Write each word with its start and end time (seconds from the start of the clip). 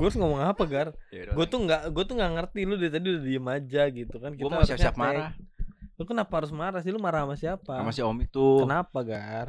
gue 0.00 0.06
harus 0.06 0.16
ngomong 0.16 0.40
apa 0.40 0.62
gar 0.64 0.88
Ya 1.08 1.28
gue 1.28 1.44
tuh 1.44 1.60
nggak 1.60 1.80
gue 1.86 2.02
tuh 2.02 2.14
nggak 2.16 2.32
ngerti 2.32 2.60
lu 2.64 2.74
dari 2.74 2.88
tadi 2.88 3.06
udah 3.06 3.22
diem 3.22 3.46
aja 3.46 3.82
gitu 3.86 4.16
kan 4.16 4.30
mau 4.32 4.48
harusnya 4.50 4.64
siap-siap 4.72 4.94
tag. 4.94 5.02
marah 5.02 5.30
lu 5.94 6.04
kenapa 6.04 6.32
harus 6.34 6.48
marah 6.50 6.80
sih 6.80 6.88
lu 6.88 6.96
marah 6.96 7.20
sama 7.22 7.36
siapa 7.36 7.74
sama 7.76 7.92
si 7.92 8.00
Om 8.00 8.16
itu. 8.22 8.64
kenapa 8.64 8.98
gar 9.02 9.48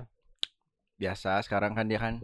Biasa 0.94 1.40
sekarang 1.42 1.72
kan 1.72 1.88
dia 1.88 1.98
kan 1.98 2.20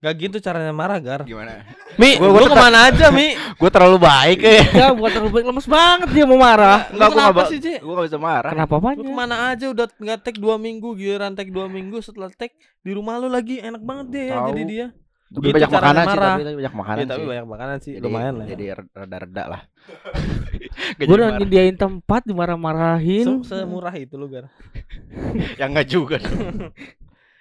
Gak 0.00 0.16
gitu 0.16 0.36
caranya 0.38 0.72
marah 0.72 0.96
gar 0.96 1.20
gimana? 1.22 1.60
Mi, 1.96 2.16
Gua- 2.16 2.24
lu 2.24 2.32
gua 2.32 2.40
tetap- 2.42 2.56
ke 2.56 2.62
mana 2.62 2.78
aja 2.88 3.06
Mi? 3.10 3.36
Gue 3.60 3.68
terlalu 3.68 4.00
baik 4.00 4.38
ya. 4.40 4.64
Enggak, 4.64 4.92
bukan 4.96 5.10
terlalu 5.12 5.30
baik 5.30 5.46
lemes 5.46 5.68
banget 5.68 6.08
dia 6.10 6.24
mau 6.24 6.40
marah. 6.40 6.78
Lu 6.86 6.96
Enggak 6.96 7.04
gua 7.04 7.12
kenapa 7.12 7.28
enggak 7.36 7.50
sih, 7.50 7.58
Ci? 7.60 7.74
Gue 7.76 7.92
gak 7.92 8.06
bisa 8.08 8.16
marah. 8.18 8.50
Kenapa 8.50 8.72
Lu 8.72 8.80
apanya? 8.80 8.96
ke 8.98 9.12
mana 9.12 9.36
aja 9.52 9.66
udah 9.68 9.86
nggak 9.92 10.18
tag 10.22 10.36
dua 10.38 10.56
minggu 10.56 10.88
giliran 10.94 11.32
tag 11.34 11.48
dua 11.48 11.66
minggu 11.66 12.00
setelah 12.00 12.32
tag 12.32 12.48
di 12.78 12.90
rumah 12.90 13.16
lu 13.16 13.28
lagi 13.28 13.60
enak 13.60 13.82
banget 13.82 14.06
dia 14.08 14.24
ya 14.26 14.36
jadi 14.46 14.62
dia 14.64 14.86
Tapi 15.30 15.46
Gitu 15.46 15.56
banyak 15.56 15.70
makanan 15.70 16.02
sih, 16.02 16.18
tapi 16.18 16.54
banyak 16.58 16.74
makanan 16.74 16.98
ya, 16.98 17.06
tapi 17.06 17.22
sih. 17.22 17.28
banyak 17.30 17.46
makanan 17.46 17.76
sih 17.78 17.92
Jadi, 17.94 18.04
lumayan 18.04 18.34
lah 18.34 18.44
ya. 18.44 18.50
Jadi 18.50 18.64
rada-rada 18.90 19.42
lah. 19.46 19.62
Gue 20.98 21.14
udah 21.14 21.30
nyediain 21.38 21.76
tempat 21.76 22.20
dimarah-marahin. 22.26 23.24
Se- 23.40 23.62
semurah 23.62 23.94
itu 23.94 24.14
lu 24.14 24.26
gar 24.26 24.50
yang 25.60 25.70
enggak 25.70 25.86
juga. 25.86 26.18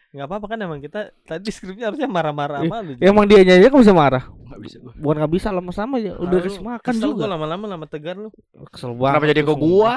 nggak 0.09 0.25
apa-apa 0.25 0.45
kan 0.49 0.57
emang 0.59 0.81
kita 0.81 1.13
tadi 1.21 1.49
skripnya 1.49 1.93
harusnya 1.93 2.09
marah-marah 2.09 2.65
sama 2.65 2.81
lu 2.81 2.97
Ya, 2.97 3.09
emang 3.09 3.25
dia 3.25 3.41
aja 3.41 3.69
kan 3.69 3.77
bisa 3.79 3.93
marah. 3.93 4.23
Enggak 4.25 4.59
bisa 4.59 4.75
gue. 4.79 4.93
Bukan 4.95 5.15
nggak 5.17 5.33
bisa 5.33 5.47
lemes 5.49 5.75
sama 5.75 5.95
ya. 5.97 6.13
Udah 6.13 6.37
kasih 6.41 6.61
makan 6.61 6.93
kesel 6.93 7.09
juga. 7.09 7.17
gua 7.19 7.29
lama-lama 7.33 7.65
lama 7.67 7.85
tegar 7.85 8.15
lu 8.17 8.29
Kesel 8.69 8.93
banget. 8.93 9.13
Kenapa 9.17 9.25
jadi 9.27 9.41
ke 9.41 9.47
tuh 9.47 9.57
gua? 9.57 9.93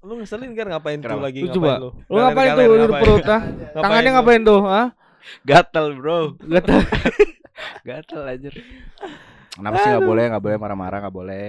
lu 0.00 0.12
ngeselin 0.16 0.54
kan 0.54 0.66
ngapain 0.70 0.98
tuh 1.00 1.08
Kenapa? 1.10 1.24
lagi 1.26 1.38
Lu 1.40 1.48
ngapain 1.48 1.56
coba. 1.58 1.72
lu 1.74 1.88
Lu 2.06 2.16
ngapain 2.16 2.48
tuh 2.48 2.62
di 2.62 2.94
perut 2.94 3.26
ah? 3.26 3.42
Tangannya 3.74 4.10
ngapain 4.14 4.40
tuh, 4.40 4.60
ah? 4.62 4.86
Gatel, 5.44 5.96
Bro. 5.96 6.36
Tahu. 6.40 6.80
Gatel 7.86 8.22
aja. 8.36 8.50
Kenapa 9.56 9.80
sih 9.80 9.88
enggak 9.88 10.04
boleh? 10.04 10.24
Enggak 10.28 10.44
boleh 10.44 10.58
marah-marah, 10.60 10.98
enggak 11.00 11.16
boleh. 11.16 11.44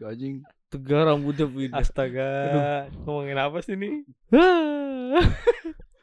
Anjing. 0.00 0.40
Tegar 0.70 1.02
rambutnya 1.02 1.50
pindah. 1.50 1.82
Astaga, 1.82 2.30
ngomongin 3.02 3.38
apa 3.42 3.58
sih 3.58 3.74
nih? 3.74 4.06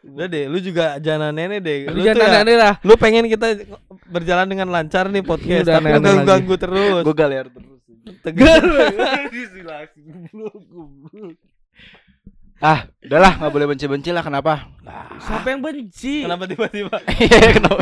Udah 0.07 0.27
deh, 0.27 0.45
lu 0.47 0.59
juga 0.59 0.99
jangan 0.99 1.31
aneh 1.31 1.59
deh. 1.63 1.87
Lu 1.87 2.03
jangan 2.03 2.31
ya, 2.31 2.39
aneh 2.43 2.55
lah. 2.59 2.73
lu 2.83 2.99
pengen 2.99 3.31
kita 3.31 3.63
berjalan 4.11 4.47
dengan 4.47 4.67
lancar 4.71 5.07
nih 5.07 5.23
podcast, 5.23 5.67
Udah 5.67 5.79
tapi 5.79 6.03
lu 6.03 6.19
ganggu 6.27 6.55
terus. 6.59 7.03
Gue 7.07 7.15
galer 7.15 7.47
terus. 7.47 7.79
Tegar. 8.23 8.63
Ah, 12.57 12.89
udahlah 12.99 13.37
enggak 13.37 13.51
boleh 13.51 13.67
benci-benci 13.67 14.09
lah 14.09 14.21
kenapa? 14.21 14.65
Siapa 15.19 15.45
yang 15.47 15.61
benci? 15.61 16.25
Kenapa 16.25 16.45
tiba-tiba? 16.45 16.97
Iya, 17.21 17.53
kenapa? 17.53 17.77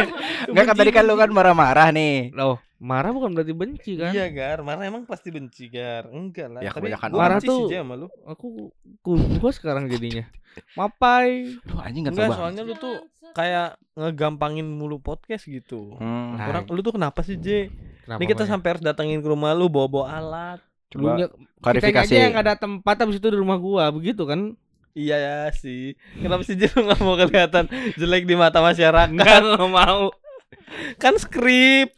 Enggak 0.50 0.64
kan 0.64 0.74
tadi 0.74 0.90
kan 0.90 1.02
lu 1.02 1.14
kan 1.14 1.30
marah-marah 1.30 1.88
nih. 1.90 2.30
Loh, 2.32 2.58
marah 2.76 3.10
bukan 3.10 3.30
berarti 3.30 3.52
benci 3.52 3.94
kan? 3.94 4.10
Iya, 4.10 4.26
Gar. 4.28 4.58
Marah 4.60 4.82
emang 4.82 5.06
pasti 5.06 5.30
benci, 5.30 5.66
Gar. 5.68 6.10
Enggak 6.10 6.48
lah. 6.48 6.60
Ya, 6.60 6.70
tapi 6.70 6.90
kebanyakan 6.90 7.08
marah 7.12 7.38
tuh- 7.40 7.66
sih 7.66 7.76
sama 7.76 7.94
lu. 7.94 8.06
Aku 8.24 8.70
ku 9.00 9.10
gua 9.38 9.50
sekarang 9.50 9.86
jadinya. 9.86 10.26
Mapai. 10.72 11.54
Aduh, 11.62 11.78
anjing 11.78 12.02
enggak 12.02 12.14
Enggak, 12.16 12.28
tahu. 12.28 12.38
soalnya 12.40 12.62
lu 12.62 12.74
tuh 12.74 12.96
kayak 13.32 13.68
ngegampangin 13.94 14.66
mulu 14.66 14.98
podcast 14.98 15.44
gitu. 15.44 15.94
Hmm, 15.96 16.34
Nah, 16.34 16.48
Orang 16.48 16.66
lu 16.66 16.80
tuh 16.80 16.94
kenapa 16.94 17.20
sih, 17.20 17.36
J? 17.36 17.70
Kenapa 18.02 18.18
Ini 18.18 18.26
kita 18.26 18.42
Maya? 18.42 18.50
sampai 18.50 18.68
harus 18.68 18.82
datengin 18.82 19.18
ke 19.18 19.28
rumah 19.28 19.52
lu 19.52 19.66
bawa-bawa 19.66 20.06
alat. 20.12 20.60
Coba 20.96 21.12
Dulunya- 21.14 21.32
klarifikasi. 21.60 22.10
Aja 22.10 22.24
yang 22.24 22.36
ada 22.36 22.52
tempat 22.54 22.96
habis 22.96 23.16
itu 23.16 23.26
di 23.26 23.36
rumah 23.36 23.56
gua, 23.56 23.88
begitu 23.88 24.24
kan? 24.24 24.56
Iya 24.92 25.16
ya 25.16 25.36
sih. 25.52 25.92
Kenapa 26.16 26.40
sih 26.40 26.56
J 26.56 26.72
lu 26.72 26.84
gak 26.88 27.00
mau 27.00 27.14
kelihatan 27.14 27.68
jelek 27.94 28.24
di 28.24 28.32
mata 28.32 28.58
masyarakat? 28.58 29.12
Enggak, 29.12 29.44
mau. 29.62 30.08
kan 31.02 31.14
skrip. 31.16 31.92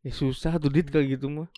Ya 0.00 0.10
susah 0.10 0.56
tuh 0.56 0.68
dit 0.68 0.84
kayak 0.84 1.14
gitu 1.14 1.28
mah. 1.28 1.48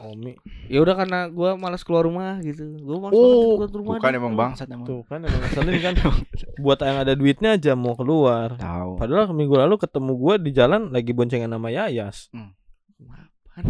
Omi. 0.00 0.32
Ya 0.64 0.80
udah 0.80 0.96
karena 0.96 1.28
gua 1.28 1.52
malas 1.54 1.84
keluar 1.84 2.04
rumah 2.04 2.40
gitu. 2.40 2.64
Gua 2.80 3.04
malas 3.04 3.12
Oh, 3.14 3.60
keluar 3.60 3.68
rumah. 3.70 3.96
bukan 3.96 4.12
emang 4.12 4.32
bangsat 4.32 4.64
emang. 4.66 4.84
Tuh 4.84 5.04
kan 5.04 5.20
emang 5.20 5.40
ngeselin 5.40 5.76
kan. 5.78 5.94
Buat 6.64 6.80
yang 6.80 6.98
ada 6.98 7.12
duitnya 7.12 7.50
aja 7.52 7.72
mau 7.72 7.92
keluar. 7.92 8.56
Tahu. 8.56 8.96
Padahal 8.96 9.28
minggu 9.30 9.56
lalu 9.56 9.76
ketemu 9.76 10.12
gua 10.16 10.34
di 10.36 10.52
jalan 10.52 10.88
lagi 10.88 11.12
boncengan 11.12 11.48
sama 11.48 11.68
Yayas. 11.68 12.28
Kapan? 12.28 13.64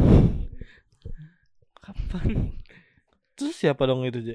Kapan? 1.89 2.53
Terus 3.33 3.57
siapa 3.57 3.83
dong 3.83 4.05
itu, 4.05 4.21
J? 4.21 4.31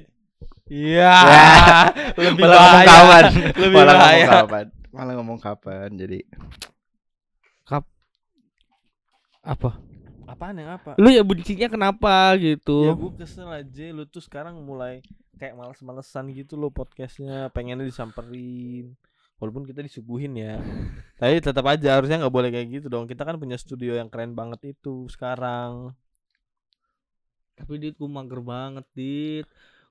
Iya. 0.66 1.14
lebih 2.18 2.42
Malah 2.42 2.58
ngomong 2.58 2.74
bahaya. 2.74 2.90
kapan. 2.90 3.24
Lebih 3.54 3.76
Malah 3.76 3.86
ngomong 3.86 4.02
bahaya. 4.02 4.26
kapan. 4.28 4.66
Malah 4.90 5.14
ngomong 5.14 5.40
kapan. 5.40 5.90
Jadi 5.94 6.20
Apa? 9.44 9.76
Apaan 10.24 10.56
yang 10.56 10.72
apa? 10.72 10.96
Lu 10.96 11.12
ya 11.12 11.20
bencinya 11.20 11.68
kenapa 11.68 12.32
Ya 12.34 12.56
gitu? 12.56 12.96
gue 12.96 13.12
kesel 13.20 13.44
aja 13.46 13.86
lu 13.92 14.08
tuh 14.08 14.24
sekarang 14.24 14.56
mulai 14.58 15.04
kayak 15.36 15.54
males-malesan 15.54 16.32
gitu 16.32 16.56
loh 16.56 16.72
podcastnya 16.72 17.52
pengennya 17.52 17.84
disamperin 17.84 18.96
walaupun 19.36 19.68
kita 19.68 19.84
disuguhin 19.84 20.40
ya 20.40 20.64
tapi 21.20 21.44
tetap 21.44 21.68
aja 21.68 22.00
harusnya 22.00 22.24
nggak 22.24 22.32
boleh 22.32 22.50
kayak 22.50 22.68
gitu 22.72 22.88
dong 22.88 23.04
kita 23.04 23.28
kan 23.28 23.36
punya 23.36 23.60
studio 23.60 23.92
yang 23.94 24.08
keren 24.08 24.32
banget 24.32 24.72
itu 24.72 25.04
sekarang 25.12 25.92
Tapi 27.54 27.74
dit 27.78 27.94
gua 27.94 28.10
mager 28.14 28.40
banget 28.40 28.86
dit. 28.94 29.48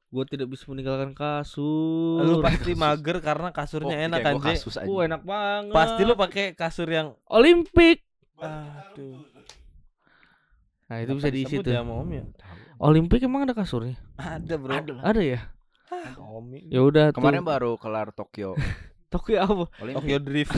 Gua 0.09 0.25
tidak 0.25 0.49
bisa 0.49 0.69
meninggalkan 0.69 1.13
kasur. 1.13 2.21
lu 2.21 2.39
pasti 2.41 2.75
mager 2.75 3.17
karena 3.19 3.49
kasurnya 3.49 3.97
Oh, 3.97 4.07
enak 4.07 4.19
kan 4.21 4.35
kasus 4.39 4.75
aja. 4.77 4.85
Gua 4.85 5.01
enak 5.05 5.23
banget. 5.23 5.73
pasti 5.73 6.03
lu 6.03 6.15
pakai 6.15 6.53
kasur 6.53 6.87
yang 6.87 7.17
Olimpik. 7.27 8.05
aduh 8.37 9.23
Nah, 10.85 11.01
itu 11.01 11.13
bisa 11.15 11.31
diisi 11.31 11.57
tuh. 11.57 11.73
ya 11.73 11.81
sama 11.81 11.97
Om 11.97 12.11
ya 12.13 12.25
Olimpik 12.77 13.23
emang 13.23 13.47
ada 13.47 13.55
kasurnya? 13.55 13.97
ada 14.15 14.55
bro 14.55 14.75
Ada. 14.75 14.93
Ada 15.01 15.23
ya? 15.23 15.41
Omi 16.19 16.69
Ya 16.69 16.83
udah 16.83 17.09
tuh. 17.09 17.23
Kemarin 17.23 17.41
baru 17.43 17.79
kelar 17.79 18.11
Tokyo. 18.11 18.53
Tokyo 19.09 19.37
apa? 19.39 19.65
Olimpik. 19.79 19.97
Tokyo 19.97 20.17
Drift 20.19 20.57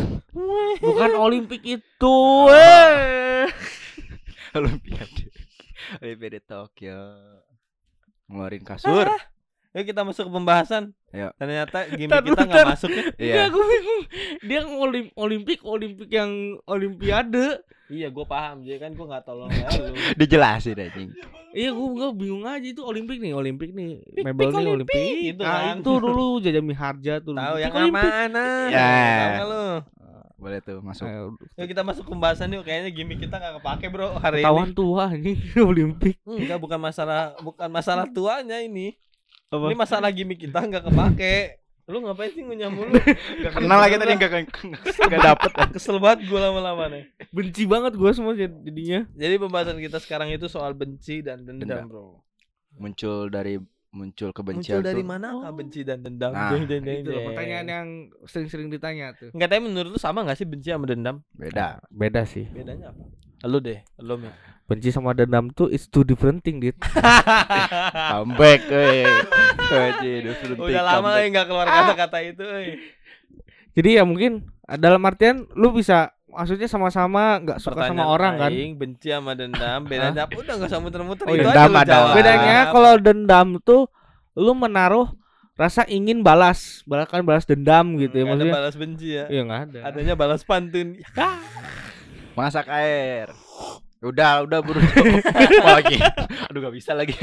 Bukan 0.80 1.10
Olimpik 1.14 1.62
itu. 1.62 2.16
Eh. 2.50 3.46
Olimpiade. 4.58 5.23
Olimpiade 6.00 6.40
Tokyo. 6.40 6.98
Ngeluarin 8.26 8.64
kasur. 8.64 9.06
Yuk 9.74 9.90
kita 9.90 10.06
masuk 10.06 10.30
ke 10.30 10.32
pembahasan 10.32 10.94
Ayo. 11.10 11.34
ternyata 11.34 11.82
gimmick 11.98 12.14
dulu, 12.22 12.38
kita 12.38 12.46
nggak 12.46 12.66
masuk 12.78 12.90
ya 12.94 13.02
Iya, 13.18 13.26
Iya. 13.26 13.42
aku 13.50 13.58
bingung. 13.58 14.02
Dia 14.46 14.60
ngolim 14.62 15.06
Olimpik, 15.18 15.58
Olimpik 15.66 16.08
yang 16.08 16.30
Olimpiade. 16.64 17.58
iya 17.90 18.06
gue 18.08 18.22
paham 18.24 18.62
jadi 18.62 18.78
kan 18.80 18.94
gue 18.94 19.02
nggak 19.02 19.24
tolong 19.26 19.50
ya 19.50 19.66
lu 19.76 19.92
Dijelasin 20.22 20.78
anjing. 20.78 21.10
Iya, 21.54 21.70
gua, 21.70 21.86
gua 21.90 22.08
bingung 22.10 22.42
aja 22.42 22.62
itu 22.64 22.82
Olimpik 22.82 23.18
nih, 23.18 23.30
Olimpik 23.30 23.70
nih. 23.70 23.98
Mebel 24.22 24.50
nih 24.50 24.58
Olimpik, 24.58 24.94
Olimpik. 24.94 25.26
gitu 25.34 25.42
nah, 25.42 25.54
kan. 25.70 25.76
itu 25.82 25.92
dulu 25.98 26.26
Jajami 26.38 26.74
Harja 26.74 27.14
tuh. 27.18 27.34
Tahu 27.34 27.56
yang 27.58 27.74
mana? 27.90 28.46
Ya. 28.70 28.78
Tahu 28.78 29.30
nggak 29.30 29.46
lu? 29.46 29.66
Boleh 30.34 30.58
tuh 30.58 30.78
masuk. 30.78 31.04
Eh, 31.04 31.30
Yuk 31.56 31.66
kita 31.66 31.82
masuk 31.82 32.04
pembahasan 32.04 32.50
yuk. 32.50 32.62
Kayaknya 32.62 32.90
gimmick 32.90 33.20
kita 33.20 33.36
nggak 33.36 33.54
kepake 33.58 33.86
bro 33.88 34.16
hari 34.16 34.42
Ketahuan 34.42 34.68
ini. 34.68 34.74
tua 34.74 35.02
anjing 35.06 35.38
Olimpik. 35.70 36.16
Enggak 36.22 36.58
bukan 36.58 36.78
masalah 36.78 37.20
bukan 37.38 37.68
masalah 37.68 38.04
tuanya 38.06 38.58
ini. 38.58 38.98
Apa? 39.48 39.70
Ini 39.70 39.76
masalah 39.76 40.10
gimmick 40.10 40.40
kita 40.40 40.58
nggak 40.58 40.84
kepake. 40.84 41.36
Lu 41.84 42.00
ngapain 42.00 42.32
sih 42.32 42.40
ngunyah 42.40 42.72
mulu? 42.72 42.96
Gak 43.44 43.60
Kenal 43.60 43.76
lagi 43.76 43.94
tadi 43.94 44.16
enggak 44.16 44.48
enggak 45.04 45.20
dapet. 45.22 45.50
Kesel 45.70 46.00
banget 46.00 46.24
gue 46.24 46.40
lama-lama 46.40 46.88
nih. 46.88 47.04
Benci 47.28 47.68
banget 47.68 47.92
gua 47.92 48.08
semua 48.10 48.32
jad- 48.32 48.56
jadinya. 48.58 49.04
Jadi 49.12 49.34
pembahasan 49.36 49.76
kita 49.76 50.00
sekarang 50.00 50.32
itu 50.32 50.48
soal 50.48 50.72
benci 50.72 51.20
dan 51.20 51.44
dendam, 51.44 51.60
Dendam. 51.60 51.84
bro. 51.84 52.24
Muncul 52.74 53.28
dari 53.28 53.60
muncul 53.94 54.34
kebencian 54.34 54.82
Muncul 54.82 54.82
dari 54.82 55.00
tuh. 55.00 55.08
mana 55.08 55.28
benci 55.54 55.80
dan 55.86 56.02
dendam? 56.02 56.34
Nah, 56.34 56.50
Jeng, 56.50 56.66
jeng, 56.66 56.82
jeng, 56.82 56.98
Itu 57.00 57.08
loh, 57.08 57.14
jeng. 57.14 57.26
pertanyaan 57.30 57.66
yang 57.70 57.86
sering-sering 58.26 58.68
ditanya 58.68 59.14
tuh. 59.14 59.30
Enggak 59.30 59.48
tapi 59.48 59.62
menurut 59.62 59.94
lu 59.94 60.00
sama 60.02 60.26
gak 60.26 60.34
sih 60.34 60.44
benci 60.44 60.68
sama 60.68 60.84
dendam? 60.84 61.22
Beda. 61.30 61.78
Beda 61.88 62.26
sih. 62.26 62.50
Bedanya 62.50 62.90
apa? 62.90 63.02
Lu 63.46 63.62
deh, 63.62 63.78
lu 64.02 64.18
Mi. 64.18 64.28
Benci 64.64 64.88
sama 64.90 65.12
dendam 65.12 65.52
tuh 65.52 65.68
it's 65.68 65.86
two 65.86 66.02
different 66.02 66.42
thing, 66.42 66.58
Dit. 66.58 66.74
Comeback 68.10 68.60
different 70.24 70.58
Udah 70.58 70.82
lama 70.82 71.20
ya 71.20 71.26
nggak 71.30 71.46
keluar 71.46 71.66
kata-kata 71.68 72.18
itu. 72.24 72.44
euy. 72.44 72.68
Jadi 73.74 73.88
ya 73.98 74.02
mungkin 74.02 74.48
dalam 74.80 75.02
artian 75.04 75.44
lu 75.52 75.70
bisa 75.70 76.16
maksudnya 76.34 76.66
sama-sama 76.66 77.38
nggak 77.38 77.58
suka 77.58 77.86
sama 77.86 78.02
Pertanyaan 78.02 78.10
orang 78.10 78.32
kan. 78.36 78.50
aing, 78.50 78.72
benci 78.74 79.08
sama 79.08 79.32
dendam, 79.32 79.80
bedanya 79.90 80.26
apa? 80.26 80.34
Udah 80.34 80.52
enggak 80.52 80.68
usah 80.68 80.80
muter-muter 80.82 81.24
Oh, 81.24 81.32
itu 81.32 81.46
dendam 81.46 81.70
aja 81.72 81.86
jawab. 81.88 82.14
Bedanya 82.14 82.58
kalau 82.68 82.92
dendam 82.98 83.48
tuh 83.58 83.82
lu 84.34 84.52
menaruh 84.52 85.08
rasa 85.54 85.86
ingin 85.86 86.20
balas, 86.20 86.82
balas 86.84 87.06
kan 87.06 87.22
balas 87.22 87.46
dendam 87.46 87.94
gitu 87.96 88.10
ya 88.12 88.26
Nggak 88.26 88.34
ada 88.34 88.42
maksudnya. 88.42 88.54
balas 88.58 88.74
benci 88.74 89.08
ya. 89.08 89.24
Iya 89.30 89.42
nggak 89.44 89.60
ada. 89.64 89.78
Adanya 89.86 90.14
balas 90.14 90.42
pantun. 90.42 90.88
Masak 92.36 92.66
air. 92.68 93.30
Udah, 94.00 94.42
udah 94.42 94.58
buru. 94.60 94.82
Lagi. 95.62 95.96
Aduh 96.50 96.60
gak 96.60 96.74
bisa 96.74 96.92
lagi. 96.92 97.14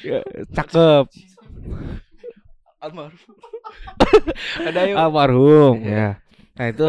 Ya, 0.00 0.18
Cakep. 0.50 1.06
Almarhum. 2.78 3.34
Ada 4.58 4.80
yuk. 4.88 4.96
Almarhum. 4.96 5.74
Ya. 5.78 6.18
Nah 6.54 6.66
itu 6.66 6.88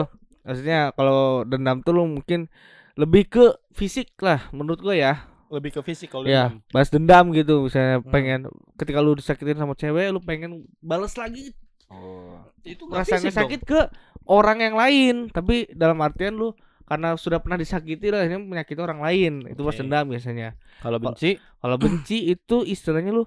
Maksudnya 0.50 0.90
kalau 0.92 1.46
dendam 1.46 1.80
tuh 1.80 1.94
lu 1.94 2.10
mungkin 2.10 2.50
lebih 2.96 3.30
ke 3.30 3.46
fisik 3.72 4.18
lah 4.20 4.50
menurut 4.50 4.82
gua 4.82 4.92
ya. 4.92 5.14
Lebih 5.48 5.72
ke 5.72 5.82
fisik 5.84 6.10
kalau 6.10 6.26
Ya, 6.26 6.50
dendam. 6.50 6.66
balas 6.68 6.90
dendam 6.90 7.26
gitu 7.32 7.54
misalnya 7.64 7.98
Hmm. 8.00 8.10
pengen 8.10 8.40
ketika 8.76 8.98
lu 8.98 9.14
disakitin 9.14 9.56
sama 9.56 9.74
cewek 9.74 10.10
lu 10.10 10.20
pengen 10.20 10.52
balas 10.80 11.14
lagi 11.14 11.54
Oh. 11.88 12.38
Itu 12.62 12.86
rasanya 12.88 13.18
fisik 13.24 13.34
dong. 13.36 13.40
sakit 13.40 13.62
ke 13.64 13.80
orang 14.28 14.58
yang 14.60 14.76
lain 14.76 15.16
tapi 15.28 15.66
dalam 15.72 15.98
artian 16.00 16.34
lu 16.34 16.54
karena 16.84 17.14
sudah 17.16 17.38
pernah 17.38 17.56
disakiti 17.56 18.10
lah 18.10 18.22
ini 18.24 18.38
menyakiti 18.40 18.78
orang 18.78 18.98
lain 19.00 19.46
itu 19.48 19.58
balas 19.60 19.78
dendam 19.80 20.06
biasanya 20.06 20.54
Kalau 20.80 20.98
benci 20.98 21.38
kalau 21.56 21.78
benci 21.78 22.18
itu 22.28 22.62
istilahnya 22.64 23.10
lu 23.12 23.26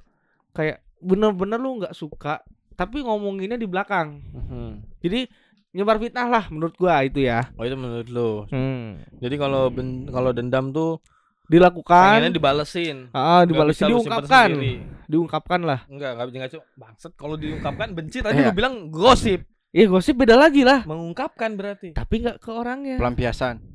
kayak 0.53 0.79
bener-bener 0.99 1.59
lu 1.59 1.79
nggak 1.79 1.91
suka 1.91 2.43
tapi 2.73 3.03
ngomonginnya 3.03 3.55
di 3.55 3.67
belakang 3.67 4.23
Mhm. 4.25 4.71
jadi 4.99 5.27
nyebar 5.73 5.97
fitnah 5.97 6.27
lah 6.27 6.45
menurut 6.47 6.75
gua 6.75 7.01
itu 7.01 7.21
ya 7.21 7.49
Oh 7.55 7.65
itu 7.65 7.73
menurut 7.75 8.07
lu. 8.07 8.45
hmm. 8.47 9.19
Jadi 9.19 9.35
kalau 9.35 9.69
ben- 9.69 10.05
kalau 10.07 10.31
dendam 10.31 10.69
tuh 10.69 11.01
dilakukan 11.45 12.21
pengennya 12.21 12.33
dibalesin. 12.33 13.09
ah 13.11 13.43
dibalesin 13.43 13.89
diungkapkan 13.89 14.49
diungkapkan 15.07 15.61
lah 15.61 15.81
Enggak, 15.87 16.15
enggak 16.15 16.27
enggak 16.31 16.51
cuma 16.51 16.65
bangsat 16.79 17.13
kalau 17.13 17.35
diungkapkan 17.35 17.89
benci 17.91 18.21
tadi 18.21 18.39
Iya. 18.39 18.49
lu 18.49 18.55
bilang 18.55 18.75
gosip. 18.89 19.45
Iya 19.69 19.89
gosip 19.89 20.15
beda 20.15 20.37
lagi 20.37 20.63
lah 20.63 20.85
Mengungkapkan 20.85 21.57
berarti. 21.57 21.93
tapi 21.93 22.21
nggak 22.21 22.37
ke 22.39 22.51
orangnya 22.51 22.97
Pelampiasan. 22.97 23.72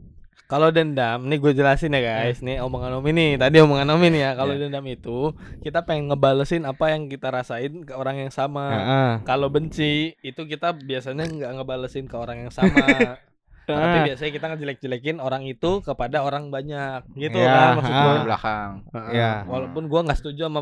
Kalau 0.48 0.72
dendam, 0.72 1.28
nih 1.28 1.44
gue 1.44 1.52
jelasin 1.52 1.92
ya 1.92 2.00
guys. 2.00 2.40
Nih 2.40 2.64
omongan 2.64 3.04
Om 3.04 3.06
ini, 3.12 3.36
tadi 3.36 3.60
omongan 3.60 4.00
Om 4.00 4.02
ini 4.08 4.24
ya. 4.24 4.32
Kalau 4.32 4.56
Iya. 4.56 4.72
dendam 4.72 4.88
itu 4.88 5.36
kita 5.60 5.84
pengen 5.84 6.08
ngebalesin 6.08 6.64
apa 6.64 6.96
yang 6.96 7.12
kita 7.12 7.28
rasain 7.28 7.84
ke 7.84 7.92
orang 7.92 8.16
yang 8.24 8.32
sama. 8.32 8.66
Heeh. 8.72 9.12
Kalau 9.28 9.52
benci 9.52 10.16
itu 10.24 10.42
kita 10.48 10.72
biasanya 10.72 11.28
nggak 11.28 11.52
ngebalesin 11.52 12.08
ke 12.08 12.16
orang 12.16 12.48
yang 12.48 12.54
sama. 12.56 12.80
Tapi 13.68 14.08
biasanya 14.08 14.32
kita 14.32 14.46
ngejelek-jelekin 14.56 15.20
orang 15.20 15.44
itu 15.44 15.84
kepada 15.84 16.24
orang 16.24 16.48
banyak 16.48 17.04
gitu 17.20 17.36
Ya, 17.36 17.52
kan 17.52 17.84
maksud 17.84 17.92
ah. 17.92 18.04
Di 18.08 18.24
belakang. 18.24 18.70
Heeh. 18.96 19.12
Ya. 19.20 19.32
Walaupun 19.44 19.84
gua 19.92 20.08
nggak 20.08 20.20
setuju 20.24 20.48
sama 20.48 20.62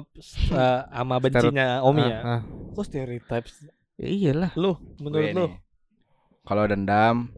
eh, 0.49 0.81
sama 0.89 1.15
bencinya 1.21 1.85
Omi 1.85 2.01
ya. 2.01 2.19
Ah. 2.25 2.41
Kok 2.73 2.81
stereotypes 2.81 3.69
ya 4.01 4.07
iyalah 4.09 4.49
lu 4.57 4.81
menurut 4.97 5.29
Gue 5.29 5.37
lu? 5.37 5.47
Kalau 6.41 6.65
dendam 6.65 7.29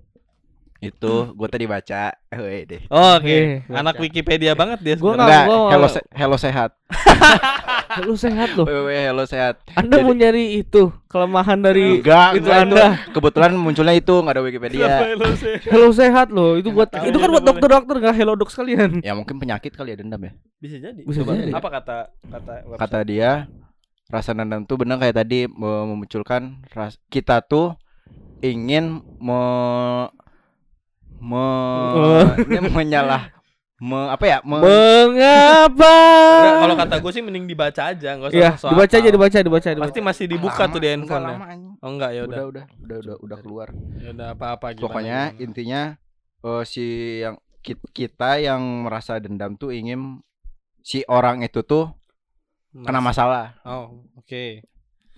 itu 0.79 1.13
gue 1.29 1.47
tadi 1.47 1.65
baca 1.65 2.13
eh 2.27 2.63
deh. 2.63 2.81
Oh, 2.87 3.17
Oke, 3.17 3.63
Oke, 3.63 3.73
anak 3.73 3.93
baca. 3.93 4.03
Wikipedia 4.03 4.53
banget 4.53 4.79
dia. 4.79 4.95
Gua 4.95 5.13
sebenarnya. 5.13 5.25
nggak- 5.27 5.43
Enggak, 5.43 5.57
gua- 5.57 5.71
hello 5.71 5.87
se- 5.87 6.07
hello 6.11 6.37
sehat. 6.37 6.71
lu 7.99 8.13
sehat 8.13 8.53
loh 8.53 8.63
www 8.63 8.91
hello 8.91 9.23
sehat. 9.23 9.57
anda 9.73 9.97
Jadi- 9.97 10.05
mau 10.05 10.13
nyari 10.13 10.43
itu 10.55 10.81
kelemahan 11.07 11.57
dari 11.57 11.97
Enggak, 11.97 12.29
itu 12.31 12.45
enggak, 12.45 12.61
anda 12.63 12.85
Kebetulan 13.09 13.51
munculnya 13.55 13.95
itu 13.95 14.13
enggak 14.13 14.33
ada 14.33 14.43
Wikipedia. 14.43 14.85
Hello 15.65 15.89
sehat 15.89 16.29
loh 16.29 16.55
itu 16.55 16.69
buat 16.69 16.87
tahu 16.87 17.03
itu 17.03 17.17
kan 17.17 17.25
ya, 17.25 17.31
buat 17.31 17.41
boleh. 17.41 17.49
dokter-dokter 17.49 17.95
nggak 17.97 18.15
hello 18.15 18.33
dok 18.33 18.49
sekalian 18.49 19.01
Ya 19.01 19.11
mungkin 19.11 19.35
penyakit 19.35 19.73
kali 19.73 19.91
ya 19.91 19.97
dendam 19.97 20.21
ya. 20.21 20.31
Bisa 20.57 20.77
jadi. 20.79 21.01
Bisa 21.01 21.21
Coba, 21.21 21.33
jadi. 21.35 21.51
Apa 21.51 21.67
kata 21.71 21.97
kata 22.23 22.53
website? 22.67 22.79
Kata 22.79 22.99
dia 23.01 23.31
rasa 24.07 24.31
dendam 24.31 24.61
tuh 24.61 24.77
benar 24.77 24.97
kayak 24.97 25.17
tadi 25.17 25.39
me- 25.45 25.57
memunculkan 25.87 26.41
ras 26.69 27.01
kita 27.07 27.41
tuh 27.41 27.73
ingin 28.39 29.01
me 29.17 29.41
me 31.19 31.47
ini 32.45 32.69
menyalah 32.69 33.33
me, 33.77 34.09
apa 34.09 34.25
ya 34.25 34.37
me, 34.41 34.57
mengapa 34.57 35.93
Enggak, 36.33 36.53
kalau 36.59 36.75
kata 36.75 36.95
gue 36.97 37.11
sih 37.11 37.21
mending 37.21 37.45
dibaca 37.45 37.81
aja, 37.87 38.09
enggak 38.13 38.29
usah 38.31 38.39
ya 38.39 38.51
sok 38.53 38.69
dibaca 38.73 38.95
aja 38.95 39.09
dibaca 39.09 39.37
dibaca 39.39 39.67
dibaca 39.69 39.85
Pasti 39.85 40.01
masih 40.01 40.25
dibuka 40.25 40.63
Lama, 40.65 40.73
tuh 40.73 40.79
di 40.81 40.87
handphone 40.89 41.23
lama, 41.23 41.45
anjing. 41.45 41.73
Oh 41.77 41.89
enggak 41.91 42.11
ya 42.11 42.21
udah. 42.25 42.37
udah 42.43 42.65
udah 42.81 42.97
udah 42.97 43.15
udah 43.21 43.37
keluar 43.37 43.67
Ya 43.95 44.09
udah 44.11 44.27
apa-apa 44.33 44.67
gimana. 44.71 44.81
pokoknya 44.81 45.19
gimana. 45.29 45.43
intinya 45.43 45.81
eh, 46.41 46.63
si 46.63 46.85
yang 47.21 47.35
kit- 47.61 47.89
kita 47.91 48.29
yang 48.37 48.61
merasa 48.83 49.17
dendam 49.17 49.53
tuh 49.53 49.69
ingin 49.69 50.21
si 50.81 51.05
orang 51.05 51.41
itu 51.41 51.61
tuh 51.61 51.93
kena 52.73 52.97
Mas- 52.97 53.13
masalah 53.13 53.57
Oh, 53.61 54.09
oke. 54.15 54.65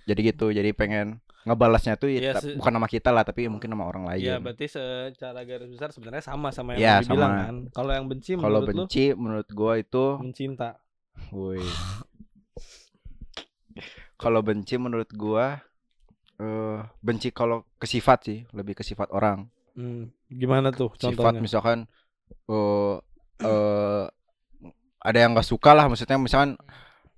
jadi 0.03 0.19
gitu 0.25 0.51
jadi 0.51 0.71
pengen 0.71 1.23
ngebalasnya 1.49 1.97
tuh 1.97 2.13
ya 2.13 2.37
se- 2.37 2.53
bukan 2.53 2.69
nama 2.71 2.85
kita 2.85 3.09
lah 3.09 3.25
tapi 3.25 3.49
mungkin 3.49 3.73
nama 3.73 3.89
orang 3.89 4.05
lain 4.05 4.21
Iya, 4.21 4.35
berarti 4.37 4.69
secara 4.69 5.41
garis 5.41 5.65
besar 5.65 5.89
sebenarnya 5.89 6.21
sama 6.21 6.53
sama 6.53 6.77
yang 6.77 6.81
Iya, 6.85 6.93
Abi 7.01 7.05
bilang 7.09 7.31
sama. 7.33 7.41
kan. 7.41 7.55
Kalau 7.73 7.91
yang 7.97 8.05
benci 8.05 8.31
kalau 8.37 8.61
menurut 8.61 8.69
lu 8.69 8.77
benci 8.85 9.05
menurut 9.17 9.49
gua 9.49 9.73
itu 9.81 10.05
mencinta. 10.21 10.77
woi 11.33 11.59
kalau 14.21 14.41
benci 14.43 14.75
menurut 14.77 15.09
gua 15.15 15.61
eh 16.39 16.79
benci 17.03 17.29
kalau 17.31 17.67
ke 17.75 17.85
sifat 17.85 18.19
sih 18.23 18.39
lebih 18.55 18.75
ke 18.79 18.83
sifat 18.83 19.11
orang 19.11 19.47
Hmm, 19.79 20.11
gimana 20.27 20.75
tuh 20.75 20.91
sifat 20.91 21.15
contohnya? 21.15 21.39
misalkan 21.39 21.77
eh 22.51 22.95
eh 23.39 24.03
ada 24.99 25.17
yang 25.17 25.31
nggak 25.31 25.47
suka 25.47 25.71
lah 25.71 25.87
maksudnya 25.87 26.19
misalkan 26.19 26.59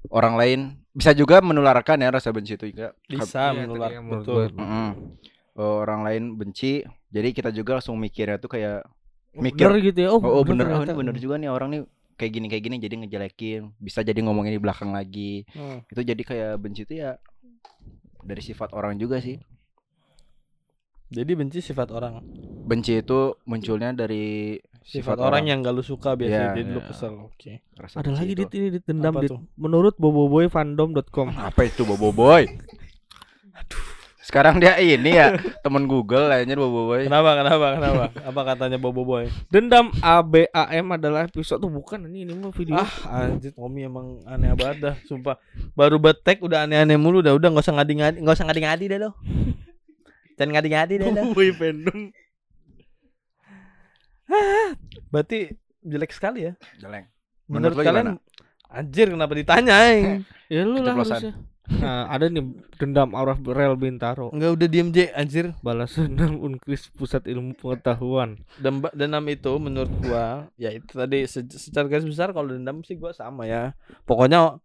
orang 0.09 0.35
lain. 0.39 0.59
Bisa 0.91 1.13
juga 1.13 1.39
menularkan 1.39 2.01
ya 2.01 2.09
rasa 2.11 2.33
benci 2.33 2.57
itu. 2.57 2.73
Juga 2.73 2.95
Bisa 3.05 3.53
Iya, 3.53 3.63
menular 3.63 3.89
menurut 4.01 4.25
betul. 4.25 4.45
Mm-mm. 4.57 4.89
Eh, 5.51 5.75
orang 5.83 6.01
lain 6.07 6.23
benci 6.39 6.81
jadi 7.11 7.35
kita 7.35 7.51
juga 7.51 7.77
langsung 7.77 7.99
mikirnya 7.99 8.39
tuh 8.39 8.55
kayak 8.55 8.87
mikir 9.35 9.67
bener 9.67 9.83
gitu 9.83 9.99
ya? 10.07 10.09
Oh, 10.11 10.19
oh, 10.23 10.41
oh 10.41 10.43
bener 10.47 10.67
oh, 10.71 10.83
ini 10.83 10.95
bener 10.95 11.15
juga 11.19 11.35
nih 11.35 11.51
orang 11.51 11.69
nih 11.75 11.81
kayak 12.15 12.31
gini 12.31 12.47
kayak 12.47 12.63
gini 12.63 12.75
jadi 12.79 12.95
ngejelekin. 13.03 13.61
Bisa 13.77 13.99
jadi 14.01 14.19
ngomongin 14.23 14.55
di 14.55 14.61
belakang 14.63 14.95
lagi. 14.95 15.43
Hmm. 15.53 15.83
itu 15.91 16.01
jadi 16.01 16.21
kayak 16.23 16.51
benci 16.59 16.87
itu 16.87 17.03
ya 17.03 17.19
dari 18.23 18.41
sifat 18.41 18.71
orang 18.71 18.95
juga 18.95 19.19
sih. 19.19 19.37
Jadi 21.11 21.31
benci 21.35 21.59
sifat 21.59 21.91
orang. 21.91 22.23
benci 22.61 23.03
itu 23.03 23.35
munculnya 23.43 23.91
dari 23.91 24.55
Sifat, 24.81 25.15
orang, 25.15 25.45
yang 25.45 25.61
gak 25.61 25.71
lu 25.71 25.85
suka 25.85 26.17
biasanya 26.17 26.51
Iya, 26.51 26.57
jadi 26.57 26.69
lu 26.69 26.81
iya. 26.81 26.87
kesel. 26.89 27.13
Oke. 27.21 27.61
rasa 27.77 28.01
ada 28.01 28.09
lagi 28.11 28.33
dit 28.33 28.51
ini 28.51 28.67
dit 28.73 28.83
dendam 28.83 29.13
Apa 29.13 29.21
dit 29.23 29.31
menurut 29.53 29.93
boboiboyfandom.com 29.95 31.27
apa 31.31 31.61
itu 31.63 31.81
bobo 31.81 32.09
boy 32.09 32.49
sekarang 34.21 34.57
dia 34.57 34.77
ini 34.77 35.11
ya 35.11 35.33
temen 35.59 35.85
Google 35.85 36.29
lainnya 36.29 36.53
bobo 36.53 36.87
boy 36.87 37.03
Kenapa? 37.05 37.41
Kenapa? 37.41 37.67
Kenapa? 37.73 38.03
Apa 38.21 38.41
katanya 38.53 38.77
Bobo 38.77 39.01
Boy? 39.01 39.25
dendam 39.49 39.89
ABAM 39.97 40.85
adalah 40.93 41.25
episode 41.25 41.57
tuh 41.57 41.69
bukan 41.69 42.05
ini 42.05 42.29
ini 42.29 42.33
mah 42.37 42.53
video 42.53 42.77
Ah, 42.77 42.91
anjir 43.25 43.51
Omi 43.57 43.81
emang 43.81 44.21
aneh 44.23 44.53
banget 44.53 44.77
dah, 44.77 44.95
sumpah. 45.05 45.41
Baru 45.73 45.97
betek 45.97 46.37
udah 46.41 46.69
aneh-aneh 46.69 47.01
mulu 47.01 47.19
udah 47.19 47.33
udah 47.33 47.49
nggak 47.49 47.65
usah 47.65 47.75
ngadi-ngadi, 47.81 48.17
nggak 48.21 48.35
usah 48.37 48.45
ngadi-ngadi 48.45 48.85
dah 48.87 48.99
lo. 49.01 49.09
Jangan 50.37 50.49
ngadi-ngadi 50.53 50.93
dah. 50.97 51.07
dah. 51.11 51.25
boy 51.33 51.49
fandom 51.53 51.99
Berarti 55.09 55.51
jelek 55.81 56.11
sekali 56.11 56.47
ya. 56.47 56.53
jelek 56.77 57.09
Menurut, 57.45 57.75
Menurut 57.75 57.83
kalian 57.83 58.07
anjir 58.71 59.11
kenapa 59.11 59.33
ditanya 59.35 59.73
aing? 59.83 60.23
ya 60.53 60.63
lu 60.63 60.79
lah 60.79 60.95
nah 61.71 62.03
ada 62.11 62.27
nih 62.27 62.43
dendam 62.75 63.15
Aurel 63.15 63.39
Rel 63.47 63.79
Bintaro 63.79 64.27
Enggak 64.35 64.59
udah 64.59 64.67
diem 64.67 64.91
J 64.91 65.07
anjir. 65.15 65.55
balas 65.63 65.95
dendam 65.95 66.35
Unkris 66.35 66.91
Pusat 66.91 67.31
Ilmu 67.31 67.55
Pengetahuan 67.55 68.43
Dan 68.59 68.83
dendam 68.91 69.23
itu 69.27 69.55
menurut 69.55 69.87
gua 70.03 70.51
ya 70.55 70.67
itu 70.67 70.91
tadi 70.91 71.23
se- 71.23 71.47
secara 71.47 71.87
garis 71.87 72.03
besar 72.03 72.35
kalau 72.35 72.51
dendam 72.51 72.83
sih 72.83 72.99
gua 72.99 73.15
sama 73.15 73.47
ya. 73.47 73.71
Pokoknya 74.03 74.59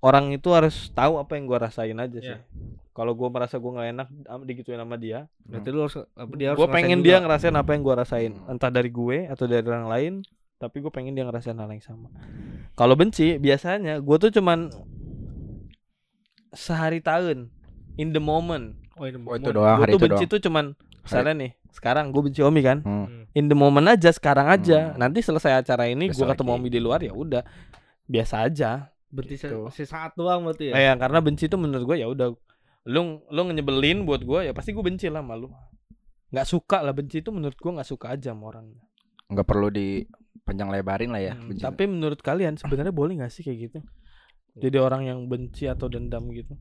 orang 0.00 0.32
itu 0.32 0.48
harus 0.50 0.88
tahu 0.90 1.16
apa 1.16 1.34
yang 1.34 1.44
gua 1.44 1.66
rasain 1.66 1.96
aja 1.96 2.18
sih. 2.18 2.32
Iya. 2.32 2.44
Kalau 2.90 3.12
gua 3.12 3.28
merasa 3.28 3.60
gua 3.60 3.76
nggak 3.76 3.88
enak 3.92 4.08
digituin 4.44 4.80
sama 4.80 4.96
dia, 4.96 5.28
berarti 5.44 5.68
lu 5.68 5.80
harus 5.84 5.96
apa 6.16 6.32
dia 6.34 6.46
harus 6.52 6.58
gue 6.58 6.68
pengen 6.70 6.98
juga. 7.00 7.06
dia 7.06 7.16
ngerasain 7.20 7.52
apa 7.52 7.70
yang 7.76 7.82
gue 7.84 7.94
rasain 7.94 8.32
entah 8.48 8.70
dari 8.72 8.88
gue 8.88 9.18
atau 9.28 9.44
dari 9.44 9.60
orang 9.62 9.88
lain 9.88 10.12
tapi 10.56 10.80
gue 10.80 10.88
pengen 10.88 11.12
dia 11.12 11.28
ngerasain 11.28 11.52
hal 11.52 11.68
yang 11.68 11.84
sama 11.84 12.08
kalau 12.72 12.96
benci 12.96 13.36
biasanya 13.36 14.00
gue 14.00 14.16
tuh 14.16 14.32
cuman 14.32 14.72
sehari 16.56 17.04
tahun 17.04 17.52
in 17.96 18.16
the 18.16 18.22
moment 18.22 18.76
oh, 18.96 19.04
ini 19.04 19.20
oh 19.20 19.36
itu 19.36 19.50
doang 19.52 19.76
gue 19.76 19.82
hari 19.84 19.92
tuh 19.92 19.98
itu 20.00 20.04
benci 20.08 20.24
doang 20.24 20.32
tuh 20.32 20.40
cuman 20.40 20.64
misalnya 21.04 21.34
nih 21.36 21.50
sekarang 21.70 22.04
gue 22.08 22.22
benci 22.24 22.40
Omi 22.40 22.60
kan 22.64 22.78
Hmm. 22.80 23.04
Hmm. 23.04 23.22
in 23.36 23.44
the 23.46 23.56
moment 23.58 23.84
aja 23.86 24.08
sekarang 24.08 24.48
aja 24.48 24.96
Hmm. 24.96 24.98
nanti 24.98 25.20
selesai 25.20 25.60
acara 25.60 25.84
ini 25.84 26.08
gue 26.08 26.24
ketemu 26.24 26.48
lagi. 26.48 26.60
Omi 26.64 26.68
di 26.72 26.80
luar 26.80 27.00
ya 27.04 27.12
udah 27.12 27.44
biasa 28.08 28.48
aja 28.48 28.88
berarti 29.16 29.34
se- 29.34 29.48
Gitu. 29.48 29.64
sesaat 29.72 30.12
doang 30.14 30.44
berarti 30.44 30.70
ya? 30.70 30.74
Kayak 30.76 30.94
karena 31.00 31.18
benci 31.18 31.44
tuh 31.48 31.56
menurut 31.56 31.84
gue 31.84 31.96
ya 31.96 32.06
udah. 32.06 32.28
Lu 32.86 33.00
lu 33.26 33.40
nyebelin 33.48 34.04
buat 34.04 34.20
gue 34.20 34.46
ya 34.46 34.52
pasti 34.52 34.70
gue 34.70 34.84
benci 34.84 35.08
lah 35.08 35.24
sama 35.24 35.34
lu. 35.34 35.48
Nggak 36.28 36.46
suka 36.46 36.84
lah 36.84 36.92
benci 36.92 37.18
itu 37.18 37.32
menurut 37.32 37.56
gue 37.56 37.72
nggak 37.72 37.88
suka 37.88 38.12
aja 38.12 38.30
sama 38.30 38.52
orang. 38.52 38.76
Nggak 39.26 39.42
perlu 39.42 39.68
dipanjang 39.68 40.68
lebarin 40.70 41.10
lah 41.10 41.22
ya 41.22 41.32
Hmm, 41.34 41.50
benci. 41.50 41.62
tapi 41.64 41.88
menurut 41.88 42.20
kalian 42.20 42.54
sebenarnya 42.54 42.92
boleh 42.92 43.18
nggak 43.18 43.32
sih 43.32 43.42
kayak 43.42 43.58
gitu? 43.66 43.78
Jadi 44.56 44.76
orang 44.76 45.02
yang 45.04 45.18
benci 45.26 45.66
atau 45.66 45.88
dendam 45.88 46.28
gitu? 46.30 46.54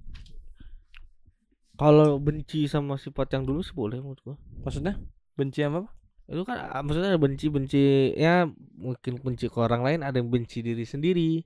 Kalau 1.75 2.17
benci 2.17 2.65
sama 2.65 2.95
sifat 2.95 3.35
yang 3.35 3.43
dulu 3.43 3.59
sih 3.59 3.75
boleh 3.75 4.00
menurut 4.00 4.21
gua. 4.24 4.35
Maksudnya? 4.63 4.95
Benci 5.35 5.59
sama 5.59 5.83
apa? 5.83 5.89
Itu 6.25 6.41
kan 6.41 6.57
ah, 6.57 6.81
maksudnya 6.81 7.13
ada 7.13 7.21
benci 7.21 7.45
benci 7.47 7.83
ya 8.17 8.47
mungkin 8.74 9.21
benci 9.21 9.45
ke 9.45 9.57
orang 9.62 9.85
lain 9.85 10.00
ada 10.01 10.17
yang 10.17 10.31
benci 10.31 10.65
diri 10.65 10.81
sendiri 10.81 11.45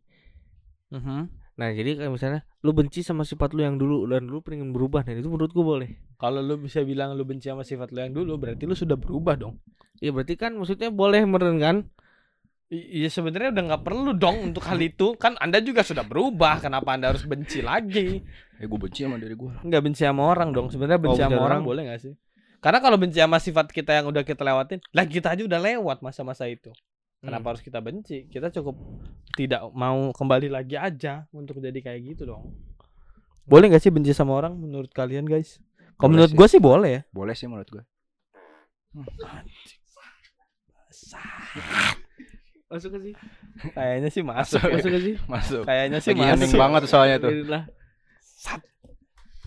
Mhm. 0.89 1.19
nah 1.53 1.69
jadi 1.69 1.99
kayak 1.99 2.11
misalnya 2.11 2.41
lu 2.61 2.71
benci 2.71 3.03
sama 3.03 3.21
sifat 3.21 3.51
lu 3.51 3.61
yang 3.61 3.75
dulu 3.75 4.07
dan 4.07 4.25
lu 4.25 4.39
pengen 4.39 4.71
berubah 4.71 5.03
dan 5.03 5.19
itu 5.19 5.27
menurut 5.27 5.51
gua 5.51 5.65
boleh 5.77 5.89
Kalau 6.15 6.39
lu 6.39 6.55
bisa 6.55 6.81
bilang 6.81 7.15
lu 7.15 7.23
benci 7.23 7.47
sama 7.47 7.63
sifat 7.63 7.91
lu 7.91 7.99
yang 7.99 8.11
dulu, 8.11 8.35
berarti 8.35 8.63
lu 8.63 8.75
sudah 8.75 8.95
berubah 8.95 9.35
dong. 9.35 9.55
ya 9.99 10.09
berarti 10.09 10.35
kan 10.35 10.55
maksudnya 10.55 10.89
boleh 10.89 11.23
meren 11.23 11.59
kan 11.59 11.77
Iya 12.69 13.09
sebenarnya 13.09 13.49
udah 13.49 13.63
nggak 13.65 13.81
perlu 13.81 14.13
dong 14.13 14.53
untuk 14.53 14.61
hal 14.61 14.77
itu. 14.77 15.17
Kan 15.17 15.33
Anda 15.41 15.57
juga 15.57 15.81
sudah 15.81 16.05
berubah. 16.05 16.61
Kenapa 16.61 16.93
Anda 16.93 17.09
harus 17.09 17.25
benci 17.25 17.65
lagi? 17.65 18.21
Eh 18.61 18.65
gue 18.69 18.77
benci 18.77 19.09
sama 19.09 19.17
diri 19.17 19.33
gue. 19.33 19.49
Nggak 19.65 19.81
benci 19.81 20.05
sama 20.05 20.29
orang 20.29 20.53
dong. 20.53 20.69
Sebenarnya 20.69 21.01
benci 21.01 21.17
Oh, 21.17 21.25
sama 21.25 21.41
orang 21.41 21.45
orang. 21.49 21.61
boleh 21.65 21.81
nggak 21.89 21.97
sih? 21.97 22.13
Karena 22.61 22.77
kalau 22.77 23.01
benci 23.01 23.17
sama 23.17 23.41
sifat 23.41 23.73
kita 23.73 23.97
yang 23.97 24.05
udah 24.13 24.21
kita 24.21 24.45
lewatin, 24.45 24.85
lah 24.93 25.01
kita 25.01 25.33
aja 25.33 25.49
udah 25.49 25.57
lewat 25.57 26.05
masa-masa 26.05 26.45
itu. 26.45 26.69
Kenapa 27.19 27.51
harus 27.51 27.59
kita 27.59 27.79
benci? 27.79 28.25
Kita 28.25 28.47
cukup 28.49 28.75
tidak 29.35 29.67
mau 29.71 30.09
kembali 30.09 30.47
lagi 30.47 30.75
aja 30.75 31.27
untuk 31.29 31.59
jadi 31.59 31.75
kayak 31.75 31.99
gitu 32.09 32.23
dong. 32.25 32.55
Boleh 33.43 33.67
nggak 33.67 33.81
sih 33.81 33.91
benci 33.91 34.11
sama 34.11 34.33
orang 34.33 34.55
menurut 34.55 34.87
kalian 34.89 35.25
guys? 35.25 35.59
Kalau 35.95 36.09
menurut 36.09 36.31
gue 36.31 36.47
sih 36.47 36.57
boleh 36.57 36.89
ya. 36.89 37.01
Boleh 37.11 37.35
sih 37.35 37.45
menurut 37.45 37.67
gue. 37.67 37.83
masuk 42.69 42.89
ke 42.93 42.99
sih 43.01 43.13
Kayaknya 43.73 44.09
sih 44.09 44.21
masuk. 44.23 44.61
ya. 44.61 44.71
masuk 44.71 44.89
ke 44.89 44.99
sih 45.01 45.15
Masuk. 45.25 45.63
Kayaknya 45.65 45.99
sih 45.99 46.13
Lagi 46.13 46.21
masuk. 46.45 46.55
banget 46.55 46.81
soalnya 46.85 47.17
tuh. 47.17 47.29
Alhamdulillah. 47.29 47.63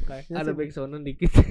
Kayaknya 0.02 0.34
ada 0.36 0.44
sih- 0.44 0.56
back 0.58 0.70
sound 0.74 0.92
dikit 1.06 1.30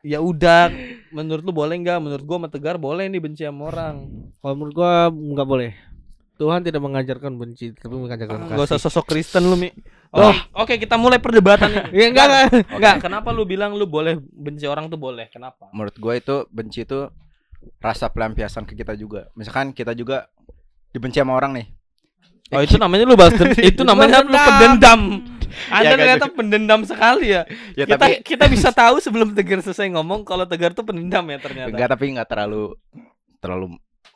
Ya 0.00 0.24
udah, 0.24 0.72
menurut 1.12 1.44
lu 1.44 1.52
boleh 1.52 1.76
nggak? 1.76 1.98
Menurut 2.00 2.24
gua 2.24 2.36
sama 2.40 2.48
Tegar 2.48 2.76
boleh 2.80 3.04
nih 3.08 3.20
benci 3.20 3.44
sama 3.44 3.68
orang. 3.68 3.96
kalau 4.40 4.54
menurut 4.56 4.74
gua 4.74 5.12
nggak 5.12 5.48
boleh 5.48 5.72
Tuhan 6.40 6.64
tidak 6.64 6.80
mengajarkan 6.80 7.36
benci 7.36 7.76
tapi 7.76 8.00
mengajarkan 8.00 8.48
Gak 8.48 8.64
usah 8.64 8.80
kasih 8.80 8.88
sosok 8.88 9.12
Kristen 9.12 9.44
lu, 9.44 9.60
Mi. 9.60 9.68
Oke, 10.08 10.40
oke 10.56 10.74
kita 10.80 10.96
mulai 10.96 11.20
perdebatan 11.20 11.68
ini. 11.68 11.84
ya 12.00 12.04
enggak 12.08 12.24
enggak 12.26 12.44
Enggak, 12.80 12.96
kenapa 13.04 13.28
lu 13.28 13.44
bilang 13.44 13.76
lu 13.76 13.84
boleh 13.84 14.16
benci 14.16 14.64
orang 14.64 14.88
tuh 14.88 14.96
boleh? 14.96 15.28
Kenapa? 15.28 15.68
Menurut 15.76 15.92
gue 16.00 16.14
itu 16.16 16.36
benci 16.48 16.88
itu 16.88 17.12
rasa 17.76 18.08
pelampiasan 18.08 18.64
ke 18.64 18.72
kita 18.72 18.96
juga. 18.96 19.28
Misalkan 19.36 19.76
kita 19.76 19.92
juga 19.92 20.32
dibenci 20.96 21.20
sama 21.20 21.36
orang 21.36 21.60
nih. 21.60 21.66
Oh, 22.50 22.60
itu 22.62 22.76
namanya 22.76 23.04
lu 23.06 23.14
dendam. 23.14 23.48
itu 23.70 23.82
namanya 23.86 24.26
lu 24.26 24.30
dendam. 24.30 24.46
pendendam. 24.46 25.00
Anda 25.70 25.82
Ya, 25.82 25.90
kan, 25.92 25.98
ternyata 25.98 26.26
pendendam 26.30 26.80
sekali 26.86 27.26
ya. 27.30 27.42
Ya 27.78 27.84
kita 27.86 27.98
tapi 27.98 28.14
kita 28.26 28.44
bisa 28.50 28.68
tahu 28.74 28.98
sebelum 28.98 29.34
Tegar 29.34 29.62
selesai 29.62 29.86
ngomong 29.94 30.26
kalau 30.26 30.46
Tegar 30.46 30.74
tuh 30.74 30.82
pendendam 30.82 31.22
ya 31.30 31.38
ternyata. 31.38 31.70
enggak 31.70 31.88
tapi 31.90 32.04
enggak 32.10 32.28
terlalu 32.30 32.74
terlalu 33.38 33.66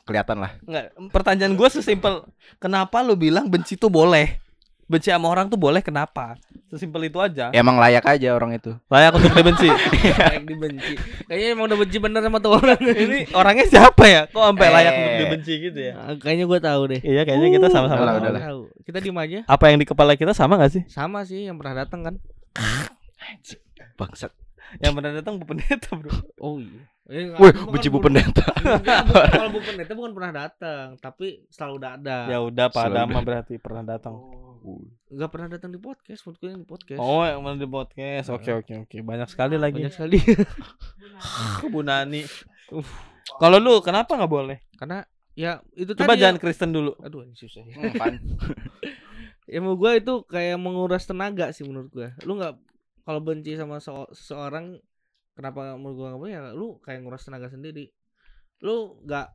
kelihatan 0.03 0.37
lah. 0.41 0.51
Enggak, 0.63 0.85
pertanyaan 1.11 1.53
gue 1.55 1.69
sesimpel 1.71 2.27
kenapa 2.59 3.01
lu 3.01 3.15
bilang 3.15 3.47
benci 3.47 3.79
tuh 3.79 3.89
boleh? 3.91 4.37
Benci 4.85 5.09
sama 5.09 5.31
orang 5.31 5.49
tuh 5.49 5.57
boleh 5.57 5.81
kenapa? 5.81 6.37
Sesimpel 6.75 7.07
itu 7.07 7.15
aja. 7.17 7.49
Ya, 7.49 7.63
emang 7.63 7.79
layak 7.79 8.03
aja 8.03 8.29
orang 8.31 8.51
itu. 8.51 8.75
Layak 8.85 9.15
untuk 9.15 9.31
dibenci. 9.31 9.71
Kayak 10.19 10.43
dibenci 10.43 10.93
kayaknya 11.25 11.47
emang 11.51 11.65
udah 11.65 11.77
benci 11.79 11.97
bener 11.97 12.19
sama 12.19 12.37
tuh 12.37 12.51
orang 12.53 12.77
Ini 12.77 13.31
orangnya 13.31 13.65
siapa 13.65 14.03
ya? 14.03 14.21
Kok 14.27 14.43
sampai 14.45 14.67
layak 14.69 14.91
untuk 14.93 15.07
Eh. 15.07 15.19
dibenci 15.23 15.53
gitu 15.61 15.79
ya? 15.81 15.93
Ah, 15.95 16.13
kayaknya 16.13 16.45
gua 16.45 16.59
tahu 16.59 16.81
deh 16.87 16.99
Iya, 16.99 17.21
kayaknya 17.23 17.49
kita 17.49 17.67
sama-sama 17.71 18.03
tahu. 18.29 18.61
kita 18.83 18.97
diem 18.99 19.15
aja 19.15 19.39
Apa 19.45 19.71
yang 19.71 19.77
di 19.79 19.87
kepala 19.87 20.13
kita 20.13 20.31
sama 20.31 20.55
gak 20.55 20.69
sih? 20.69 20.83
sama 20.85 21.23
sih 21.23 21.47
yang 21.47 21.55
pernah 21.55 21.81
datang 21.81 22.03
kan 22.03 22.15
Bangsat. 23.95 24.31
Yang 24.77 24.91
pernah 24.93 25.11
datang 25.13 25.33
Bu 25.37 25.45
Pendeta, 25.45 25.89
Bro. 25.93 26.11
oh 26.37 26.59
iya 26.59 26.83
Eh, 27.05 27.29
Wih, 27.31 27.53
bukan 27.53 27.69
benci 27.71 27.87
Bu 27.87 28.01
Pendeta. 28.01 28.49
Kalau 29.31 29.49
Bu 29.49 29.61
Pendeta 29.61 29.93
bukan 29.93 30.11
pernah 30.11 30.33
datang, 30.35 30.97
tapi 30.97 31.45
selalu 31.47 31.73
udah 31.77 31.91
ada. 31.95 32.17
Ya 32.27 32.39
udah, 32.41 32.65
Pak 32.67 32.81
Adama 32.89 33.21
berarti 33.21 33.55
pernah 33.55 33.85
datang. 33.87 34.17
Enggak 35.13 35.29
pernah 35.29 35.47
datang 35.51 35.69
di 35.69 35.77
podcast, 35.77 36.25
menurutku 36.25 36.45
yang 36.49 36.59
di 36.61 36.67
podcast. 36.67 36.99
Oh, 36.99 37.21
yang 37.21 37.41
mana 37.45 37.61
di 37.61 37.69
podcast. 37.69 38.27
Oke, 38.33 38.51
oke, 38.51 38.73
oke. 38.89 38.97
Banyak 39.05 39.29
sekali 39.29 39.55
lagi. 39.61 39.79
Banyak 39.85 39.93
sekali. 39.93 40.17
Bu 41.73 41.85
Nani. 41.85 42.25
Kalau 43.37 43.57
lu 43.61 43.81
kenapa 43.85 44.17
nggak 44.17 44.31
boleh? 44.31 44.57
Karena 44.77 45.05
ya 45.37 45.59
itu 45.75 45.93
Coba 45.93 46.15
tadi 46.15 46.23
jangan 46.25 46.37
Kristen 46.41 46.71
dulu. 46.73 46.97
ya- 46.97 47.05
aduh 47.09 47.21
ini 47.27 47.35
susah 47.37 47.61
ya. 47.61 47.73
Hmm, 47.77 47.91
apaan? 47.93 48.13
ya 49.53 49.59
gua 49.61 49.91
itu 49.93 50.13
kayak 50.25 50.57
menguras 50.57 51.05
tenaga 51.05 51.53
sih 51.53 51.67
menurut 51.67 51.91
gua. 51.93 52.09
Lu 52.25 52.39
nggak 52.39 52.53
kalau 53.05 53.21
benci 53.21 53.53
sama 53.53 53.77
seo- 53.77 54.09
seseorang 54.15 54.81
kenapa 55.37 55.77
menurut 55.77 55.95
gua 55.99 56.07
nggak 56.15 56.21
boleh 56.25 56.33
ya 56.33 56.41
lu 56.55 56.81
kayak 56.81 57.05
nguras 57.05 57.21
tenaga 57.27 57.51
sendiri. 57.53 57.91
Lu 58.65 58.97
nggak 59.05 59.27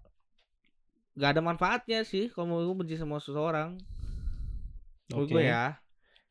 nggak 1.20 1.30
ada 1.36 1.42
manfaatnya 1.44 2.00
sih 2.02 2.30
kalau 2.32 2.50
mau 2.58 2.74
benci 2.74 2.98
sama 2.98 3.20
seseorang. 3.22 3.78
Menurut 5.10 5.26
Oke. 5.26 5.34
gua 5.34 5.42
ya. 5.42 5.64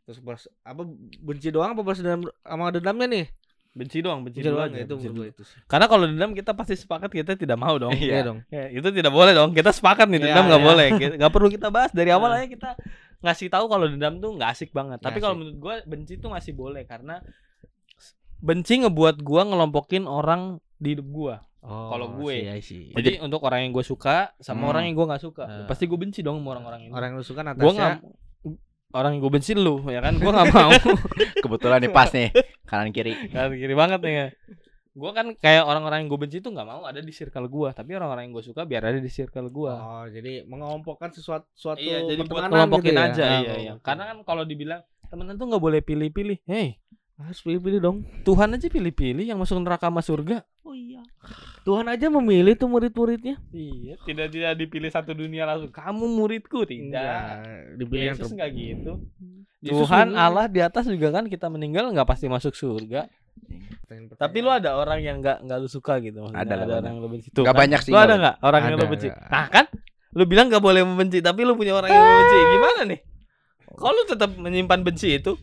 Terus 0.04 0.20
balas, 0.20 0.44
apa 0.62 0.82
benci 1.20 1.50
doang 1.50 1.72
apa 1.72 1.82
balas 1.82 2.00
dendam 2.00 2.26
sama 2.40 2.72
dendamnya 2.72 3.08
nih? 3.08 3.26
Benci 3.70 4.02
doang, 4.02 4.26
benci, 4.26 4.42
Benci 4.42 4.50
doang 4.50 4.66
aja. 4.66 4.82
ya, 4.82 4.84
itu 4.84 4.96
benci 4.98 5.30
itu 5.30 5.44
sih. 5.46 5.60
Karena 5.70 5.86
kalau 5.86 6.04
dendam 6.04 6.34
kita 6.34 6.52
pasti 6.52 6.74
sepakat 6.74 7.14
kita 7.14 7.38
tidak 7.38 7.54
mau 7.56 7.78
dong. 7.78 7.94
Iya. 7.94 8.10
Iya 8.10 8.22
dong. 8.26 8.40
Ya, 8.50 8.66
itu 8.68 8.90
tidak 8.90 9.14
boleh 9.14 9.32
dong. 9.32 9.54
Kita 9.54 9.70
sepakat 9.70 10.10
nih 10.10 10.18
Iya, 10.18 10.26
dendam 10.26 10.46
nggak 10.50 10.60
iya. 10.60 10.68
boleh. 10.68 10.88
Kita- 10.98 11.16
Nggak 11.16 11.32
perlu 11.32 11.48
kita 11.48 11.68
bahas 11.70 11.92
dari 11.94 12.10
awal 12.10 12.30
Iya. 12.32 12.38
aja 12.40 12.48
kita 12.50 12.70
ngasih 13.22 13.48
tahu 13.48 13.66
kalau 13.68 13.86
dendam 13.86 14.18
tuh 14.18 14.32
nggak 14.34 14.50
asik 14.50 14.74
banget. 14.74 14.98
Nggak 14.98 15.06
Tapi 15.06 15.18
kalau 15.22 15.36
menurut 15.38 15.58
gua 15.58 15.76
benci 15.86 16.18
tuh 16.18 16.34
masih 16.34 16.58
boleh 16.58 16.84
karena 16.84 17.22
benci 18.40 18.80
ngebuat 18.80 19.22
gua 19.22 19.46
ngelompokin 19.46 20.08
orang 20.08 20.58
di 20.76 20.96
hidup 20.96 21.08
gua. 21.08 21.36
Oh, 21.60 21.92
Kalau 21.92 22.16
gue. 22.18 22.36
sih, 22.40 22.48
I 22.50 22.62
see. 22.64 22.84
Jadi 22.90 23.20
untuk 23.20 23.44
orang 23.44 23.68
yang 23.68 23.76
gue 23.76 23.84
suka 23.84 24.32
sama 24.40 24.64
Hmm. 24.64 24.72
orang 24.72 24.84
yang 24.88 24.96
gue 24.96 25.06
nggak 25.06 25.20
suka, 25.22 25.44
Eh. 25.44 25.68
pasti 25.68 25.86
gue 25.86 26.00
benci 26.00 26.24
dong 26.24 26.40
sama 26.40 26.56
orang-orang 26.56 26.88
ini. 26.88 26.92
orang 26.96 27.08
yang 27.12 27.18
lu 27.20 27.28
suka 27.28 27.44
Natasha. 27.44 27.60
Gue 27.62 27.74
nggak 27.76 27.96
orang 28.92 29.12
yang 29.14 29.22
gue 29.22 29.32
benci 29.32 29.52
lu 29.54 29.86
ya 29.86 30.00
kan 30.00 30.14
gue 30.14 30.26
nggak 30.28 30.50
mau 30.50 30.72
Kebetulan 31.44 31.80
nih 31.80 31.92
pas 31.92 32.10
nih 32.10 32.30
kanan 32.64 32.90
kiri. 32.90 33.14
kan 33.30 33.50
kiri 33.52 33.74
banget 33.74 34.00
nih 34.00 34.14
ya 34.14 34.28
gue 34.92 35.12
kan 35.12 35.32
kayak 35.34 35.64
orang-orang 35.64 36.04
yang 36.04 36.10
gue 36.10 36.20
benci 36.20 36.38
tuh 36.40 36.50
nggak 36.50 36.66
mau 36.66 36.82
ada 36.84 36.98
di 36.98 37.10
circle 37.10 37.46
gue 37.46 37.70
tapi 37.72 37.94
orang-orang 37.94 38.28
yang 38.28 38.34
gue 38.34 38.44
suka 38.44 38.64
biar 38.64 38.84
ada 38.84 38.98
di 38.98 39.08
circle 39.08 39.48
gue 39.48 39.72
Oh, 39.72 40.06
jadi 40.06 40.44
mengelompokkan 40.44 41.10
sesuatu 41.10 41.46
suatu 41.54 41.80
iya 41.80 42.04
jadi 42.04 42.20
buat 42.20 42.42
pertemanan 42.44 42.52
kelompokin 42.68 42.88
gitu 42.88 42.98
ya? 42.98 43.08
aja 43.08 43.24
Ah, 43.24 43.40
iya 43.40 43.54
iya 43.56 43.72
oke. 43.74 43.84
karena 43.84 44.04
kan 44.06 44.18
kalau 44.24 44.44
dibilang 44.44 44.82
temenan 45.08 45.36
tuh 45.36 45.46
nggak 45.48 45.62
boleh 45.62 45.80
pilih-pilih 45.80 46.38
hei 46.44 46.76
harus 47.22 47.40
pilih-pilih 47.40 47.80
dong. 47.80 47.98
Tuhan 48.22 48.48
aja 48.50 48.66
pilih-pilih 48.66 49.24
yang 49.24 49.36
masuk 49.36 49.60
neraka 49.60 49.88
sama 49.88 50.00
surga 50.00 50.40
Oh 50.62 50.72
iya. 50.72 51.02
Tuhan 51.62 51.86
aja 51.86 52.08
memilih 52.08 52.54
tuh 52.54 52.66
murid-muridnya. 52.66 53.36
iya 53.50 54.00
tidak 54.02 54.30
tidak 54.30 54.54
dipilih 54.56 54.88
satu 54.88 55.12
dunia 55.12 55.44
langsung 55.44 55.68
kamu 55.68 56.06
muridku 56.08 56.64
tidak 56.64 56.86
Enggak, 56.86 57.26
dipilih 57.76 58.06
yang 58.06 58.18
Yesus 58.18 58.32
nggak 58.32 58.50
gitu 58.54 58.92
Yesus 59.60 59.76
Tuhan 59.84 60.08
memilih. 60.08 60.22
Allah 60.22 60.46
di 60.48 60.60
atas 60.60 60.86
juga 60.86 61.08
kan 61.12 61.26
kita 61.26 61.48
meninggal 61.48 61.90
nggak 61.90 62.08
pasti 62.08 62.26
masuk 62.26 62.54
surga 62.54 63.10
Tapi 64.16 64.38
lu 64.40 64.48
ada 64.48 64.76
orang 64.76 65.00
yang 65.00 65.18
nggak 65.20 65.42
nggak 65.42 65.58
lu 65.58 65.68
suka 65.68 65.98
gitu 66.00 66.22
maksudnya. 66.22 66.40
Ada 66.40 66.54
ada 66.54 66.62
banyak. 66.62 66.78
orang 66.78 66.86
yang 66.86 66.98
lu 66.98 67.10
benci. 67.10 67.28
Tuh, 67.30 67.42
Nggak 67.42 67.52
kan? 67.52 67.62
banyak 67.66 67.80
sih, 67.82 67.92
Lu 67.92 67.98
ada 67.98 68.16
nggak 68.16 68.36
orang 68.40 68.62
yang 68.62 68.70
lu 68.70 68.80
Ada, 68.80 68.92
benci? 68.92 69.08
ada. 69.10 69.26
Nah 69.28 69.46
kan, 69.50 69.66
lu 70.14 70.24
bilang 70.24 70.46
nggak 70.48 70.62
boleh 70.62 70.82
membenci, 70.86 71.18
tapi 71.20 71.40
lu 71.42 71.54
punya 71.56 71.74
orang 71.74 71.90
yang 71.90 72.04
membenci. 72.06 72.38
Gimana 72.54 72.82
nih? 72.86 73.00
Kalau 73.70 73.92
lu 73.92 74.04
tetap 74.06 74.30
menyimpan 74.32 74.80
benci 74.84 75.08
itu, 75.16 75.34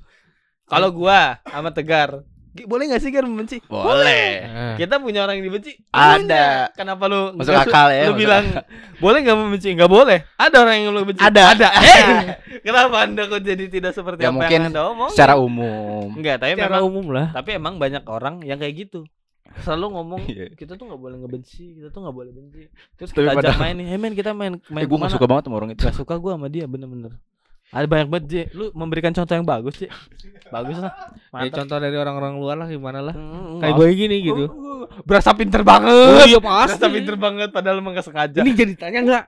kalau 0.67 0.91
gua 0.91 1.39
sama 1.43 1.71
Tegar, 1.71 2.23
boleh 2.57 2.89
nggak 2.89 3.03
sih 3.05 3.13
Gar 3.13 3.23
membenci? 3.23 3.61
Boleh. 3.67 4.27
Ah. 4.43 4.75
Kita 4.75 4.97
punya 4.97 5.23
orang 5.23 5.37
yang 5.37 5.47
dibenci. 5.47 5.77
Ada. 5.91 6.17
Punya. 6.17 6.45
Kenapa 6.73 7.05
lu 7.05 7.37
Masuk 7.37 7.53
su- 7.53 7.61
akal 7.61 7.93
ya, 7.93 8.09
Lu 8.09 8.17
bilang 8.17 8.45
boleh 8.97 9.19
nggak 9.21 9.37
membenci? 9.37 9.69
Nggak 9.71 9.93
boleh. 9.93 10.19
Ada 10.35 10.57
orang 10.59 10.75
yang 10.75 10.91
lu 10.91 11.05
benci. 11.05 11.21
Ada. 11.21 11.43
Ada. 11.53 11.69
Eh, 12.57 12.61
kenapa 12.65 13.05
anda 13.05 13.23
kok 13.27 13.41
jadi 13.41 13.69
tidak 13.69 13.93
seperti 13.93 14.21
Ya, 14.21 14.33
apa 14.33 14.37
mungkin 14.37 14.57
yang 14.57 14.69
anda 14.73 14.83
omong? 14.89 15.11
Secara 15.13 15.35
umum. 15.37 16.09
Enggak, 16.11 16.41
tapi 16.41 16.57
Secara 16.57 16.73
memang 16.73 16.83
umum 16.83 17.07
lah. 17.13 17.27
tapi 17.31 17.51
emang 17.53 17.77
banyak 17.77 18.03
orang 18.07 18.41
yang 18.41 18.57
kayak 18.57 18.89
gitu 18.89 19.05
selalu 19.57 19.87
ngomong 19.91 20.21
Iya. 20.27 20.53
kita 20.53 20.77
tuh 20.77 20.85
nggak 20.85 20.99
boleh 20.99 21.17
ngebenci 21.17 21.65
kita 21.75 21.89
tuh 21.89 22.05
nggak 22.05 22.13
boleh 22.15 22.29
benci 22.29 22.69
terus 22.93 23.09
Tapi 23.09 23.25
kita 23.25 23.41
ajak 23.41 23.57
main 23.57 23.75
nih 23.75 23.87
hey 23.87 23.97
men 23.97 24.13
kita 24.13 24.31
main 24.33 24.53
main 24.67 24.85
Eh, 24.85 24.87
gue 24.87 24.99
gak 24.99 25.09
suka 25.11 25.25
banget 25.25 25.49
sama 25.49 25.57
orang 25.57 25.71
itu. 25.73 25.81
Gak 25.81 25.97
suka 25.97 26.15
gue 26.15 26.29
sama 26.31 26.49
dia 26.49 26.65
bener-bener 26.65 27.17
ada 27.71 27.87
banyak 27.87 28.09
banget 28.09 28.25
J 28.27 28.35
lu 28.55 28.71
memberikan 28.73 29.11
contoh 29.11 29.35
yang 29.35 29.43
bagus 29.43 29.75
J 29.77 29.91
bagus 30.49 30.79
lah. 30.79 30.95
Ya, 31.43 31.51
contoh 31.51 31.77
dari 31.83 31.97
orang-orang 31.99 32.39
luar 32.39 32.57
lah 32.63 32.69
gimana 32.71 33.03
lah. 33.03 33.15
Hmm, 33.15 33.59
Kayak 33.59 33.75
gue 33.75 33.87
gini 33.93 34.17
gitu. 34.23 34.45
Oh, 34.47 34.87
berasa 35.03 35.35
pinter 35.35 35.67
banget. 35.67 35.91
Oh 35.91 36.23
iya 36.23 36.39
berasa 36.39 36.79
pasti. 36.79 36.95
pinter 36.95 37.19
banget 37.19 37.51
padahal 37.51 37.83
emang 37.83 37.99
gak 37.99 38.07
sengaja. 38.07 38.39
Ini 38.41 38.53
jadi 38.55 38.73
tanya 38.79 39.01
enggak? 39.03 39.25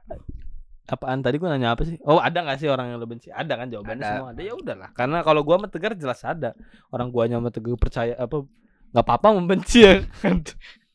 apaan? 0.88 1.20
Tadi 1.20 1.36
gue 1.36 1.48
nanya 1.52 1.76
apa 1.76 1.84
sih? 1.84 2.00
Oh 2.08 2.16
ada 2.16 2.40
nggak 2.40 2.58
sih 2.58 2.68
orang 2.70 2.88
yang 2.88 2.96
lo 2.96 3.04
benci? 3.04 3.28
Ada 3.28 3.60
kan 3.60 3.68
jawabannya 3.68 4.00
Ada. 4.00 4.12
semua. 4.16 4.30
Ada. 4.32 4.40
Ya 4.40 4.54
udahlah. 4.56 4.88
Karena 4.96 5.18
kalau 5.20 5.40
gua 5.44 5.60
sama 5.60 5.68
tegar 5.68 5.92
jelas 5.92 6.20
ada. 6.24 6.50
Orang 6.88 7.12
guanya 7.12 7.36
sama 7.36 7.52
tegar 7.52 7.76
percaya 7.76 8.16
apa 8.16 8.46
nggak 8.88 9.04
apa-apa 9.04 9.28
membenci 9.36 9.84
ya 9.84 10.00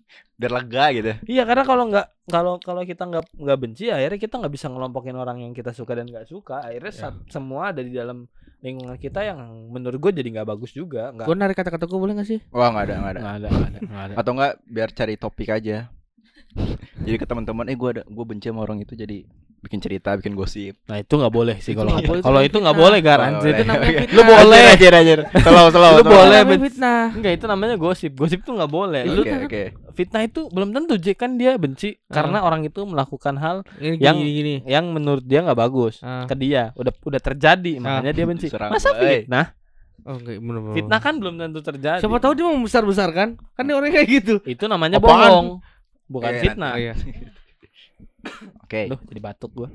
Biar 0.44 0.54
lega 0.54 0.86
gitu. 0.92 1.12
Iya 1.26 1.44
karena 1.44 1.64
kalau 1.64 1.84
nggak 1.88 2.08
kalau 2.26 2.54
kalau 2.58 2.82
kita 2.84 3.04
nggak 3.06 3.26
nggak 3.34 3.58
benci 3.58 3.86
akhirnya 3.88 4.20
kita 4.20 4.36
nggak 4.38 4.52
bisa 4.52 4.68
ngelompokin 4.68 5.16
orang 5.16 5.40
yang 5.40 5.52
kita 5.52 5.72
suka 5.72 5.96
dan 5.96 6.06
nggak 6.06 6.28
suka 6.28 6.60
akhirnya 6.62 6.92
Ya. 6.92 7.00
sa- 7.02 7.20
semua 7.30 7.72
ada 7.72 7.80
di 7.80 7.90
dalam 7.90 8.28
lingkungan 8.60 8.96
kita 8.96 9.24
yang 9.24 9.40
menurut 9.70 9.96
gue 9.98 10.12
jadi 10.14 10.30
nggak 10.34 10.50
bagus 10.50 10.72
juga 10.72 11.12
nggak 11.12 11.26
Gue 11.26 11.36
narik 11.36 11.56
kata-kata 11.58 11.84
gue 11.84 11.96
boleh 11.98 12.14
gak 12.14 12.28
sih? 12.30 12.40
Wah 12.50 12.68
nggak 12.70 12.84
ada 12.86 12.94
nggak 12.98 13.12
ada. 13.12 13.20
nggak 13.20 13.36
ada 13.36 13.48
nggak 13.50 13.64
ada 13.66 13.80
nggak 13.82 14.04
ada 14.04 14.14
Atau 14.16 14.32
enggak 14.34 14.52
biar 14.66 14.90
cari 14.90 15.16
topik 15.16 15.50
aja. 15.50 15.78
jadi 17.00 17.18
ke 17.18 17.26
teman-teman, 17.26 17.66
eh 17.66 17.74
gue 17.74 17.90
ada 17.90 18.04
gue 18.06 18.26
benci 18.26 18.46
sama 18.46 18.62
orang 18.62 18.78
itu 18.80 18.94
jadi 18.94 19.26
bikin 19.64 19.80
cerita, 19.80 20.12
bikin 20.14 20.36
gosip. 20.36 20.76
Nah 20.86 21.00
itu 21.00 21.10
nggak 21.10 21.32
boleh 21.32 21.56
sih 21.58 21.72
kalau 21.72 21.96
kalau 22.20 22.40
itu 22.40 22.54
nggak 22.54 22.76
boleh 22.76 23.00
gar 23.00 23.18
Oh, 23.18 23.28
anjir. 23.32 23.56
boleh. 23.56 23.56
Itu 23.56 23.64
namanya 23.66 23.88
Oke. 23.88 24.00
fitnah. 24.04 24.14
Lu 24.14 24.22
boleh. 24.28 24.62
Anjir, 24.70 24.92
anjir. 24.94 25.20
Slow, 25.34 25.68
slow, 25.70 25.92
Lu 25.94 26.04
boleh, 26.04 26.40
fitnah. 26.60 27.04
Enggak 27.10 27.34
itu 27.34 27.46
namanya 27.46 27.76
gosip. 27.76 28.12
Gosip 28.14 28.40
tuh 28.42 28.54
nggak 28.54 28.68
boleh. 28.70 29.02
Lu 29.06 29.24
Oke, 29.24 29.34
oke. 29.42 29.64
fitnah 29.94 30.22
itu 30.22 30.46
belum 30.48 30.70
tentu 30.70 30.94
Jack 30.98 31.18
kan 31.18 31.36
dia 31.36 31.56
benci 31.56 31.96
karena 32.08 32.42
orang 32.42 32.62
itu 32.62 32.84
melakukan 32.84 33.36
hal 33.36 33.56
Ini 33.78 33.98
Yang- 33.98 34.18
gini, 34.20 34.32
gini. 34.32 34.56
yang 34.66 34.86
menurut 34.90 35.22
dia 35.22 35.40
nggak 35.40 35.56
bagus 35.58 36.00
Ah. 36.00 36.26
ke 36.26 36.36
dia. 36.36 36.76
Udah 36.76 36.92
udah 37.00 37.22
terjadi 37.22 37.74
makanya 37.78 38.12
dia 38.12 38.26
benci. 38.26 38.48
Serang, 38.48 38.70
Masa 38.70 38.92
fitnah? 38.92 39.56
Oh, 40.04 40.20
enggak, 40.20 40.36
bener, 40.36 40.60
bener. 40.60 40.76
Fitnah 40.76 41.00
kan 41.00 41.16
belum 41.16 41.36
tentu 41.38 41.64
terjadi. 41.64 41.98
Siapa 41.98 42.20
tahu 42.20 42.36
dia 42.36 42.44
mau 42.44 42.60
besar-besarkan? 42.60 43.40
Kan 43.40 43.64
dia 43.64 43.74
orangnya 43.74 43.96
kayak 43.98 44.10
gitu. 44.12 44.36
itu 44.44 44.66
namanya 44.66 45.00
Apaan? 45.00 45.16
bohong. 45.24 45.48
Bukan 46.06 46.28
Eh, 46.30 46.42
fitnah. 46.44 46.76
Oh, 46.76 46.82
iya. 46.82 46.94
Oke. 48.64 48.88
Aduh, 48.88 49.00
jadi 49.08 49.20
batuk 49.20 49.52
gua. 49.54 49.70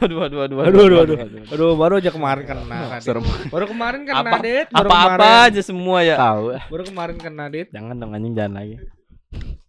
Aduh, 0.00 0.24
aduh, 0.24 0.40
aduh, 0.40 0.56
Aduh, 0.64 0.80
aduh, 0.86 0.98
aduh. 1.04 1.18
Aduh, 1.50 1.70
baru 1.76 2.00
aja 2.00 2.08
kemarin 2.08 2.42
kena. 2.42 2.96
Serem. 2.98 3.20
Baru 3.48 3.68
kemarin 3.68 4.00
kena 4.02 4.24
Apa- 4.24 4.40
Dit. 4.40 4.68
Baru 4.72 4.88
Apa-apa 4.88 5.12
kemarin. 5.18 5.46
aja 5.52 5.60
semua 5.60 5.98
ya. 6.00 6.16
Tahu. 6.16 6.44
Baru 6.66 6.82
kemarin 6.86 7.16
kena 7.16 7.44
Dit. 7.46 7.68
Jangan 7.68 7.94
dong 7.94 8.16
anjing 8.16 8.32
jangan 8.32 8.52
lagi. 8.56 8.76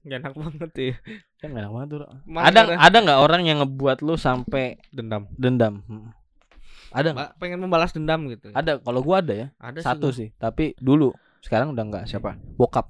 Gak 0.01 0.18
enak 0.18 0.34
banget 0.34 0.72
ya. 0.74 0.94
Kan 1.38 1.48
gak 1.51 1.62
enak 1.62 1.72
banget 1.72 1.88
tuh. 1.92 2.00
Kemarin 2.24 2.46
Ada 2.48 2.60
ada 2.63 2.74
ada 2.80 2.98
nggak 3.01 3.20
orang 3.20 3.42
yang 3.44 3.58
ngebuat 3.60 3.98
lu 4.01 4.16
sampai 4.16 4.80
dendam. 4.90 5.28
dendam? 5.36 5.74
Hmm. 5.86 6.10
Ada 6.90 7.08
nggak? 7.12 7.28
Mbak 7.28 7.38
pengen 7.38 7.60
membalas 7.60 7.92
dendam 7.92 8.25
gitu. 8.28 8.50
Ada. 8.51 8.80
Kalau 8.80 9.00
gua 9.04 9.20
ada 9.20 9.34
ya. 9.36 9.48
Ada 9.58 9.84
Satu 9.84 10.10
sih. 10.10 10.32
sih. 10.32 10.38
Tapi 10.38 10.74
dulu. 10.75 11.12
Sekarang 11.40 11.75
udah 11.75 11.84
enggak. 11.84 12.04
Siapa? 12.08 12.40
Bokap. 12.56 12.88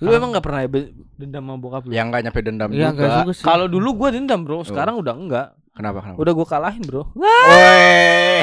Lu 0.00 0.08
emang 0.08 0.32
nggak 0.32 0.40
pernah 0.40 0.60
ya 0.62 0.68
dendam 1.14 1.42
sama 1.44 1.56
bokap 1.56 1.82
lu? 1.84 1.92
Yang 1.92 2.06
nggak 2.08 2.22
nyampe 2.24 2.40
dendam 2.40 2.68
Iya, 2.72 2.88
enggak 2.88 3.04
juga. 3.04 3.20
juga 3.20 3.32
sih. 3.34 3.44
Kalau 3.44 3.66
dulu 3.68 3.88
gua 3.92 4.08
dendam, 4.08 4.40
Bro. 4.40 4.64
Sekarang 4.64 4.96
udah 4.96 5.12
enggak. 5.12 5.46
Kenapa? 5.72 6.00
Kenapa? 6.00 6.16
Udah 6.16 6.32
gua 6.32 6.46
kalahin, 6.46 6.82
Bro. 6.82 7.02
Woi. 7.12 8.40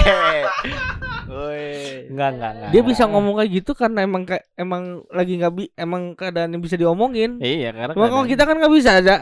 Woi. 1.25 1.65
Enggak, 2.09 2.27
enggak, 2.33 2.51
enggak. 2.53 2.69
dia 2.69 2.81
bisa 2.83 3.03
ngomong 3.05 3.33
kayak 3.37 3.49
gitu 3.55 3.71
karena 3.73 3.99
emang 4.01 4.23
kayak 4.23 4.43
emang 4.55 5.03
lagi 5.09 5.31
nggak 5.35 5.51
bi 5.51 5.63
emang 5.73 6.13
keadaan 6.13 6.51
yang 6.51 6.59
bisa 6.59 6.75
diomongin. 6.75 7.37
Iya, 7.37 7.69
karena 7.71 7.91
Cuma 7.93 8.07
kalau 8.07 8.23
kadang- 8.23 8.29
kita 8.29 8.41
kan 8.45 8.55
nggak 8.57 8.73
bisa 8.73 8.89
aja, 8.97 9.13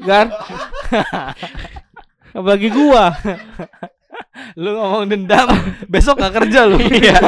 Gar. 0.00 0.26
Apalagi 2.36 2.68
gua. 2.68 3.14
lu 4.54 4.70
ngomong 4.70 5.04
dendam, 5.06 5.48
besok 5.92 6.16
gak 6.16 6.32
kerja 6.36 6.64
lu. 6.64 6.76
Iya. 6.78 7.16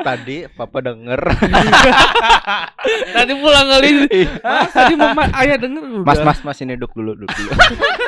Tadi 0.00 0.36
papa 0.52 0.78
denger. 0.80 1.20
Tadi 3.16 3.32
pulang 3.36 3.66
kali. 3.68 3.88
Mas, 4.40 4.72
tadi 4.72 4.94
mama 4.96 5.28
ayah 5.36 5.56
denger 5.60 5.82
udah. 6.00 6.06
Mas, 6.06 6.20
mas, 6.24 6.38
mas 6.44 6.58
ini 6.64 6.76
duduk 6.76 6.96
dulu, 6.96 7.12
duduk 7.16 7.30
dulu. 7.32 7.50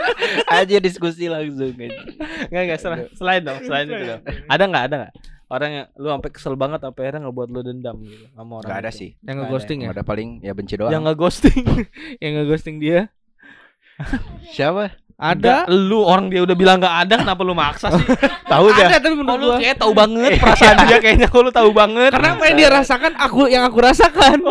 Aja 0.57 0.77
diskusi 0.81 1.29
langsung 1.29 1.73
aja. 1.77 2.01
Enggak, 2.49 2.63
enggak, 2.65 2.79
selain, 2.81 3.05
selain 3.17 3.41
dong, 3.45 3.59
selain 3.65 3.87
itu 3.89 4.05
dong. 4.05 4.23
Ada 4.49 4.63
enggak, 4.69 4.85
ada 4.89 4.95
enggak? 4.97 5.15
Orang 5.53 5.71
yang 5.77 5.87
lu 6.01 6.09
sampai 6.09 6.31
kesel 6.33 6.55
banget 6.57 6.81
apa 6.81 6.97
akhirnya 6.97 7.29
ngebuat 7.29 7.49
lu 7.53 7.61
dendam 7.61 7.97
gitu 8.01 8.25
sama 8.33 8.53
orang. 8.65 8.71
Gak 8.73 8.79
ada 8.81 8.89
itu? 8.89 8.99
sih. 9.05 9.11
Yang 9.21 9.21
Nggak 9.21 9.37
nge-ghosting 9.37 9.79
ya? 9.85 9.89
Ada 9.93 10.03
paling 10.09 10.29
ya 10.41 10.53
benci 10.57 10.75
doang. 10.81 10.93
Yang 10.97 11.03
nge-ghosting. 11.05 11.63
Yang 12.25 12.33
nge-ghosting 12.33 12.77
dia. 12.81 13.01
Siapa? 14.57 14.97
Ada. 15.23 15.63
Enggak, 15.63 15.87
lu 15.87 16.03
orang 16.03 16.27
dia 16.29 16.43
udah 16.43 16.53
bilang 16.53 16.77
enggak 16.77 16.97
ada, 17.01 17.15
kenapa 17.17 17.41
lu 17.41 17.55
maksa 17.55 17.95
sih? 17.95 18.03
Tahu 18.53 18.67
dah. 18.69 18.89
Ada 18.89 18.99
tapi 18.99 19.15
Oh, 19.15 19.19
menurut 19.23 19.39
lu 19.39 19.49
gua. 19.49 19.59
kayak 19.63 19.77
tahu 19.79 19.93
banget 19.95 20.31
perasaan 20.43 20.77
dia 20.83 20.99
kayaknya 20.99 21.27
kok 21.27 21.41
lu 21.41 21.51
tahu 21.51 21.71
banget. 21.71 22.11
Karena 22.11 22.35
apa 22.35 22.45
yang 22.45 22.57
dia 22.57 22.69
rasakan 22.69 23.13
aku 23.15 23.41
yang 23.47 23.63
aku 23.63 23.79
rasakan. 23.79 24.39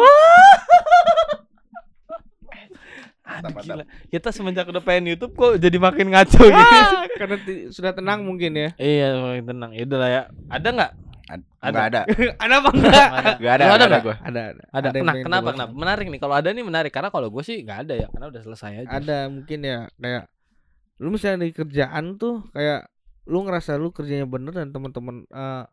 Aduh, 3.32 3.52
gila. 3.58 3.84
Kita 4.08 4.28
semenjak 4.30 4.68
udah 4.68 4.80
pengen 4.80 5.08
YouTube 5.10 5.32
kok 5.34 5.56
jadi 5.56 5.78
makin 5.78 6.12
ngaco 6.12 6.42
gitu. 6.42 6.76
Ah, 6.76 7.08
Karena 7.16 7.36
sudah 7.70 7.92
tenang 7.92 8.20
mungkin 8.22 8.52
ya. 8.52 8.70
Iya, 8.76 9.08
makin 9.18 9.44
tenang. 9.46 9.72
Ya 9.72 9.84
udah 9.86 9.98
lah 9.98 10.10
ya. 10.10 10.22
Ada 10.50 10.68
enggak? 10.70 10.92
Ad- 11.32 11.48
Ada. 11.62 11.72
Nggak 11.72 11.86
ada. 11.88 12.02
ada 12.38 12.54
apa 12.60 12.70
enggak? 12.72 12.92
Nggak 12.92 13.14
ada. 13.16 13.32
Lu 13.32 13.40
nggak 13.40 13.54
ada 13.56 13.64
ada 13.72 13.86
nggak? 13.88 14.04
gua. 14.04 14.16
Ada, 14.20 14.42
ada. 14.42 14.64
Ada. 14.68 14.88
yang 14.92 15.06
Nah, 15.06 15.16
kenapa 15.18 15.50
kenapa? 15.54 15.72
Menarik 15.72 16.06
nih. 16.08 16.20
Kalau 16.20 16.36
ada 16.36 16.50
nih 16.50 16.66
menarik 16.66 16.92
karena 16.92 17.08
kalau 17.08 17.28
gue 17.28 17.40
sih 17.42 17.58
nggak 17.62 17.80
ada 17.88 17.94
ya, 17.96 18.08
karena 18.10 18.26
udah 18.28 18.42
selesai 18.42 18.72
aja. 18.84 18.92
ada 18.92 19.18
mungkin 19.28 19.60
ya 19.62 19.80
kayak 19.96 20.24
lu 21.02 21.10
misalnya 21.10 21.44
di 21.44 21.52
kerjaan 21.52 22.16
tuh 22.16 22.46
kayak 22.52 22.86
lu 23.26 23.42
ngerasa 23.42 23.76
lu 23.76 23.90
kerjanya 23.90 24.24
bener 24.24 24.54
dan 24.54 24.70
teman-teman 24.70 25.26
eh, 25.26 25.66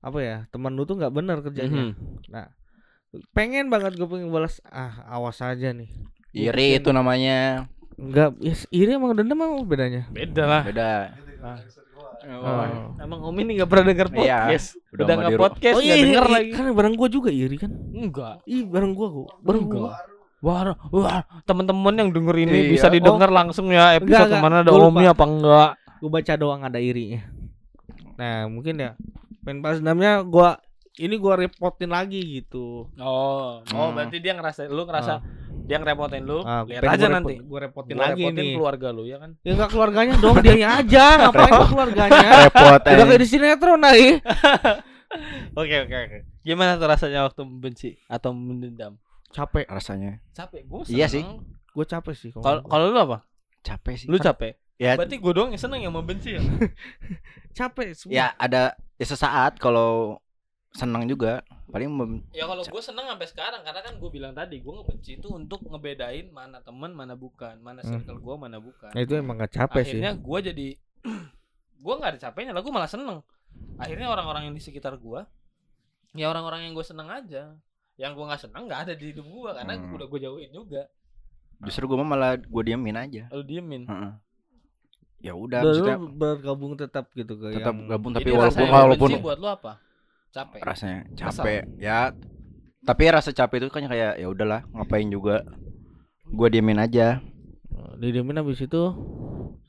apa 0.00 0.18
ya 0.18 0.36
teman 0.48 0.72
lu 0.72 0.82
tuh 0.82 0.96
nggak 0.96 1.12
bener 1.12 1.40
kerjanya 1.40 1.92
Mhm. 1.92 3.24
pengen 3.30 3.68
banget 3.68 3.94
gue 3.94 4.04
pengen 4.04 4.28
balas 4.28 4.58
ah 4.64 5.04
awas 5.08 5.38
aja 5.38 5.70
nih 5.70 5.88
Iri 6.34 6.76
itu 6.76 6.90
namanya. 6.90 7.70
enggak 7.94 8.34
yes, 8.40 8.66
iri 8.68 8.90
emang 8.92 9.14
dendam 9.14 9.38
apa 9.38 9.62
bedanya 9.62 10.02
Beda 10.10 10.42
lah. 10.44 10.62
Beda. 10.66 11.14
Oh. 12.24 12.96
Emang 12.96 13.20
Om 13.22 13.36
ini 13.38 13.54
nggak 13.54 13.68
pernah 13.68 13.86
denger 13.86 14.08
Iya. 14.10 14.16
podcast. 14.48 14.68
Udah 14.74 14.80
Udah 14.82 15.04
nggak 15.04 15.14
nggak 15.14 15.28
di 15.28 15.36
ru- 15.36 15.44
podcast, 15.44 15.74
oh 15.74 15.78
nggak 15.78 15.92
iya, 15.92 16.02
denger 16.02 16.24
iya, 16.24 16.34
lagi. 16.34 16.50
kan 16.50 16.64
bareng 16.72 16.94
gua 16.96 17.08
juga 17.08 17.30
iri 17.30 17.56
kan 17.56 17.70
Enggak. 17.70 18.36
ih 18.44 18.62
bareng 18.64 18.92
gua 18.92 19.08
kok 19.12 19.28
bareng 19.38 19.64
gua 19.64 19.78
Enggak. 19.78 19.96
Wah, 20.44 20.60
wah, 20.90 21.18
teman-teman 21.42 21.94
yang 21.96 22.10
denger 22.10 22.36
ini 22.38 22.58
Iya. 22.60 22.70
bisa 22.70 22.86
didengar 22.88 23.28
langsung 23.28 23.66
ya 23.68 23.96
episode 23.96 24.28
Enggak, 24.28 24.28
enggak. 24.30 24.42
mana 24.44 24.56
ada. 24.60 24.70
Omi 24.70 25.04
apa 25.04 25.24
enggak? 25.24 25.70
gua 25.96 26.10
baca 26.12 26.34
doang 26.34 26.60
ada 26.60 26.76
irinya 26.76 27.24
nah 28.14 28.44
mungkin 28.44 28.76
ya 28.76 28.90
pengen 29.40 29.58
balas 29.58 29.80
dendamnya 29.80 30.20
gua 30.20 30.60
ini 30.94 31.16
gua 31.16 31.34
repotin 31.34 31.88
lagi 31.88 32.20
gitu 32.20 32.92
Oh, 32.94 33.64
oh 33.64 33.64
Hmm. 33.64 33.96
berarti 33.96 34.20
dia 34.20 34.32
ngerasa 34.32 34.68
lu 34.68 34.84
ngerasa 34.84 35.24
dia 35.64 35.80
ngerepotin 35.80 36.22
lu. 36.22 36.44
Ah, 36.44 36.60
lihat 36.62 36.84
aja 36.84 37.08
gua 37.08 37.14
nanti. 37.16 37.34
gua 37.40 37.58
repotin 37.62 37.96
Gua 37.96 38.04
lagi 38.04 38.20
repotin 38.20 38.36
nih 38.36 38.52
keluarga 38.52 38.88
lu 38.90 39.02
ya 39.02 39.16
kan. 39.16 39.30
Ya 39.40 39.50
enggak 39.50 39.70
keluarganya 39.72 40.14
dong, 40.20 40.36
dianya 40.38 40.68
aja. 40.78 41.04
Ngapain 41.18 41.50
ke 41.50 41.66
keluarganya? 41.66 42.28
Repot 42.44 42.80
Udah 42.84 42.92
eh. 42.92 43.06
kayak 43.08 43.18
di 43.18 43.26
sinetron 43.26 43.80
nih. 43.80 44.04
Oke, 45.54 45.76
oke, 45.80 45.94
oke. 45.96 46.18
Gimana 46.42 46.74
tuh 46.74 46.84
rasanya 46.84 47.22
waktu 47.22 47.40
membenci 47.42 47.90
atau 48.04 48.34
mendendam? 48.34 48.98
Capek. 49.34 49.66
rasanya. 49.66 50.22
Capek. 50.30 50.62
Gua 50.64 50.86
Iya 50.86 51.06
sih. 51.06 51.26
Gue 51.68 51.82
capek 51.84 52.14
sih 52.14 52.30
Kalau 52.32 52.62
kalau 52.62 52.86
lu 52.88 52.96
apa? 52.96 53.26
Capek 53.60 53.94
sih. 53.96 54.06
Lu 54.06 54.16
capek. 54.16 54.54
Ya, 54.74 54.94
Berarti 54.94 55.18
gua 55.18 55.32
doang 55.32 55.50
yang 55.50 55.58
seneng 55.60 55.80
yang 55.80 55.90
membenci 55.90 56.34
ya. 56.34 56.42
capek 57.58 57.94
semua. 57.94 58.12
ya 58.12 58.26
ada 58.34 58.62
ya 58.94 59.06
sesaat 59.06 59.58
kalau 59.58 60.18
senang 60.70 61.06
juga 61.06 61.42
paling 61.64 61.86
mem- 61.86 62.26
Ya 62.30 62.44
kalau 62.44 62.58
gue 62.60 62.82
seneng 62.82 63.06
sampai 63.06 63.26
sekarang 63.26 63.62
karena 63.62 63.78
kan 63.80 63.94
gue 63.94 64.10
bilang 64.10 64.34
tadi 64.34 64.58
gue 64.58 64.72
ngebenci 64.72 65.18
itu 65.18 65.30
untuk 65.30 65.62
ngebedain 65.64 66.26
mana 66.28 66.58
temen 66.60 66.90
mana 66.90 67.14
bukan, 67.14 67.54
mana 67.56 67.78
Hmm. 67.80 67.94
circle 67.94 68.18
gue 68.18 68.34
mana 68.36 68.58
bukan. 68.58 68.90
Nah, 68.90 69.00
itu 69.00 69.14
emang 69.14 69.38
gak 69.38 69.54
capek 69.54 69.82
sih. 69.82 69.98
Akhirnya 69.98 70.12
gue 70.16 70.38
jadi 70.44 70.68
gue 71.84 71.94
nggak 71.94 72.10
ada 72.10 72.20
capeknya 72.20 72.50
lah 72.50 72.60
gue 72.60 72.72
malah 72.72 72.90
seneng. 72.90 73.22
Akhirnya 73.76 74.06
orang-orang 74.08 74.50
yang 74.50 74.54
di 74.54 74.62
sekitar 74.62 74.94
gue 74.96 75.20
ya 76.12 76.26
orang-orang 76.28 76.66
yang 76.66 76.74
gue 76.74 76.82
seneng 76.82 77.06
aja. 77.06 77.54
Yang 77.94 78.10
gue 78.12 78.24
nggak 78.24 78.40
seneng 78.40 78.62
nggak 78.64 78.80
ada 78.80 78.92
di 78.92 79.04
hidup 79.08 79.24
gue 79.24 79.50
karena 79.52 79.72
Hmm. 79.74 79.94
udah 79.94 80.06
gue 80.06 80.20
jauhin 80.20 80.50
juga. 80.50 80.82
justru 81.62 81.86
gue 81.86 81.96
malah 81.98 82.36
gue 82.36 82.62
diemin 82.62 82.92
aja. 82.94 83.24
Lu 83.30 83.40
diemin. 83.40 83.86
Heeh. 83.86 84.12
Ya 85.22 85.32
udah 85.32 85.62
maksudnya 85.62 85.96
lu 85.96 86.10
bergabung 86.10 86.74
tetap 86.74 87.08
gitu 87.12 87.32
ke 87.34 87.54
tetap 87.54 87.72
yang 87.72 87.88
gabung 87.88 88.12
Jadi 88.12 88.20
tapi 88.20 88.30
walaupun 88.30 88.60
rasanya 88.60 88.84
walaupun 88.84 89.10
buat 89.22 89.38
lu 89.38 89.48
apa? 89.48 89.72
Capek. 90.28 90.60
rasanya 90.60 90.98
capek 91.14 91.62
ya 91.78 92.10
tapi 92.82 93.02
rasa 93.06 93.30
capek 93.30 93.56
itu 93.56 93.68
kan 93.70 93.86
kayak 93.86 94.18
ya 94.18 94.26
udahlah 94.26 94.66
ngapain 94.68 95.06
juga 95.06 95.46
gue 96.26 96.48
diemin 96.50 96.76
aja 96.76 97.22
Oh, 97.70 97.94
didiemin 97.96 98.36
habis 98.36 98.58
itu 98.60 98.82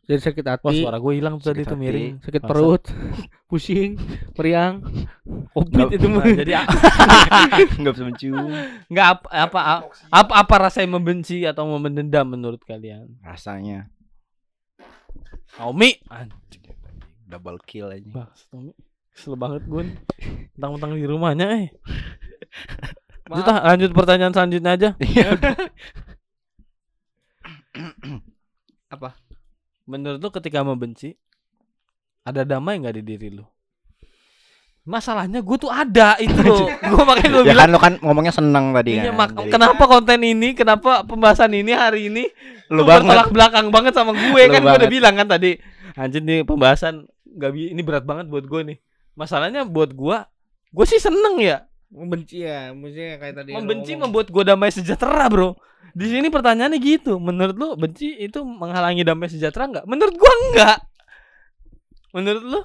jadi 0.06 0.22
sakit 0.22 0.46
hati, 0.46 0.62
Wah 0.64 0.74
suara 0.76 0.98
gue 0.98 1.14
hilang 1.14 1.36
tuh 1.38 1.50
tadi 1.50 1.62
Sakit 1.62 1.70
tuh 1.70 1.78
miring. 1.78 2.14
sakit 2.22 2.38
Bangsat. 2.40 2.50
perut, 2.54 2.84
pusing, 3.50 3.92
meriang, 4.34 4.86
covid 5.50 5.88
itu 5.92 6.08
mah. 6.08 6.22
Jadi 6.24 6.52
nggak 7.76 7.94
bisa 7.96 8.04
mencium 8.04 8.46
nggak 8.86 9.08
apa 9.10 9.28
apa 9.34 9.60
apa 10.08 10.34
apa 10.40 10.56
rasanya 10.62 10.94
membenci 10.94 11.42
atau 11.44 11.66
mendendam 11.76 12.26
menurut 12.28 12.62
kalian? 12.62 13.18
rasanya 13.20 13.90
Naomi 15.56 15.98
anjing 16.08 16.70
double 17.26 17.58
kill 17.64 17.90
aja 17.90 18.06
Bang, 18.06 18.30
Naomi 18.52 18.72
kesel 19.10 19.34
banget 19.34 19.64
gue 19.66 19.82
nih. 19.88 19.98
Mentang-mentang 20.54 20.92
di 20.94 21.08
rumahnya 21.08 21.46
eh 21.56 21.68
lanjut, 23.32 23.46
ah, 23.50 23.62
lanjut 23.66 23.90
pertanyaan 23.90 24.30
selanjutnya 24.30 24.72
aja 24.76 24.90
Apa? 28.88 29.18
Menurut 29.86 30.20
lu 30.22 30.30
ketika 30.34 30.62
membenci 30.66 31.14
ada 32.26 32.42
damai 32.42 32.82
nggak 32.82 32.96
di 33.02 33.04
diri 33.06 33.30
lu? 33.34 33.46
Masalahnya 34.86 35.42
gue 35.42 35.58
tuh 35.58 35.74
ada 35.74 36.14
itu 36.22 36.46
loh. 36.46 36.70
Gue 36.94 37.02
makanya 37.02 37.42
gue 37.42 37.44
ya 37.50 37.58
bilang 37.58 37.66
kan 37.66 37.74
lu 37.74 37.80
kan 37.82 37.94
ngomongnya 38.06 38.30
senang 38.30 38.70
tadi 38.70 39.02
Iya, 39.02 39.18
kan 39.18 39.34
Jadi, 39.34 39.50
kenapa 39.50 39.84
konten 39.90 40.20
ini, 40.22 40.54
kenapa 40.54 41.02
pembahasan 41.02 41.58
ini 41.58 41.74
hari 41.74 42.14
ini 42.14 42.30
lu 42.70 42.86
banget 42.86 43.10
bertolak 43.10 43.30
belakang 43.34 43.74
banget 43.74 43.98
sama 43.98 44.14
gue? 44.14 44.42
Lu 44.46 44.54
kan 44.54 44.62
gue 44.62 44.78
udah 44.86 44.92
bilang 44.94 45.18
kan 45.18 45.26
tadi 45.26 45.58
anjir 45.98 46.22
nih 46.22 46.46
pembahasan 46.46 47.10
bi 47.26 47.74
ini 47.74 47.82
berat 47.82 48.06
banget 48.06 48.30
buat 48.30 48.46
gue 48.46 48.62
nih. 48.62 48.78
Masalahnya 49.18 49.66
buat 49.66 49.90
gue 49.90 50.18
gue 50.76 50.86
sih 50.86 51.02
seneng 51.02 51.42
ya 51.42 51.66
Membenci 51.94 52.42
ya, 52.44 52.74
maksudnya 52.74 53.22
kayak 53.22 53.36
tadi 53.40 53.50
membenci 53.54 53.92
ngomong. 53.96 54.10
membuat 54.10 54.28
gue 54.34 54.44
damai 54.44 54.72
sejahtera 54.74 55.30
bro 55.30 55.54
Di 55.96 56.12
sini 56.12 56.28
pertanyaannya 56.28 56.76
gitu. 56.82 57.22
Menurut 57.22 57.56
lu 57.56 57.68
benci 57.80 58.12
itu 58.20 58.44
menghalangi 58.44 59.08
damai 59.08 59.32
sejahtera 59.32 59.70
nggak? 59.72 59.86
Menurut 59.88 60.16
gua 60.20 60.34
enggak. 60.50 60.78
Menurut 62.12 62.44
lu? 62.44 62.62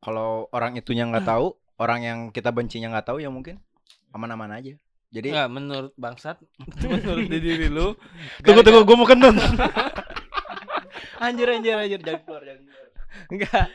Kalau 0.00 0.48
orang 0.50 0.74
itunya 0.74 1.06
nggak 1.06 1.28
tahu, 1.28 1.54
orang 1.78 2.00
yang 2.02 2.18
kita 2.32 2.50
bencinya 2.50 2.90
nggak 2.90 3.14
tahu 3.14 3.22
ya 3.22 3.30
mungkin 3.30 3.62
aman-aman 4.10 4.50
aja. 4.58 4.74
Jadi 5.10 5.28
Enggak, 5.30 5.48
menurut 5.50 5.92
bangsat. 5.94 6.38
menurut 6.82 7.26
diri 7.30 7.66
lu. 7.70 7.94
tunggu 8.46 8.62
tunggu 8.62 8.82
gue 8.82 8.96
mau 8.98 9.06
kentut. 9.06 9.34
Anjir 11.24 11.46
anjir 11.52 11.76
anjir 11.76 12.00
jangan 12.00 12.22
keluar 12.24 12.42
jangan 12.42 12.62
keluar. 12.64 12.86
Enggak. 13.30 13.66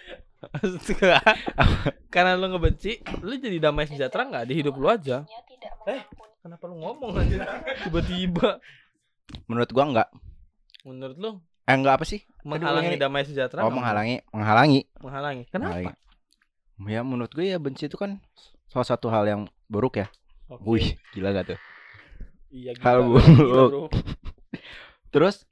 Karena 2.13 2.37
lu 2.37 2.47
ngebenci, 2.55 3.01
lu 3.21 3.35
jadi 3.35 3.57
damai 3.59 3.85
sejahtera 3.89 4.27
nggak 4.27 4.45
di 4.49 4.53
hidup 4.61 4.75
lu 4.77 4.87
aja? 4.87 5.25
Eh, 5.89 6.01
kenapa 6.41 6.63
lu 6.69 6.79
ngomong 6.79 7.17
aja 7.19 7.63
tiba-tiba? 7.83 8.59
Menurut 9.49 9.69
gua 9.73 9.85
nggak. 9.91 10.09
Menurut 10.85 11.17
lu 11.17 11.31
Eh 11.65 11.73
enggak 11.73 11.97
apa 11.97 12.05
sih? 12.05 12.21
menghalangi 12.45 12.93
damai 13.01 13.25
sejahtera? 13.25 13.65
Oh 13.65 13.73
menghalangi, 13.73 14.21
menghalangi. 14.29 14.85
Menghalangi. 15.01 15.43
Kenapa? 15.49 15.81
Menghalangi. 15.81 16.93
Ya 16.93 17.01
menurut 17.01 17.31
gue 17.33 17.49
ya 17.49 17.57
benci 17.57 17.89
itu 17.89 17.97
kan 17.97 18.21
salah 18.69 18.85
satu 18.85 19.09
hal 19.09 19.25
yang 19.25 19.41
buruk 19.65 19.97
ya. 19.97 20.07
Oke. 20.45 20.61
Wih, 20.61 20.87
gila 21.17 21.33
gak 21.33 21.55
tuh? 21.55 21.59
Iya 22.53 22.77
Hal 22.85 23.01
gila, 23.01 23.07
buruk. 23.09 23.25
gila, 23.25 23.63
bro. 23.65 23.83
Terus 25.13 25.49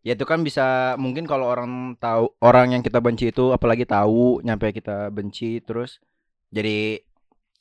ya 0.00 0.12
itu 0.12 0.24
kan 0.24 0.40
bisa 0.40 0.66
mungkin 0.96 1.24
kalau 1.24 1.44
orang 1.46 1.96
tahu 1.96 2.32
orang 2.40 2.72
yang 2.72 2.82
kita 2.82 2.98
benci 2.98 3.28
itu 3.28 3.50
apalagi 3.50 3.84
tahu 3.84 4.40
nyampe 4.40 4.72
kita 4.72 5.08
benci 5.08 5.60
terus 5.60 6.00
jadi 6.48 6.96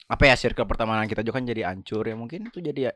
apa 0.07 0.23
ya 0.23 0.33
circle 0.33 0.65
pertemanan 0.65 1.05
kita 1.05 1.19
juga 1.19 1.37
kan 1.37 1.45
jadi 1.45 1.67
hancur 1.67 2.01
ya 2.01 2.15
mungkin 2.15 2.47
itu 2.47 2.59
jadi 2.59 2.89
ya 2.89 2.93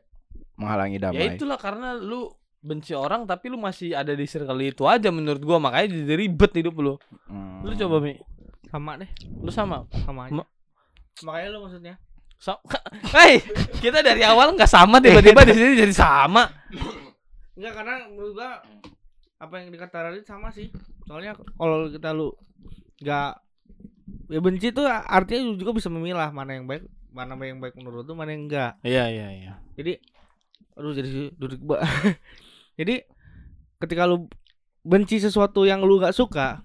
menghalangi 0.56 0.96
Ya 0.96 1.02
damai. 1.04 1.36
itulah 1.36 1.54
karena 1.54 1.94
lu 1.94 2.26
benci 2.58 2.90
orang 2.90 3.22
tapi 3.22 3.52
lu 3.52 3.60
masih 3.60 3.92
ada 3.92 4.10
di 4.10 4.24
circle 4.24 4.56
itu 4.58 4.88
aja 4.88 5.12
menurut 5.12 5.38
gua 5.38 5.60
makanya 5.60 5.94
jadi 5.94 6.14
ribet 6.16 6.50
hidup 6.56 6.74
lu. 6.74 6.96
Hmm. 7.28 7.60
Lu 7.60 7.76
coba 7.76 8.00
Mi, 8.00 8.16
Sama 8.66 8.96
deh, 8.96 9.06
lu 9.20 9.52
sama. 9.52 9.84
sama 10.02 10.26
aja. 10.26 10.40
Ma- 10.40 10.50
Makanya 11.22 11.48
lu 11.52 11.58
maksudnya. 11.62 11.94
Sa- 12.34 12.58
Hei, 13.14 13.38
kita 13.78 14.00
dari 14.00 14.24
awal 14.24 14.56
nggak 14.56 14.66
sama 14.66 14.98
tiba-tiba 14.98 15.44
di 15.44 15.54
sini 15.54 15.76
jadi 15.76 15.94
sama. 15.94 16.48
Enggak 17.54 17.72
karena 17.76 17.94
menurut 18.08 18.32
gua 18.34 18.50
apa 19.38 19.54
yang 19.60 19.68
dikata 19.74 20.10
Radit 20.10 20.24
sama 20.26 20.50
sih. 20.54 20.70
Soalnya 21.04 21.36
kalau 21.58 21.90
kita 21.90 22.10
lu 22.14 22.32
enggak 23.02 23.40
ya 24.30 24.40
benci 24.40 24.68
tuh 24.72 24.86
artinya 24.88 25.52
lu 25.52 25.54
juga 25.60 25.72
bisa 25.76 25.88
memilah 25.92 26.30
mana 26.32 26.56
yang 26.56 26.64
baik, 26.68 26.84
mana 27.12 27.36
yang 27.40 27.60
baik 27.60 27.74
menurut 27.76 28.04
lu, 28.08 28.14
mana 28.16 28.32
yang 28.32 28.48
enggak. 28.48 28.72
Iya 28.84 29.04
iya 29.10 29.28
iya. 29.32 29.52
Jadi 29.76 30.00
aduh 30.74 30.92
jadi 30.94 31.30
duduk 31.38 31.60
ba. 31.62 31.82
jadi 32.78 33.06
ketika 33.78 34.08
lu 34.08 34.26
benci 34.84 35.20
sesuatu 35.22 35.64
yang 35.64 35.80
lu 35.84 35.96
nggak 36.00 36.14
suka 36.16 36.60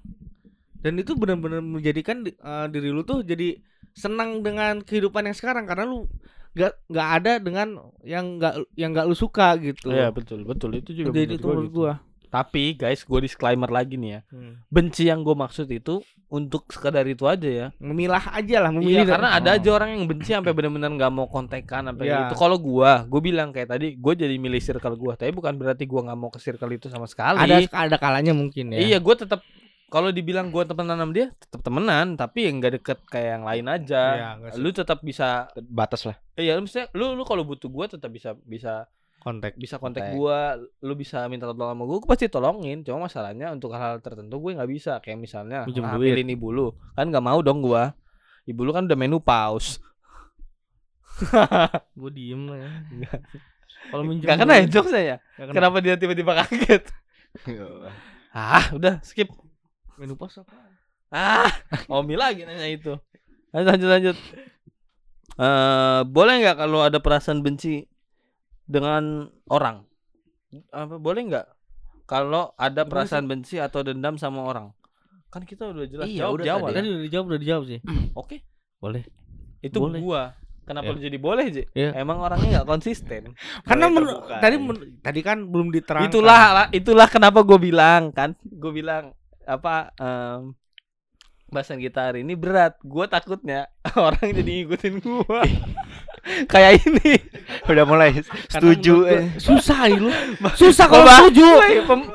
dan 0.79 0.95
itu 0.95 1.15
benar-benar 1.15 1.60
menjadikan 1.60 2.23
di- 2.23 2.36
eh, 2.36 2.65
diri 2.71 2.89
lu 2.91 3.03
tuh 3.03 3.23
jadi 3.23 3.60
senang 3.95 4.39
dengan 4.39 4.79
kehidupan 4.79 5.27
yang 5.27 5.36
sekarang 5.36 5.67
karena 5.67 5.84
lu 5.88 6.08
nggak 6.55 6.73
nggak 6.89 7.10
ada 7.21 7.34
dengan 7.38 7.67
yang 8.01 8.41
nggak 8.41 8.53
yang 8.73 8.89
nggak 8.95 9.08
lu 9.08 9.15
suka 9.15 9.53
gitu. 9.62 9.91
Iya 9.93 10.10
betul 10.10 10.43
betul 10.47 10.73
itu 10.75 10.91
juga 10.95 11.13
Jadi 11.13 11.21
menurut 11.21 11.36
itu 11.38 11.45
gua 11.45 11.53
menurut 11.53 11.69
gitu. 11.69 11.77
gua. 11.79 11.93
Tapi 12.30 12.74
guys, 12.74 13.02
gue 13.02 13.20
disclaimer 13.20 13.68
lagi 13.68 13.94
nih 13.94 14.12
ya. 14.12 14.22
Hmm. 14.30 14.62
Benci 14.68 15.06
yang 15.06 15.22
gue 15.22 15.34
maksud 15.34 15.65
itu 15.65 15.98
untuk 16.28 16.70
sekedar 16.70 17.02
itu 17.04 17.26
aja 17.26 17.50
ya. 17.50 17.68
Memilah 17.78 18.22
aja 18.32 18.58
lah, 18.60 18.70
Iya, 18.70 18.78
memilih. 18.78 19.06
karena 19.08 19.30
ada 19.34 19.50
Oh. 19.52 19.58
aja 19.58 19.70
orang 19.72 19.89
yang 19.92 20.06
benci 20.06 20.30
sampai 20.30 20.54
benar-benar 20.54 20.94
nggak 20.94 21.10
mau 21.12 21.26
kontekan 21.26 21.86
sampai 21.86 22.06
Iya. 22.06 22.18
gitu. 22.24 22.34
Kalau 22.38 22.56
gua, 22.56 23.04
gua 23.04 23.18
bilang 23.20 23.50
kayak 23.50 23.70
tadi, 23.70 23.88
gua 23.96 24.13
jadi 24.13 24.38
milih 24.38 24.60
circle 24.60 24.94
gua. 24.94 25.13
Tapi 25.13 25.30
bukan 25.32 25.58
berarti 25.58 25.84
gua 25.84 26.06
nggak 26.06 26.18
mau 26.18 26.30
ke 26.30 26.38
circle 26.38 26.70
itu 26.70 26.86
sama 26.86 27.06
sekali. 27.06 27.42
ada 27.42 27.58
ada 27.68 27.98
kalanya 27.98 28.32
mungkin 28.32 28.72
ya. 28.72 28.80
Iya, 28.80 28.98
gua 29.02 29.18
tetap 29.18 29.42
kalau 29.89 30.13
dibilang 30.13 30.54
gua 30.54 30.63
temenan 30.63 31.02
sama 31.02 31.10
dia, 31.10 31.34
tetap 31.34 31.65
temenan, 31.65 32.13
tapi 32.13 32.46
yang 32.46 32.62
nggak 32.62 32.74
deket 32.78 33.00
kayak 33.10 33.30
yang 33.34 33.44
lain 33.44 33.65
aja. 33.65 34.04
Iya, 34.38 34.54
sih. 34.54 34.62
lu 34.62 34.70
tetap 34.70 35.02
bisa 35.02 35.50
batas 35.60 36.06
lah. 36.06 36.13
iya, 36.38 36.54
lu 36.54 36.62
misalnya 36.62 36.94
lu 36.94 37.18
lu 37.18 37.26
kalau 37.26 37.42
butuh 37.42 37.68
gua 37.68 37.89
tetap 37.89 38.08
bisa 38.10 38.38
bisa 38.39 38.86
kontak. 39.19 39.53
bisa 39.55 39.75
kontak 39.77 40.10
Kontak. 40.10 40.15
gua, 40.15 40.55
lu 40.79 40.93
bisa 40.95 41.27
minta 41.27 41.45
tolong 41.45 41.71
sama 41.71 41.84
gua, 41.84 41.97
gua 41.99 42.10
pasti 42.10 42.27
tolongin. 42.27 42.82
Cuma 42.82 43.05
masalahnya 43.05 43.51
untuk 43.51 43.71
hal-hal 43.71 43.99
tertentu 43.99 44.39
gue 44.39 44.55
nggak 44.55 44.71
bisa. 44.71 44.97
Kayak 44.99 45.19
misalnya 45.19 45.67
Minjem 45.67 45.84
hamilin 45.84 46.32
ibu 46.32 46.47
lu, 46.49 46.67
kan 46.95 47.08
nggak 47.08 47.21
mau 47.21 47.39
dong 47.39 47.60
gua. 47.60 47.91
Ibu 48.47 48.62
lu 48.63 48.71
kan 48.71 48.88
udah 48.88 48.97
menopause. 48.97 49.77
Gue 51.99 52.12
diem 52.15 52.47
ya. 52.47 52.69
Kalau 53.91 54.03
minjem 54.08 54.23
Gak 54.23 54.39
kena 54.39 54.53
ya 54.55 54.65
jokes 54.65 54.91
saya. 54.91 55.15
kena. 55.36 55.51
Kenapa 55.51 55.77
dia 55.84 55.99
tiba-tiba 55.99 56.32
kaget? 56.39 56.84
Ah, 58.32 58.71
udah 58.71 59.03
skip. 59.03 59.27
Menopause 59.99 60.39
apa? 60.39 60.55
Ah, 61.10 61.51
Omi 61.91 62.15
lagi 62.15 62.47
nanya 62.47 62.69
itu. 62.69 62.93
Lanjut 63.51 63.67
lanjut 63.67 63.89
lanjut. 63.89 64.17
Eh, 65.36 66.01
boleh 66.05 66.34
nggak 66.39 66.58
kalau 66.58 66.79
ada 66.79 66.99
perasaan 66.99 67.41
benci 67.41 67.84
dengan 68.69 69.03
orang? 69.47 69.82
Apa 70.69 70.95
boleh 70.95 71.21
nggak 71.25 71.45
kalau 72.05 72.53
ada 72.55 72.86
perasaan 72.86 73.25
benci 73.25 73.58
atau 73.58 73.82
dendam 73.82 74.15
sama 74.15 74.41
orang? 74.43 74.69
Kan 75.27 75.43
kita 75.43 75.67
udah 75.67 75.86
jelas 75.86 76.05
Iya, 76.05 76.25
jawab 76.25 76.34
udah 76.38 76.45
awal. 76.55 76.69
tadi. 76.69 76.75
Tadi 76.75 76.88
udah 76.88 77.03
dijawab, 77.03 77.25
udah 77.27 77.39
dijawab 77.39 77.63
sih. 77.65 77.79
Oke, 78.15 78.38
Boleh. 78.77 79.03
itu 79.60 79.77
Boleh. 79.77 79.99
gua. 79.99 80.23
Kenapa 80.63 80.93
lu 80.93 81.01
jadi 81.01 81.17
boleh, 81.17 81.49
Ji? 81.49 81.65
Iya. 81.73 81.97
Emang 81.97 82.21
orangnya 82.21 82.62
nggak 82.62 82.69
konsisten. 82.69 83.34
Karena 83.65 83.89
men- 83.89 84.05
tadi 84.39 84.53
ya. 84.53 84.62
men- 84.62 85.01
tadi 85.01 85.19
kan 85.19 85.38
belum 85.43 85.73
diterangkan. 85.73 86.05
itulah 86.08 86.41
lah- 86.55 86.69
itulah 86.71 87.08
kenapa 87.08 87.41
gue 87.41 87.58
bilang 87.60 88.13
kan 88.13 88.38
gue 88.39 88.69
bilang 88.69 89.17
apa 89.43 89.89
em, 89.97 90.53
bahasan 91.49 91.82
kita 91.82 92.13
hari 92.13 92.21
ini 92.21 92.38
berat 92.38 92.77
gue 92.79 93.05
takutnya 93.05 93.65
orang 93.97 94.29
jadi 94.29 94.45
ngikutin 94.62 94.93
gue 94.99 95.41
kayak 96.45 96.80
ini 96.82 97.19
Udah 97.65 97.84
mulai 97.84 98.13
setuju 98.45 98.95
eh. 99.06 99.23
Susah 99.36 99.89
lu. 99.89 100.08
Susah 100.62 100.86
kalau 100.86 101.04
setuju. 101.04 101.47
Woi, 101.49 101.75
pem- 101.84 102.12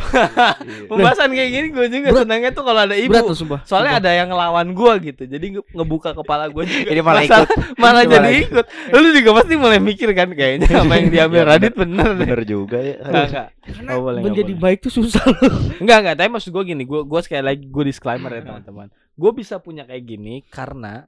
pembahasan 0.88 1.28
kayak 1.28 1.50
gini 1.50 1.66
gue 1.68 1.86
juga 1.90 2.08
senangnya 2.16 2.50
tuh 2.50 2.62
kalau 2.62 2.80
ada 2.80 2.94
ibu 2.94 3.10
Berat 3.10 3.26
tuh 3.26 3.36
sumpah. 3.36 3.60
soalnya 3.62 3.98
ada 3.98 4.10
yang 4.10 4.28
ngelawan 4.28 4.72
gue 4.72 4.92
gitu 5.04 5.22
jadi 5.26 5.46
nge- 5.52 5.68
ngebuka 5.68 6.14
kepala 6.14 6.48
gue 6.48 6.64
juga 6.64 6.88
Ini 6.88 7.00
malah 7.02 7.20
Masalah- 7.20 7.44
ikut. 7.44 7.58
malah 7.82 8.04
jadi 8.04 8.16
malah 8.22 8.40
ikut 8.40 8.66
lu 8.94 9.08
juga 9.12 9.30
pasti 9.34 9.54
mulai 9.56 9.78
mikir 9.78 10.08
kan 10.12 10.28
kayaknya 10.30 10.68
apa 10.72 10.94
yang 10.94 11.08
diambil 11.10 11.38
Ya, 11.38 11.46
Radit 11.46 11.74
bener 11.74 12.08
Bener 12.16 12.40
juga 12.44 12.78
ya. 12.78 12.96
Enggak, 13.02 13.24
enggak. 13.26 13.48
Karena 13.60 13.90
Oh, 13.90 14.00
boleh, 14.00 14.20
menjadi 14.22 14.52
boleh. 14.52 14.62
baik 14.62 14.78
tuh 14.80 14.92
susah 14.94 15.24
lu. 15.26 15.48
Enggak 15.78 15.96
enggak, 16.00 16.16
tapi 16.16 16.28
maksud 16.30 16.50
gue 16.50 16.64
gini, 16.64 16.82
gue 16.82 17.00
gue 17.02 17.20
sekali 17.20 17.42
lagi 17.42 17.64
gue 17.64 17.84
disclaimer 17.84 18.30
ya 18.30 18.40
teman-teman. 18.42 18.86
Gue 19.12 19.30
bisa 19.32 19.54
punya 19.58 19.84
kayak 19.84 20.00
gini 20.02 20.34
karena 20.46 21.04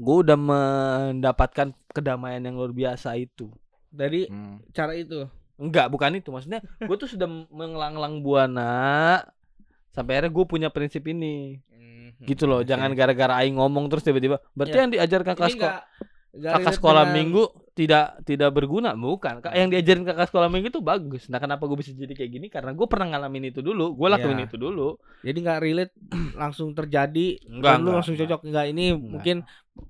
gue 0.00 0.16
udah 0.24 0.36
mendapatkan 0.36 1.76
kedamaian 1.90 2.40
yang 2.40 2.56
luar 2.56 2.72
biasa 2.72 3.14
itu. 3.14 3.52
Dari 3.86 4.24
Hmm. 4.26 4.64
cara 4.72 4.96
itu. 4.96 5.28
Enggak, 5.54 5.92
bukan 5.92 6.16
itu. 6.16 6.32
Maksudnya 6.32 6.60
gue 6.88 6.96
tuh 6.96 7.04
sudah 7.06 7.28
menglang-lang 7.48 8.24
buana 8.24 9.20
sampai 9.90 10.16
akhirnya 10.16 10.32
gue 10.32 10.44
punya 10.46 10.68
prinsip 10.70 11.04
ini. 11.04 11.60
Gitu 12.20 12.44
loh, 12.44 12.60
jangan 12.60 12.92
gara-gara 12.92 13.40
aing 13.40 13.56
ngomong 13.56 13.88
terus 13.88 14.04
tiba-tiba. 14.04 14.40
Berarti 14.52 14.76
Ya. 14.76 14.80
yang 14.84 14.92
diajarkan 14.92 15.32
kakak 15.32 15.48
Ini 15.48 15.56
sekolah 15.56 15.80
kakak 16.52 16.74
sekolah 16.76 17.02
dengan- 17.08 17.16
minggu 17.16 17.42
tidak 17.72 18.04
tidak 18.22 18.50
berguna 18.50 18.92
bukan 18.92 19.38
Kak, 19.38 19.52
yang 19.52 19.68
diajarin 19.68 20.02
kakak 20.02 20.26
sekolah 20.26 20.46
minggu 20.46 20.68
itu 20.68 20.80
bagus 20.80 21.26
nah 21.26 21.36
kenapa 21.36 21.64
gue 21.64 21.76
bisa 21.76 21.90
jadi 21.90 22.10
kayak 22.10 22.30
gini 22.30 22.46
karena 22.46 22.70
gue 22.70 22.84
pernah 22.84 23.06
ngalamin 23.08 23.48
itu 23.48 23.60
dulu 23.60 23.92
gue 23.92 24.08
lakuin 24.08 24.36
Iya. 24.36 24.46
itu 24.46 24.56
dulu 24.56 24.88
Jadi 25.20 25.38
nggak 25.38 25.58
relate 25.60 25.94
langsung 26.36 26.70
terjadi 26.70 27.38
Enggak, 27.46 27.76
lu 27.76 27.80
enggak, 27.80 27.94
langsung 27.94 28.14
enggak. 28.14 28.28
cocok 28.28 28.40
enggak 28.44 28.66
ini 28.68 28.84
Enggak. 28.90 29.10
mungkin 29.10 29.36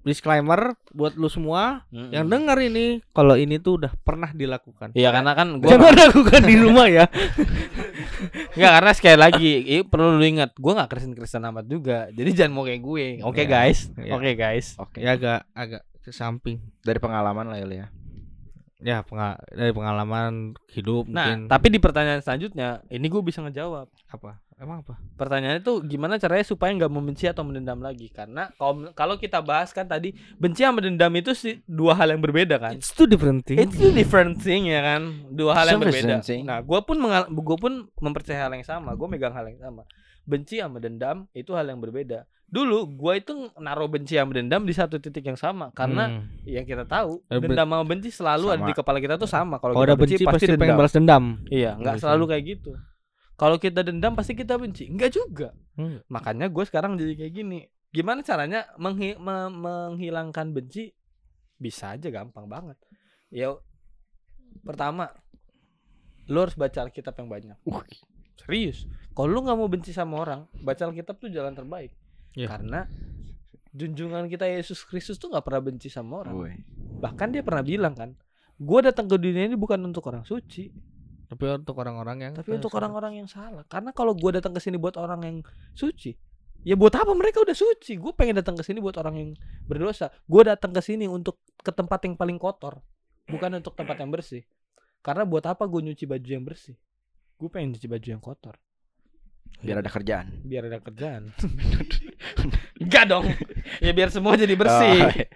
disclaimer 0.00 0.60
buat 0.90 1.14
lu 1.14 1.26
semua 1.26 1.82
Mm-mm. 1.88 2.12
yang 2.12 2.24
denger 2.24 2.58
ini 2.62 2.86
kalau 3.10 3.34
ini 3.34 3.58
tuh 3.58 3.74
udah 3.76 3.90
pernah 3.96 4.30
dilakukan. 4.30 4.94
Iya 4.94 5.10
karena 5.10 5.32
kan 5.34 5.58
gue 5.58 5.66
Jangan 5.66 5.94
lakukan 5.98 6.40
di 6.42 6.54
rumah 6.56 6.86
ya. 6.86 7.04
Nggak 8.54 8.72
karena 8.72 8.92
sekali 8.92 9.18
lagi 9.18 9.50
i- 9.68 9.82
perlu 9.82 10.14
lu 10.14 10.24
ingat 10.24 10.54
gue 10.54 10.72
nggak 10.72 10.88
Kristen 10.88 11.12
Kristen 11.12 11.42
amat 11.44 11.66
juga 11.66 12.06
jadi 12.08 12.30
jangan 12.30 12.52
mau 12.52 12.62
kayak 12.62 12.80
gue 12.80 13.04
oke 13.20 13.40
Iya. 13.40 13.48
guys 13.48 13.78
Iya. 13.92 14.12
oke 14.12 14.30
guys 14.34 14.66
Oke. 14.76 14.98
ya 15.00 15.16
agak 15.16 15.40
agak 15.52 15.82
ke 16.00 16.10
samping. 16.10 16.58
Dari 16.80 16.96
pengalaman 16.96 17.46
lah 17.46 17.60
ya. 17.60 17.88
Ya 18.80 19.04
penga- 19.04 19.36
dari 19.46 19.70
pengalaman 19.70 20.56
hidup 20.72 21.04
nah 21.04 21.28
mungkin 21.28 21.52
tapi 21.52 21.68
di 21.68 21.76
pertanyaan 21.76 22.24
selanjutnya 22.24 22.80
ini 22.88 23.06
gue 23.06 23.20
bisa 23.20 23.44
ngejawab 23.44 23.92
apa? 24.08 24.40
Emang 24.56 24.80
apa? 24.80 24.96
pertanyaannya 25.16 25.60
tuh 25.60 25.80
gimana 25.80 26.16
caranya 26.16 26.44
supaya 26.44 26.72
nggak 26.72 26.88
membenci 26.88 27.24
atau 27.24 27.40
mendendam 27.40 27.76
lagi 27.76 28.08
karena 28.08 28.48
kalau 28.56 28.88
kalau 28.92 29.16
kita 29.16 29.40
bahas 29.40 29.68
kan 29.70 29.84
tadi 29.84 30.12
benci 30.36 30.64
sama 30.64 30.80
dendam 30.80 31.12
itu 31.12 31.32
sih 31.32 31.60
dua 31.64 31.92
hal 31.92 32.12
yang 32.12 32.20
berbeda 32.20 32.56
kan 32.56 32.72
It's 32.72 32.88
two 32.90 33.04
different 33.04 33.44
things. 33.44 33.56
It's 33.58 33.76
two 33.76 33.88
different 33.90 34.40
thing 34.40 34.68
ya 34.68 34.80
kan, 34.80 35.28
dua 35.28 35.56
hal 35.56 35.64
yang 35.66 35.80
Some 35.80 35.84
berbeda. 35.88 36.16
thing. 36.20 36.44
Nah, 36.44 36.60
gue 36.60 36.80
pun 36.80 36.96
mengal- 36.96 37.28
gue 37.28 37.56
pun 37.56 37.72
mempercayai 37.96 38.40
hal 38.40 38.52
yang 38.52 38.64
sama, 38.64 38.92
gue 38.92 39.08
megang 39.08 39.32
hal 39.32 39.44
yang 39.44 39.60
sama. 39.60 39.84
Benci 40.30 40.56
sama 40.56 40.78
dendam 40.78 41.26
itu 41.32 41.50
hal 41.50 41.66
yang 41.66 41.78
berbeda. 41.78 42.22
Dulu 42.46 42.82
gua 42.94 43.14
itu 43.14 43.30
naruh 43.56 43.86
benci 43.86 44.14
sama 44.14 44.30
dendam 44.32 44.62
di 44.62 44.70
satu 44.70 44.96
titik 44.96 45.22
yang 45.24 45.34
sama 45.34 45.70
karena 45.70 46.18
Hmm. 46.18 46.26
yang 46.44 46.62
kita 46.62 46.82
tahu 46.82 47.22
Eh, 47.26 47.38
dendam 47.38 47.66
sama 47.68 47.82
benci 47.82 48.10
selalu 48.10 48.46
ada 48.48 48.56
Sama. 48.56 48.66
di 48.66 48.74
kepala 48.74 48.98
kita 48.98 49.14
tuh 49.16 49.26
sama. 49.26 49.58
Kalau 49.58 49.74
kita 49.74 49.82
udah 49.84 49.96
benci 49.96 50.14
pasti 50.20 50.46
pengen 50.48 50.58
dendam. 50.60 50.78
balas 50.78 50.92
dendam 50.92 51.24
Iya, 51.48 51.70
nggak 51.76 51.94
Bisa. 51.94 52.02
selalu 52.04 52.24
kayak 52.28 52.44
gitu. 52.48 52.70
Kalau 53.32 53.56
kita 53.56 53.80
dendam 53.80 54.12
pasti 54.12 54.32
kita 54.34 54.54
benci. 54.54 54.84
Enggak 54.84 55.10
juga. 55.10 55.48
Hmm. 55.74 56.02
Makanya 56.06 56.46
gue 56.46 56.64
sekarang 56.64 56.94
jadi 56.94 57.14
kayak 57.16 57.32
gini. 57.34 57.60
Gimana 57.88 58.20
caranya 58.20 58.70
menghi- 58.76 59.16
me- 59.16 59.50
menghilangkan 59.50 60.50
benci? 60.50 60.90
Bisa 61.54 61.92
aja 61.92 62.08
gampang 62.08 62.46
banget. 62.46 62.76
Ya 63.28 63.54
pertama 64.60 65.08
lu 66.26 66.38
harus 66.38 66.54
baca 66.54 66.78
Alkitab 66.80 67.14
yang 67.14 67.28
banyak. 67.28 67.56
Uh. 67.64 67.82
Serius. 68.36 68.86
Kalau 69.20 69.36
lu 69.36 69.44
nggak 69.44 69.58
mau 69.60 69.68
benci 69.68 69.92
sama 69.92 70.16
orang, 70.24 70.48
baca 70.64 70.80
Alkitab 70.88 71.20
tuh 71.20 71.28
jalan 71.28 71.52
terbaik. 71.52 71.92
Iya. 72.32 72.56
Karena 72.56 72.88
junjungan 73.76 74.32
kita 74.32 74.48
Yesus 74.48 74.80
Kristus 74.88 75.20
tuh 75.20 75.28
nggak 75.28 75.44
pernah 75.44 75.60
benci 75.60 75.92
sama 75.92 76.24
orang. 76.24 76.32
Woi. 76.40 76.56
Bahkan 77.04 77.28
dia 77.36 77.44
pernah 77.44 77.60
bilang 77.60 77.92
kan, 77.92 78.16
gue 78.56 78.80
datang 78.80 79.12
ke 79.12 79.20
dunia 79.20 79.44
ini 79.44 79.60
bukan 79.60 79.76
untuk 79.84 80.08
orang 80.08 80.24
suci, 80.24 80.72
tapi 81.28 81.52
untuk 81.52 81.76
orang-orang 81.76 82.16
yang 82.24 82.32
tapi 82.32 82.56
untuk 82.56 82.72
orang-orang 82.72 83.20
yang 83.20 83.28
salah. 83.28 83.60
Karena 83.68 83.92
kalau 83.92 84.16
gua 84.16 84.40
datang 84.40 84.56
ke 84.56 84.60
sini 84.64 84.80
buat 84.80 84.96
orang 84.96 85.20
yang 85.20 85.36
suci, 85.76 86.16
ya 86.64 86.72
buat 86.72 86.96
apa 86.96 87.12
mereka 87.12 87.44
udah 87.44 87.52
suci? 87.52 88.00
Gue 88.00 88.16
pengen 88.16 88.40
datang 88.40 88.56
ke 88.56 88.64
sini 88.64 88.80
buat 88.80 88.96
orang 88.96 89.20
yang 89.20 89.30
berdosa. 89.68 90.08
Gue 90.24 90.48
datang 90.48 90.72
ke 90.72 90.80
sini 90.80 91.04
untuk 91.04 91.44
ke 91.60 91.70
tempat 91.76 92.08
yang 92.08 92.16
paling 92.16 92.40
kotor, 92.40 92.80
bukan 93.28 93.60
untuk 93.60 93.76
tempat 93.76 94.00
yang 94.00 94.08
bersih. 94.08 94.48
Karena 95.04 95.28
buat 95.28 95.44
apa 95.44 95.68
gue 95.68 95.92
nyuci 95.92 96.08
baju 96.08 96.24
yang 96.24 96.42
bersih? 96.42 96.80
Gue 97.36 97.52
pengen 97.52 97.76
nyuci 97.76 97.84
baju 97.84 98.08
yang 98.10 98.22
kotor, 98.24 98.56
Biar 99.60 99.84
ada 99.84 99.90
kerjaan. 99.92 100.26
biar 100.40 100.72
ada 100.72 100.80
kerjaan. 100.80 101.36
Enggak 102.82 103.04
dong. 103.12 103.28
Ya 103.84 103.92
biar 103.92 104.08
semua 104.08 104.32
jadi 104.38 104.56
bersih. 104.56 105.00
Oh, 105.04 105.10
iya. 105.12 105.28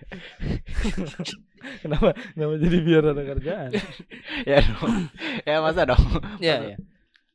Kenapa? 1.84 2.16
Kenapa 2.32 2.54
jadi 2.56 2.78
biar 2.80 3.04
ada 3.12 3.22
kerjaan? 3.24 3.70
ya 4.50 4.58
dong. 4.64 5.12
Ya 5.44 5.60
masa 5.60 5.84
dong. 5.84 6.04
Iya, 6.40 6.56
iya. 6.72 6.76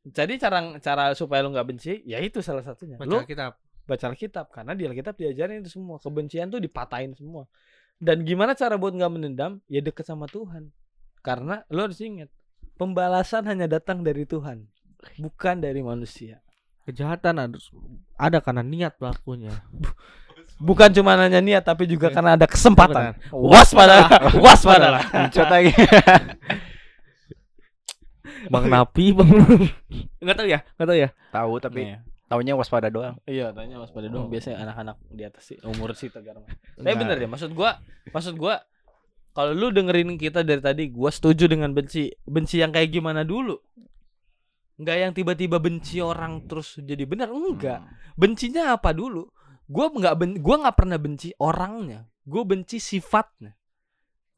Jadi 0.09 0.41
cara 0.41 0.81
cara 0.81 1.13
supaya 1.13 1.45
lu 1.45 1.53
nggak 1.53 1.67
benci, 1.69 2.01
ya 2.09 2.17
itu 2.17 2.41
salah 2.41 2.65
satunya. 2.65 2.97
Lu 3.05 3.21
baca 3.21 3.29
kitab 3.29 3.53
baca 3.89 4.05
Alkitab 4.13 4.53
karena 4.53 4.77
di 4.77 4.85
Alkitab 4.85 5.17
diajarin 5.17 5.65
itu 5.65 5.73
semua 5.73 5.97
kebencian 5.97 6.53
tuh 6.53 6.61
dipatahin 6.61 7.17
semua 7.17 7.49
dan 7.97 8.21
gimana 8.21 8.53
cara 8.53 8.77
buat 8.77 8.93
nggak 8.93 9.11
menendam 9.11 9.57
ya 9.65 9.81
deket 9.81 10.05
sama 10.05 10.29
Tuhan 10.29 10.69
karena 11.25 11.65
lo 11.73 11.89
harus 11.89 11.97
ingat 11.97 12.29
pembalasan 12.77 13.49
hanya 13.49 13.65
datang 13.65 14.05
dari 14.05 14.29
Tuhan 14.29 14.69
bukan 15.17 15.55
dari 15.57 15.81
manusia 15.81 16.37
kejahatan 16.89 17.37
harus 17.37 17.69
ada 18.15 18.41
karena 18.41 18.61
niat 18.61 18.93
pelakunya 18.95 19.53
bukan 20.59 20.89
cuma 20.91 21.15
hanya 21.15 21.39
niat 21.39 21.61
tapi 21.61 21.85
juga 21.85 22.09
karena 22.09 22.33
ada 22.33 22.43
kesempatan 22.43 23.15
Benar. 23.15 23.31
waspada 23.31 23.95
waspada 24.43 24.87
lagi. 24.91 25.71
bang 28.47 28.65
napi 28.67 29.11
bang 29.11 29.29
nggak 30.17 30.35
tahu 30.35 30.47
ya 30.47 30.59
nggak 30.75 30.87
tahu 30.87 30.97
ya 30.97 31.09
Tahu 31.29 31.53
tapi 31.59 31.81
Iya. 31.85 31.97
taunya 32.25 32.53
waspada 32.53 32.87
doang. 32.87 33.15
iya 33.25 33.49
tanya 33.51 33.77
waspada 33.77 34.05
dong 34.05 34.25
Oh. 34.25 34.31
biasanya 34.31 34.63
anak-anak 34.63 34.95
di 35.09 35.23
atas 35.23 35.43
sih 35.45 35.57
umur 35.61 35.91
sih 35.93 36.07
tegar 36.07 36.37
tapi 36.39 36.85
Nah. 36.85 36.95
bener 36.95 37.15
deh 37.17 37.27
maksud 37.27 37.51
gua 37.51 37.79
maksud 38.09 38.35
gua 38.35 38.61
kalau 39.31 39.51
lu 39.51 39.69
dengerin 39.69 40.15
kita 40.15 40.41
dari 40.41 40.59
tadi 40.59 40.83
gua 40.89 41.09
setuju 41.09 41.47
dengan 41.47 41.71
benci 41.71 42.09
benci 42.23 42.57
yang 42.57 42.69
kayak 42.69 42.91
gimana 42.91 43.23
dulu 43.23 43.59
Enggak 44.79 44.97
yang 44.97 45.11
tiba-tiba 45.11 45.59
benci 45.59 45.99
orang 45.99 46.47
terus 46.47 46.79
jadi 46.79 47.03
benar 47.03 47.27
enggak. 47.35 47.83
Bencinya 48.15 48.79
apa 48.79 48.95
dulu? 48.95 49.27
Gua 49.67 49.91
nggak 49.91 50.15
ben 50.15 50.31
gua 50.39 50.55
nggak 50.63 50.77
pernah 50.79 50.95
benci 50.95 51.35
orangnya. 51.35 52.07
Gue 52.23 52.47
benci 52.47 52.79
sifatnya. 52.79 53.59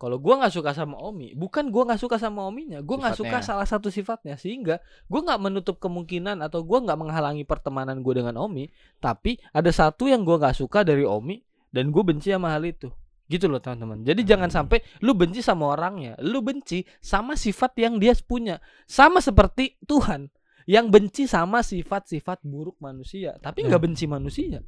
Kalau 0.02 0.18
gua 0.18 0.42
nggak 0.42 0.54
suka 0.58 0.74
sama 0.74 0.98
Omi 0.98 1.38
bukan 1.38 1.70
gua 1.70 1.94
nggak 1.94 2.02
suka 2.02 2.18
sama 2.18 2.42
Ominya 2.50 2.82
gua 2.82 3.06
nggak 3.06 3.22
suka 3.22 3.38
salah 3.46 3.70
satu 3.70 3.94
sifatnya. 3.94 4.34
Sehingga 4.34 4.82
gua 5.06 5.22
nggak 5.30 5.40
menutup 5.46 5.78
kemungkinan 5.78 6.42
atau 6.42 6.66
gua 6.66 6.82
nggak 6.82 6.98
menghalangi 6.98 7.46
pertemanan 7.46 8.02
gue 8.02 8.14
dengan 8.18 8.34
Omi 8.42 8.66
tapi 8.98 9.38
ada 9.54 9.70
satu 9.70 10.10
yang 10.10 10.26
gua 10.26 10.42
nggak 10.42 10.58
suka 10.58 10.82
dari 10.82 11.06
Omi 11.06 11.38
dan 11.72 11.90
gue 11.90 12.04
benci 12.04 12.30
sama 12.36 12.52
hal 12.52 12.68
itu 12.68 12.92
gitu 13.32 13.48
loh 13.48 13.64
teman-teman. 13.64 14.04
Jadi 14.04 14.28
jangan 14.28 14.52
sampai 14.52 14.84
lu 15.00 15.16
benci 15.16 15.40
sama 15.40 15.72
orangnya 15.72 16.20
lu 16.20 16.44
benci 16.44 16.84
sama 17.00 17.40
sifat 17.40 17.72
yang 17.80 17.96
dia 17.96 18.12
punya. 18.20 18.60
Sama 18.84 19.24
seperti 19.24 19.80
Tuhan 19.88 20.28
yang 20.68 20.92
benci 20.92 21.26
sama 21.26 21.64
sifat-sifat 21.64 22.44
buruk 22.44 22.76
manusia 22.84 23.40
tapi 23.40 23.64
nggak 23.64 23.80
Ya. 23.80 23.86
benci 23.88 24.06
manusia. 24.06 24.60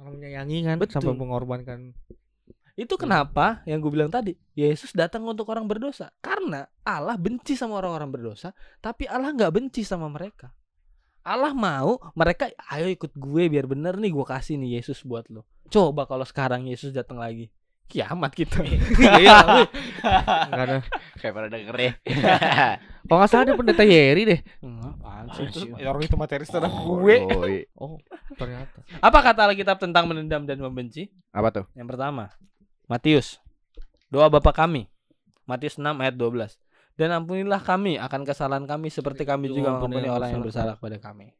Orang 0.00 0.16
menyayangi 0.16 0.58
kan 0.64 0.76
Betul. 0.80 0.92
sampai 1.04 1.14
mengorbankan. 1.14 1.78
Itu 2.76 3.00
kenapa 3.00 3.64
yang 3.64 3.80
gue 3.80 3.88
bilang 3.88 4.12
tadi? 4.12 4.36
Yesus 4.52 4.92
datang 4.92 5.24
untuk 5.24 5.48
orang 5.48 5.64
berdosa. 5.64 6.12
Karena 6.20 6.68
Allah 6.84 7.16
benci 7.16 7.56
sama 7.56 7.80
orang-orang 7.80 8.12
berdosa 8.12 8.52
tapi 8.80 9.08
Allah 9.08 9.32
nggak 9.32 9.52
benci 9.52 9.80
sama 9.84 10.08
mereka. 10.08 10.52
Allah 11.26 11.50
mau 11.56 11.98
mereka 12.14 12.46
ayo 12.70 12.86
ikut 12.86 13.10
gue 13.16 13.50
biar 13.50 13.66
bener 13.66 13.98
nih 13.98 14.14
gue 14.14 14.26
kasih 14.28 14.60
nih 14.60 14.78
Yesus 14.78 15.02
buat 15.02 15.26
lo. 15.32 15.48
Coba 15.66 16.06
kalau 16.06 16.22
sekarang 16.22 16.68
Yesus 16.68 16.94
datang 16.94 17.18
lagi 17.18 17.50
kiamat 17.86 18.30
kita 18.30 18.60
iya 19.22 19.40
ada 20.50 20.82
Kayak 21.16 21.32
pada 21.32 21.48
denger 21.48 21.76
ya. 21.78 21.92
kalau 23.06 23.18
nggak 23.18 23.30
salah 23.30 23.44
ada 23.46 23.54
pendeta 23.54 23.82
Yeri 23.82 24.22
deh 24.26 24.40
apaan 24.82 25.26
sih? 25.32 25.46
Itu- 25.46 25.70
orang 25.78 26.02
itu 26.02 26.16
materi 26.18 26.42
setelah 26.42 26.66
gue 26.68 27.16
Woi. 27.24 27.56
oh 27.78 27.96
ternyata 28.34 28.82
apa 28.98 29.18
kata 29.22 29.40
Alkitab 29.46 29.78
tentang 29.78 30.10
menendam 30.10 30.42
dan 30.44 30.58
membenci 30.58 31.08
Apa 31.30 31.52
tuh? 31.52 31.64
Yang 31.76 31.88
pertama, 31.92 32.32
Matius. 32.88 33.38
Doa 34.08 34.32
Bapa 34.32 34.56
kami. 34.56 34.88
Matius 35.44 35.76
6 35.76 35.84
ayat 36.00 36.16
12. 36.16 36.56
Dan 36.96 37.12
ampunilah 37.12 37.60
kami 37.60 38.00
akan 38.00 38.24
kesalahan 38.24 38.64
kami 38.64 38.88
seperti 38.88 39.28
kami 39.28 39.52
juga 39.52 39.76
mengampuni 39.76 40.08
orang 40.08 40.32
yang 40.32 40.40
bersalah 40.40 40.80
kepada 40.80 40.96
kami. 40.96 41.36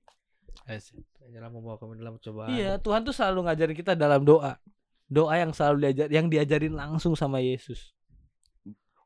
jangan 1.33 1.49
membawa 1.49 1.81
kami 1.81 1.97
dalam 1.97 2.21
cobaan 2.21 2.53
Iya, 2.53 2.77
Tuhan 2.77 3.03
tuh 3.03 3.15
selalu 3.15 3.49
ngajarin 3.49 3.77
kita 3.77 3.93
dalam 3.97 4.21
doa. 4.21 4.61
Doa 5.07 5.39
yang 5.39 5.55
selalu 5.55 5.87
diajar 5.87 6.09
yang 6.11 6.27
diajarin 6.27 6.75
langsung 6.75 7.15
sama 7.15 7.39
Yesus. 7.39 7.95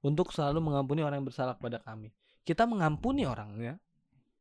Untuk 0.00 0.32
selalu 0.32 0.64
mengampuni 0.64 1.04
orang 1.04 1.20
yang 1.20 1.28
bersalah 1.28 1.60
kepada 1.60 1.76
kami. 1.84 2.08
Kita 2.40 2.64
mengampuni 2.64 3.28
orangnya, 3.28 3.76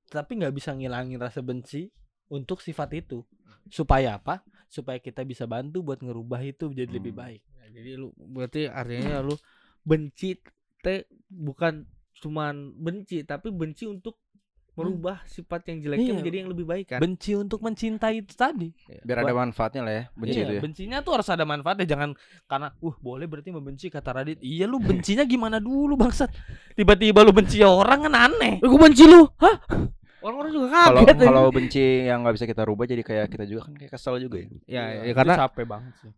tapi 0.08 0.40
nggak 0.40 0.56
bisa 0.56 0.72
ngilangin 0.72 1.20
rasa 1.20 1.44
benci 1.44 1.92
untuk 2.32 2.64
sifat 2.64 2.96
itu. 2.96 3.28
Supaya 3.68 4.16
apa? 4.16 4.40
Supaya 4.72 5.04
kita 5.04 5.28
bisa 5.28 5.44
bantu 5.52 5.84
buat 5.84 6.00
ngerubah 6.00 6.40
itu 6.48 6.72
jadi 6.72 6.88
lebih 6.88 7.12
Hmm. 7.12 7.22
baik. 7.28 7.42
Ya, 7.44 7.66
jadi 7.76 7.92
lu 8.00 8.16
berarti 8.16 8.72
artinya 8.72 9.20
lu 9.20 9.36
benci 9.84 10.40
teh 10.80 11.04
bukan 11.28 11.84
cuman 12.20 12.76
benci 12.80 13.24
tapi 13.28 13.52
benci 13.52 13.84
untuk 13.84 14.16
merubah 14.80 15.18
sifat 15.24 15.62
yang 15.68 15.78
jeleknya 15.82 16.04
Iya. 16.06 16.16
menjadi 16.16 16.38
yang 16.40 16.50
lebih 16.50 16.66
baik 16.66 16.86
kan 16.88 17.00
benci 17.00 17.32
untuk 17.34 17.60
mencintai 17.60 18.16
itu 18.18 18.34
tadi. 18.34 18.72
Biar 19.02 19.22
ada 19.22 19.34
manfaatnya 19.34 19.82
lah 19.82 19.94
ya, 19.94 20.04
benci 20.14 20.34
Iya, 20.34 20.46
itu 20.46 20.54
ya. 20.56 20.62
Bencinya 20.62 20.98
tuh 21.00 21.12
harus 21.20 21.28
ada 21.28 21.44
manfaatnya, 21.44 21.86
jangan 21.86 22.10
karena 22.46 22.72
uh 22.76 22.96
boleh 22.98 23.26
berarti 23.26 23.50
membenci 23.50 23.88
kata 23.88 24.10
Radit. 24.14 24.40
Iya 24.40 24.64
lu 24.64 24.80
bencinya 24.90 25.24
gimana 25.24 25.58
dulu 25.58 25.94
bangsat? 25.94 26.32
Tiba-tiba 26.74 27.22
lu 27.22 27.32
benci 27.32 27.60
orang 27.60 28.08
kan 28.08 28.14
aneh. 28.16 28.58
Eh, 28.58 28.66
gue 28.66 28.80
benci 28.80 29.04
lu 29.04 29.28
hah 29.38 29.58
orang-orang 30.20 30.52
juga 30.52 30.68
Kalau 30.70 31.00
kaget 31.00 31.18
kalau 31.22 31.44
benci 31.50 31.84
yang 32.04 32.20
nggak 32.22 32.36
bisa 32.36 32.46
kita 32.46 32.64
rubah 32.64 32.84
jadi 32.84 33.02
kayak 33.02 33.26
kita 33.30 33.44
juga 33.48 33.62
kan 33.66 33.74
kayak 33.74 33.92
kesel 33.94 34.20
juga 34.20 34.36
ya. 34.36 34.48
ya, 34.48 34.52
Iya, 34.68 34.84
ya 34.84 35.04
itu 35.08 35.16
karena 35.16 35.34
capek 35.38 35.66
banget 35.66 35.94
sih. 35.98 36.12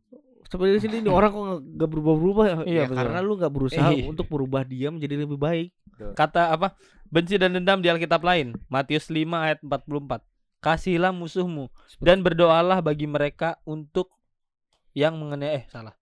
seperti 0.44 0.72
di 0.74 0.82
sini 0.82 0.96
orang 1.06 1.30
kok 1.30 1.44
nggak 1.64 1.88
berubah-berubah 1.88 2.46
ya, 2.46 2.56
Iya, 2.66 2.82
ya 2.82 2.86
karena 2.92 3.20
lu 3.22 3.38
nggak 3.38 3.54
berusaha 3.54 3.90
Iya. 3.94 4.04
untuk 4.04 4.28
merubah 4.28 4.66
dia 4.66 4.90
menjadi 4.90 5.22
lebih 5.22 5.38
baik 5.38 5.70
Kata 6.16 6.54
apa? 6.54 6.76
Benci 7.12 7.36
dan 7.36 7.56
dendam 7.56 7.84
di 7.84 7.92
Alkitab 7.92 8.24
lain. 8.24 8.56
Matius 8.72 9.12
5 9.12 9.28
ayat 9.36 9.60
44. 9.64 10.24
Kasihilah 10.62 11.10
musuhmu 11.10 11.74
dan 11.98 12.22
berdoalah 12.22 12.80
bagi 12.86 13.10
mereka 13.10 13.58
untuk 13.66 14.14
yang 14.94 15.18
menganiaya 15.18 15.62
eh 15.62 15.66
salah. 15.68 15.98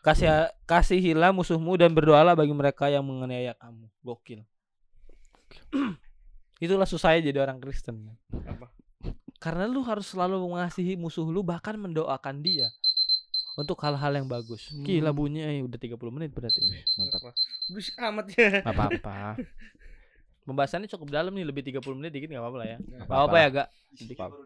Kasih 0.00 0.48
kasihilah 0.64 1.28
musuhmu 1.36 1.76
dan 1.76 1.92
berdoalah 1.92 2.32
bagi 2.32 2.56
mereka 2.56 2.88
yang 2.88 3.04
menganiaya 3.04 3.52
kamu. 3.60 3.84
Gokil. 4.00 4.40
Itulah 6.64 6.88
susahnya 6.88 7.28
jadi 7.28 7.44
orang 7.44 7.60
Kristen. 7.60 8.08
kan. 8.32 8.56
Karena 9.40 9.64
lu 9.68 9.84
harus 9.84 10.08
selalu 10.08 10.40
mengasihi 10.40 10.96
musuh 10.96 11.24
lu 11.24 11.40
bahkan 11.40 11.76
mendoakan 11.76 12.44
dia 12.44 12.68
untuk 13.58 13.78
hal-hal 13.82 14.12
yang 14.14 14.26
bagus. 14.26 14.70
Gila 14.72 15.10
bunyinya 15.10 15.50
eh, 15.50 15.62
udah 15.62 15.78
30 15.78 15.96
menit 16.14 16.30
berarti. 16.30 16.60
Mantap. 16.98 17.34
berisik 17.70 17.96
amat 17.98 18.26
ya 18.34 18.62
Gak 18.62 18.74
apa-apa. 18.74 19.16
Pembahasannya 20.46 20.90
cukup 20.90 21.14
dalam 21.14 21.30
nih, 21.36 21.46
lebih 21.46 21.62
30 21.62 21.82
menit 21.94 22.10
dikit 22.10 22.30
gak 22.30 22.42
apa-apa 22.42 22.58
lah 22.58 22.68
ya. 22.68 22.78
Gak 22.80 23.06
apa-apa 23.06 23.36
ya, 23.36 23.48
Gak? 23.50 23.68
Apa- 24.18 24.38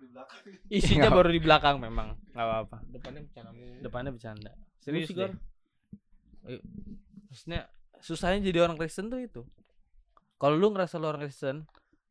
Isinya 0.69 1.09
Nggak 1.09 1.17
baru 1.17 1.31
di 1.33 1.41
belakang 1.41 1.77
memang. 1.81 2.09
Gak 2.33 2.45
apa-apa. 2.45 2.77
depannya 2.89 3.21
bercanda. 3.25 3.51
Depannya 3.81 4.11
bercanda. 4.13 4.51
Serius 4.81 5.09
deh. 5.09 5.33
Maksudnya 7.31 7.61
susahnya 8.05 8.45
jadi 8.45 8.65
orang 8.65 8.77
Kristen 8.77 9.09
tuh 9.09 9.21
itu. 9.23 9.43
Kalau 10.37 10.61
lu 10.61 10.75
ngerasa 10.75 11.01
lu 11.01 11.09
orang 11.09 11.25
Kristen, 11.25 11.65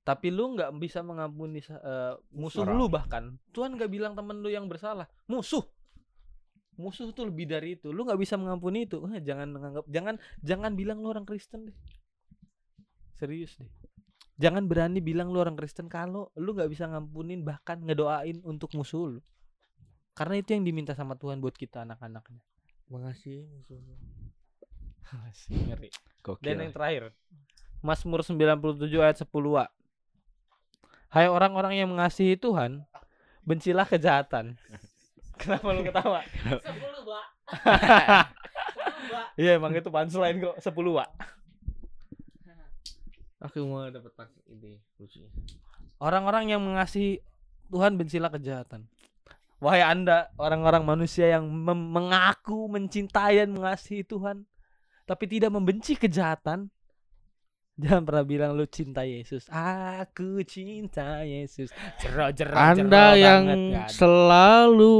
tapi 0.04 0.34
lu 0.34 0.58
nggak 0.58 0.74
bisa 0.82 1.00
mengampuni 1.00 1.64
eh, 1.64 2.14
musuh 2.34 2.68
Orang. 2.68 2.76
lu 2.76 2.86
bahkan 2.92 3.24
Tuhan 3.56 3.80
nggak 3.80 3.88
bilang 3.88 4.14
temen 4.20 4.44
lu 4.44 4.52
yang 4.52 4.68
bersalah 4.68 5.08
musuh 5.32 5.64
musuh 6.78 7.14
tuh 7.14 7.30
lebih 7.30 7.50
dari 7.50 7.78
itu. 7.78 7.94
Lu 7.94 8.06
nggak 8.06 8.20
bisa 8.20 8.36
mengampuni 8.36 8.86
itu. 8.86 9.02
Eh, 9.14 9.22
jangan 9.22 9.50
menganggap 9.50 9.86
jangan 9.90 10.16
jangan 10.42 10.72
bilang 10.74 11.02
lu 11.02 11.12
orang 11.12 11.26
Kristen 11.26 11.70
deh. 11.70 11.78
Serius 13.18 13.58
deh. 13.58 13.70
Jangan 14.42 14.66
berani 14.66 15.00
bilang 15.00 15.30
lu 15.30 15.38
orang 15.40 15.54
Kristen 15.54 15.88
kalau 15.88 16.34
lu 16.38 16.58
nggak 16.58 16.70
bisa 16.70 16.90
ngampunin 16.90 17.46
bahkan 17.46 17.82
ngedoain 17.82 18.42
untuk 18.46 18.74
musuh 18.74 19.18
lu. 19.18 19.22
Karena 20.14 20.38
itu 20.38 20.54
yang 20.54 20.62
diminta 20.66 20.94
sama 20.94 21.18
Tuhan 21.18 21.42
buat 21.42 21.58
kita 21.58 21.86
anak-anaknya. 21.86 22.42
Makasih 22.90 23.50
musuh. 23.50 23.78
Masih 25.26 25.58
ngeri. 25.70 25.90
Gokil. 26.24 26.46
Dan 26.46 26.70
yang 26.70 26.74
terakhir 26.74 27.14
Mazmur 27.84 28.24
97 28.24 28.88
ayat 29.04 29.18
10 29.20 29.28
a. 29.60 29.68
Hai 31.12 31.28
orang-orang 31.30 31.78
yang 31.78 31.92
mengasihi 31.92 32.40
Tuhan 32.40 32.88
Bencilah 33.44 33.84
kejahatan 33.84 34.56
Kenapa 35.44 35.68
lu 35.76 35.84
ketawa? 35.84 36.24
Sepuluh, 36.64 37.00
Mbak. 37.04 37.26
Iya 39.36 39.58
emang 39.58 39.74
itu 39.74 39.90
punchline 39.90 40.38
kok 40.40 40.58
10 40.62 40.74
a 41.02 41.06
Aku 43.44 43.60
mau 43.68 43.84
dapat 43.92 44.14
pas 44.16 44.30
ini 44.48 44.80
lucunya. 44.96 45.28
Orang-orang 46.00 46.56
yang 46.56 46.62
mengasihi 46.64 47.20
Tuhan 47.68 48.00
bencilah 48.00 48.32
kejahatan 48.32 48.88
Wahai 49.60 49.84
anda 49.84 50.32
orang-orang 50.40 50.84
manusia 50.88 51.28
yang 51.28 51.48
mengaku 51.52 52.72
mencintai 52.72 53.44
dan 53.44 53.52
mengasihi 53.52 54.08
Tuhan 54.08 54.48
Tapi 55.04 55.26
tidak 55.28 55.52
membenci 55.52 56.00
kejahatan 56.00 56.72
Jangan 57.74 58.06
pernah 58.06 58.22
bilang 58.22 58.54
lu 58.54 58.70
cinta 58.70 59.02
Yesus 59.02 59.50
Aku 59.50 60.46
cinta 60.46 61.26
Yesus 61.26 61.74
Jero, 61.98 62.30
jero, 62.30 62.54
Anda 62.54 63.18
jero 63.18 63.26
yang 63.26 63.44
banget, 63.50 63.60
ada. 63.74 63.90
selalu 63.90 64.98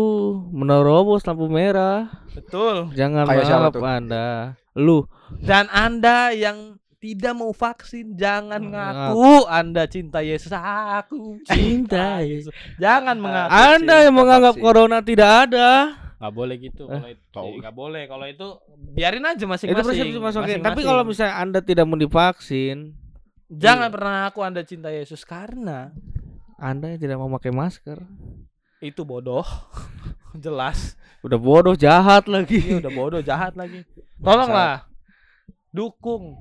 menerobos 0.50 1.22
lampu 1.22 1.46
merah, 1.54 2.10
Betul 2.34 2.90
jangan 2.98 3.30
maaf 3.30 3.70
tuh? 3.70 3.86
Anda. 3.86 4.58
Lu 4.74 5.06
Dan 5.38 5.70
anda 5.70 6.34
yang 6.34 6.82
tidak 6.98 7.38
mau 7.38 7.54
vaksin 7.54 8.18
Jangan 8.18 8.74
ngaku 8.74 9.46
anda 9.46 9.86
cinta 9.86 10.26
Yesus 10.26 10.50
Aku 10.50 11.38
cinta 11.46 12.26
Yesus 12.26 12.50
Jangan 12.82 13.22
mengaku 13.22 13.54
Anda 13.54 13.96
yang 14.02 14.18
menganggap 14.18 14.58
vaksin. 14.58 14.66
corona 14.66 14.98
tidak 15.06 15.30
ada. 15.46 16.03
Nggak 16.24 16.34
boleh 16.34 16.56
gitu 16.56 16.84
kalau 16.88 17.10
itu 17.10 17.40
nggak 17.60 17.76
boleh 17.76 18.04
kalau 18.08 18.26
itu 18.26 18.48
biarin 18.90 19.28
aja 19.28 19.36
Itu 19.36 19.44
masing-masing. 19.44 19.76
persepsi 19.84 20.16
masukin. 20.16 20.24
Tapi 20.24 20.32
Masing-masing. 20.64 20.88
kalau 20.88 21.04
misalnya 21.04 21.36
Anda 21.36 21.60
tidak 21.60 21.84
mau 21.84 22.00
divaksin, 22.00 22.96
jangan 23.50 23.92
Iya. 23.92 23.96
pernah 24.00 24.16
aku 24.26 24.40
anda 24.40 24.64
cinta 24.64 24.88
Yesus 24.88 25.22
karena 25.22 25.92
Anda 26.56 26.96
yang 26.96 27.02
tidak 27.02 27.20
mau 27.20 27.28
pakai 27.34 27.52
masker, 27.52 28.00
itu 28.80 29.04
bodoh. 29.04 29.44
Jelas. 30.40 30.96
udah 31.20 31.36
bodoh, 31.36 31.76
jahat 31.76 32.24
Ini 32.24 32.32
lagi. 32.34 32.60
udah 32.80 32.92
bodoh 32.94 33.20
jahat 33.20 33.52
lagi. 33.54 33.84
Tolonglah 34.24 34.88
dukung 35.70 36.40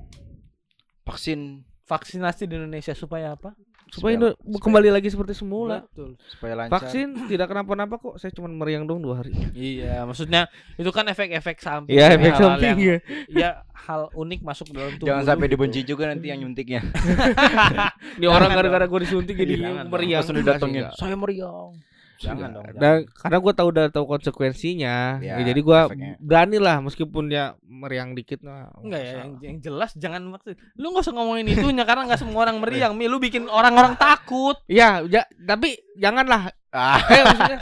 Vaksin 1.03 1.67
vaksinasi 1.83 2.47
di 2.47 2.55
Indonesia 2.55 2.95
supaya 2.95 3.35
apa? 3.35 3.51
Supaya 3.93 4.17
Supaya- 4.17 4.33
Indo- 4.33 4.57
kembali 4.57 4.89
lagi 4.89 5.05
seperti 5.07 5.33
semula. 5.33 5.85
Betul. 5.85 6.17
supaya 6.25 6.53
lancar. 6.57 6.81
Vaksin 6.81 7.29
tidak 7.29 7.45
kenapa-napa 7.45 7.95
kok. 7.95 8.17
Saya 8.17 8.33
cuma 8.33 8.49
meriang 8.49 8.83
dong 8.83 8.99
dua 8.99 9.21
hari. 9.21 9.37
Iya, 9.53 10.01
maksudnya 10.03 10.49
itu 10.75 10.89
kan 10.89 11.05
efek-efek 11.05 11.61
samping. 11.61 11.93
Iya, 11.93 12.09
ya, 12.09 12.15
efek 12.15 12.33
samping 12.33 12.73
yang- 12.73 12.81
ya. 12.81 12.97
Ya, 13.29 13.49
hal 13.71 14.09
unik 14.11 14.41
masuk 14.41 14.73
dalam 14.73 14.97
tubuh. 14.97 15.13
Jangan 15.13 15.23
sampai 15.27 15.45
gitu. 15.45 15.53
dibenci 15.53 15.79
juga 15.83 16.09
nanti 16.09 16.25
yang 16.27 16.41
nyuntiknya. 16.41 16.81
Ini 18.17 18.25
orang 18.25 18.49
gara-gara 18.51 18.85
gue 18.85 18.99
disuntik 18.99 19.35
jadi 19.35 19.53
dong. 19.59 19.89
meriang. 19.89 20.25
Didatengin. 20.25 20.89
Saya 20.97 21.13
meriang. 21.13 21.77
Jangan 22.23 22.49
dong. 22.51 22.65
Dan 22.73 22.95
karena 23.11 23.37
gue 23.37 23.53
tahu 23.53 23.67
udah 23.69 23.85
tahu 23.89 24.05
konsekuensinya, 24.07 25.19
Ya, 25.19 25.37
ya, 25.37 25.43
jadi 25.43 25.59
gue 25.59 25.79
berani 26.17 26.57
lah 26.57 26.79
meskipun 26.79 27.27
dia 27.27 27.53
meriang 27.61 28.13
dikit 28.13 28.41
nah. 28.41 28.71
Enggak 28.79 29.01
ya, 29.01 29.11
yang, 29.19 29.31
yang 29.39 29.57
jelas 29.59 29.91
jangan 29.93 30.23
maksud. 30.25 30.55
Lu 30.75 30.89
nggak 30.89 31.03
usah 31.03 31.13
ngomongin 31.13 31.47
itunya 31.49 31.83
karena 31.83 32.07
nggak 32.07 32.21
semua 32.21 32.47
orang 32.47 32.57
meriang. 32.63 32.95
Mi, 32.95 33.05
lu 33.05 33.19
bikin 33.19 33.45
orang-orang 33.45 33.93
takut. 33.95 34.55
Iya, 34.65 35.03
ja- 35.05 35.29
tapi 35.43 35.75
janganlah. 35.95 36.49
Ah. 36.73 36.97
Eh, 37.05 37.21
maksudnya, 37.23 37.59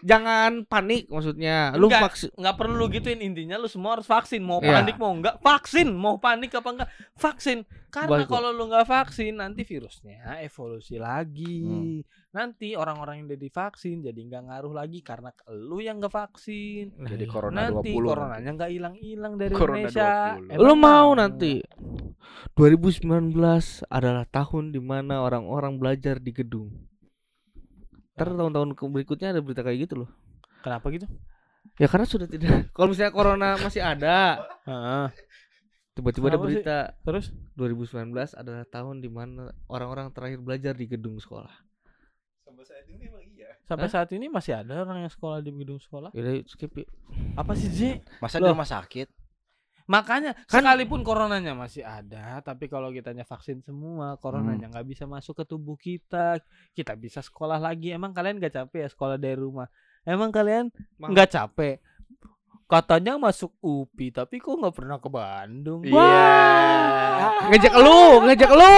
jangan 0.00 0.62
panik 0.64 1.10
maksudnya. 1.10 1.74
Lu 1.74 1.90
Enggak. 1.90 2.02
vaksin. 2.06 2.30
nggak 2.30 2.54
perlu 2.54 2.74
lu 2.76 2.86
gituin 2.88 3.18
intinya 3.18 3.56
lu 3.56 3.66
semua 3.66 3.98
harus 3.98 4.06
vaksin 4.06 4.38
mau 4.38 4.58
Iya. 4.58 4.78
panik 4.78 4.96
mau 4.96 5.10
enggak 5.10 5.36
vaksin 5.40 5.88
mau 5.90 6.16
panik 6.16 6.54
apa 6.54 6.68
enggak 6.70 6.90
vaksin 7.14 7.58
karena 7.88 8.22
kalau 8.24 8.50
lu 8.50 8.66
nggak 8.66 8.86
vaksin 8.86 9.34
nanti 9.34 9.62
virusnya 9.62 10.38
evolusi 10.40 10.94
lagi 10.94 11.58
Hmm. 11.62 12.00
nanti 12.30 12.74
orang-orang 12.74 13.18
yang 13.18 13.26
udah 13.28 13.40
divaksin 13.40 13.98
jadi 14.00 14.14
nggak 14.20 14.42
ngaruh 14.44 14.74
lagi 14.74 14.98
karena 15.00 15.30
lu 15.48 15.78
yang 15.78 15.98
nggak 15.98 16.10
vaksin 16.12 16.90
Jadi 16.96 17.24
corona 17.24 17.66
nanti 17.68 17.90
20. 17.90 18.02
coronanya 18.04 18.50
nggak 18.52 18.70
hilang-hilang 18.70 19.34
dari 19.34 19.54
Corona 19.54 19.78
Indonesia 19.80 20.10
20. 20.38 20.50
Emang 20.50 20.62
Lu 20.62 20.74
mau 20.76 21.08
nanti 21.14 21.52
2019 22.52 23.34
adalah 23.88 24.24
tahun 24.24 24.70
di 24.70 24.78
mana 24.78 25.18
orang-orang 25.20 25.74
belajar 25.76 26.18
di 26.18 26.30
gedung. 26.30 26.70
Ntar 28.14 28.30
tahun-tahun 28.30 28.68
berikutnya 28.74 29.30
ada 29.30 29.40
berita 29.40 29.60
kayak 29.60 29.78
gitu 29.84 29.94
loh. 30.04 30.10
kenapa 30.60 30.86
gitu 30.88 31.06
Ya 31.76 31.88
karena 31.88 32.04
sudah 32.04 32.28
tidak. 32.28 32.48
Kalau 32.76 32.86
misalnya 32.86 33.10
corona 33.10 33.56
masih 33.56 33.80
ada, 33.80 34.36
Heeh. 34.62 35.06
tiba-tiba 35.92 36.28
ada 36.28 36.36
Kenapa 36.36 36.44
sih? 36.44 36.54
berita 36.54 36.76
terus 37.00 37.26
2019 37.54 38.12
adalah 38.34 38.64
tahun 38.64 39.00
di 39.00 39.08
mana 39.08 39.48
orang-orang 39.66 40.12
terakhir 40.12 40.38
belajar 40.38 40.72
di 40.72 40.84
gedung 40.84 41.16
sekolah. 41.16 41.50
sampai 43.64 43.88
saat 43.88 44.12
ini 44.12 44.28
masih 44.28 44.54
ada 44.54 44.84
orang 44.84 45.00
yang 45.00 45.08
sekolah 45.08 45.40
di 45.40 45.48
gedung 45.48 45.80
sekolah 45.80 46.12
Yaudah 46.12 46.44
skip 46.44 46.68
yuk. 46.74 46.84
apa 47.32 47.56
sih 47.56 47.72
J 47.72 48.04
Masa 48.20 48.36
di 48.36 48.44
Loh. 48.44 48.52
rumah 48.52 48.68
sakit? 48.68 49.08
Makanya 49.84 50.32
Kan- 50.48 50.64
sekalipun 50.64 51.04
coronanya 51.04 51.52
masih 51.52 51.84
ada, 51.84 52.40
tapi 52.40 52.72
kalau 52.72 52.88
kitanya 52.88 53.28
vaksin 53.28 53.60
semua, 53.60 54.16
coronanya 54.16 54.72
nggak 54.72 54.86
bisa 54.88 55.04
masuk 55.04 55.40
ke 55.40 55.44
tubuh 55.44 55.76
kita, 55.76 56.40
kita 56.72 56.96
bisa 56.96 57.20
sekolah 57.20 57.60
lagi. 57.60 57.92
Emang 57.92 58.16
kalian 58.16 58.40
gak 58.40 58.64
capek 58.64 58.88
ya 58.88 58.88
sekolah 58.88 59.20
dari 59.20 59.36
rumah? 59.36 59.68
Emang 60.08 60.32
kalian 60.32 60.72
nggak 60.96 61.28
capek? 61.32 61.84
Katanya 62.64 63.14
masuk 63.16 63.52
UPI, 63.60 64.08
tapi 64.08 64.40
kok 64.40 64.56
nggak 64.56 64.72
pernah 64.72 64.96
ke 64.96 65.06
Bandung? 65.06 65.84
Iya. 65.84 66.16
Ngejek 67.46 67.74
lu, 67.76 68.00
ngejek 68.24 68.50
lu. 68.50 68.76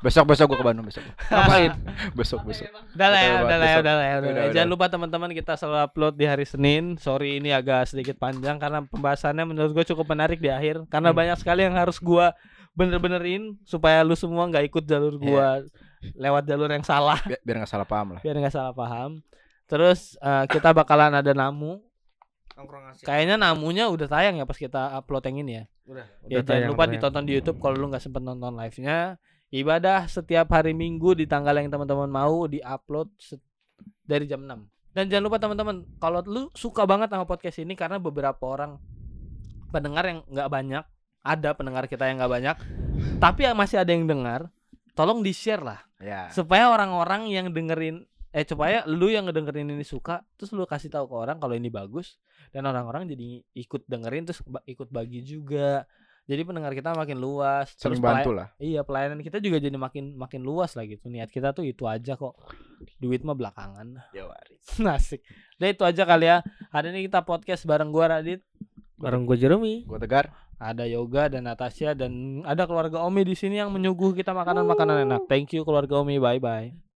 Besok 0.00 0.24
besok 0.26 0.44
gua 0.48 0.58
ke 0.58 0.66
Bandung 0.66 0.84
besok. 0.84 1.04
Ngapain? 1.28 1.70
besok 2.18 2.40
besok. 2.42 2.72
Udah 2.94 3.08
lah 3.08 3.20
ya, 3.20 3.28
Betul, 3.28 3.44
udah 3.44 3.56
lah 3.58 3.68
ya, 3.68 3.68
besok. 3.68 3.82
udah 3.84 3.94
lah 3.94 4.06
ya, 4.06 4.14
udah 4.16 4.24
lah 4.24 4.32
ya. 4.32 4.42
Udah, 4.42 4.54
Jangan 4.56 4.68
lupa 4.68 4.86
teman-teman 4.88 5.30
kita 5.32 5.52
selalu 5.54 5.78
upload 5.84 6.14
di 6.14 6.24
hari 6.24 6.44
Senin. 6.44 6.96
Sorry 6.96 7.36
ini 7.36 7.52
agak 7.52 7.86
sedikit 7.86 8.16
panjang 8.16 8.56
karena 8.56 8.80
pembahasannya 8.82 9.44
menurut 9.44 9.70
gue 9.72 9.84
cukup 9.86 10.08
menarik 10.08 10.40
di 10.40 10.48
akhir. 10.48 10.88
Karena 10.88 11.12
Hmm. 11.12 11.18
banyak 11.18 11.36
sekali 11.36 11.62
yang 11.62 11.76
harus 11.76 12.00
gua 12.00 12.32
bener-benerin 12.72 13.58
supaya 13.62 14.00
lu 14.00 14.14
semua 14.14 14.46
nggak 14.46 14.64
ikut 14.64 14.84
jalur 14.84 15.18
gua 15.18 15.60
lewat 16.14 16.46
jalur 16.46 16.70
yang 16.70 16.86
salah 16.86 17.18
Biar, 17.42 17.58
nggak 17.58 17.66
salah 17.66 17.82
paham 17.84 18.14
lah. 18.14 18.20
biar 18.22 18.36
nggak 18.38 18.54
salah 18.54 18.70
paham. 18.72 19.18
Terus 19.66 20.16
eh, 20.16 20.44
kita 20.48 20.72
bakalan 20.72 21.12
ada 21.12 21.34
namu. 21.34 21.82
Kayaknya 23.00 23.36
namunya 23.36 23.84
udah 23.86 24.06
tayang 24.06 24.34
ya 24.36 24.44
pas 24.44 24.56
kita 24.56 24.92
upload 24.94 25.22
yang 25.26 25.36
ini 25.40 25.52
ya. 25.52 25.64
Udah, 25.86 26.06
Ya 26.26 26.38
udah 26.38 26.42
jangan 26.42 26.46
tayang, 26.48 26.68
lupa 26.68 26.82
tayang. 26.82 26.92
ditonton 26.94 27.24
di 27.24 27.32
YouTube 27.34 27.58
kalau 27.58 27.76
lu 27.76 27.86
nggak 27.88 28.02
sempet 28.02 28.22
nonton 28.22 28.52
live-nya. 28.52 28.98
Ibadah 29.48 30.00
setiap 30.06 30.50
hari 30.50 30.72
Minggu 30.72 31.14
di 31.14 31.24
tanggal 31.24 31.56
yang 31.56 31.68
teman-teman 31.68 32.06
mau 32.06 32.44
di-upload 32.44 33.08
dari 34.02 34.26
jam 34.26 34.44
6. 34.44 34.68
Dan 34.92 35.04
jangan 35.06 35.24
lupa 35.24 35.38
teman-teman, 35.38 35.76
kalau 35.96 36.20
lu 36.22 36.42
suka 36.52 36.84
banget 36.84 37.08
sama 37.08 37.24
podcast 37.24 37.56
ini 37.56 37.72
karena 37.72 37.96
beberapa 37.96 38.42
orang 38.44 38.76
pendengar 39.68 40.04
yang 40.04 40.20
nggak 40.26 40.48
banyak, 40.48 40.84
ada 41.22 41.50
pendengar 41.52 41.84
kita 41.86 42.08
yang 42.08 42.18
nggak 42.18 42.32
banyak, 42.32 42.56
tapi 43.16 43.46
masih 43.52 43.78
ada 43.78 43.88
yang 43.88 44.04
dengar, 44.04 44.48
tolong 44.92 45.22
di-share 45.22 45.62
lah 45.62 45.80
Ya. 45.98 46.30
supaya 46.30 46.70
orang-orang 46.70 47.26
yang 47.26 47.50
dengerin 47.50 48.06
eh 48.30 48.46
supaya 48.46 48.86
lu 48.86 49.10
yang 49.10 49.26
ngedengerin 49.26 49.66
ini 49.66 49.82
suka 49.82 50.22
terus 50.36 50.54
lu 50.54 50.62
kasih 50.62 50.92
tahu 50.92 51.10
ke 51.10 51.16
orang 51.16 51.40
kalau 51.40 51.58
ini 51.58 51.66
bagus 51.66 52.14
dan 52.50 52.62
orang-orang 52.68 53.08
jadi 53.08 53.42
ikut 53.56 53.84
dengerin 53.86 54.28
terus 54.28 54.40
ikut 54.68 54.88
bagi 54.88 55.24
juga. 55.24 55.84
Jadi 56.28 56.44
pendengar 56.44 56.76
kita 56.76 56.92
makin 56.92 57.16
luas 57.16 57.72
terus 57.80 57.96
bantu 58.04 58.36
lah. 58.36 58.52
iya 58.60 58.84
pelayanan 58.84 59.24
kita 59.24 59.40
juga 59.40 59.64
jadi 59.64 59.72
makin 59.80 60.12
makin 60.12 60.44
luas 60.44 60.76
lah 60.76 60.84
gitu. 60.84 61.08
Niat 61.08 61.32
kita 61.32 61.56
tuh 61.56 61.64
itu 61.64 61.88
aja 61.88 62.20
kok. 62.20 62.36
Duit 63.00 63.24
mah 63.24 63.32
belakangan. 63.32 63.96
Asik. 64.96 65.24
Udah 65.56 65.68
itu 65.72 65.82
aja 65.88 66.02
kali 66.04 66.28
ya. 66.28 66.44
Hari 66.68 66.92
ini 66.92 67.08
kita 67.08 67.24
podcast 67.24 67.64
bareng 67.64 67.88
gua 67.88 68.20
Radit. 68.20 68.44
Bareng 69.00 69.24
gue 69.24 69.40
Jeremy. 69.40 69.88
Gua 69.88 69.96
tegar. 69.96 70.28
ada 70.58 70.82
Yoga 70.90 71.30
dan 71.30 71.46
Natasha 71.46 71.94
dan 71.94 72.42
ada 72.42 72.66
keluarga 72.66 72.98
Omi 73.06 73.22
di 73.22 73.38
sini 73.38 73.62
yang 73.62 73.70
menyuguh 73.70 74.10
kita 74.10 74.34
makanan-makanan 74.34 75.06
enak. 75.06 75.30
Thank 75.30 75.54
you 75.54 75.62
keluarga 75.62 76.02
Omi. 76.02 76.18
Bye 76.18 76.42
bye 76.42 76.87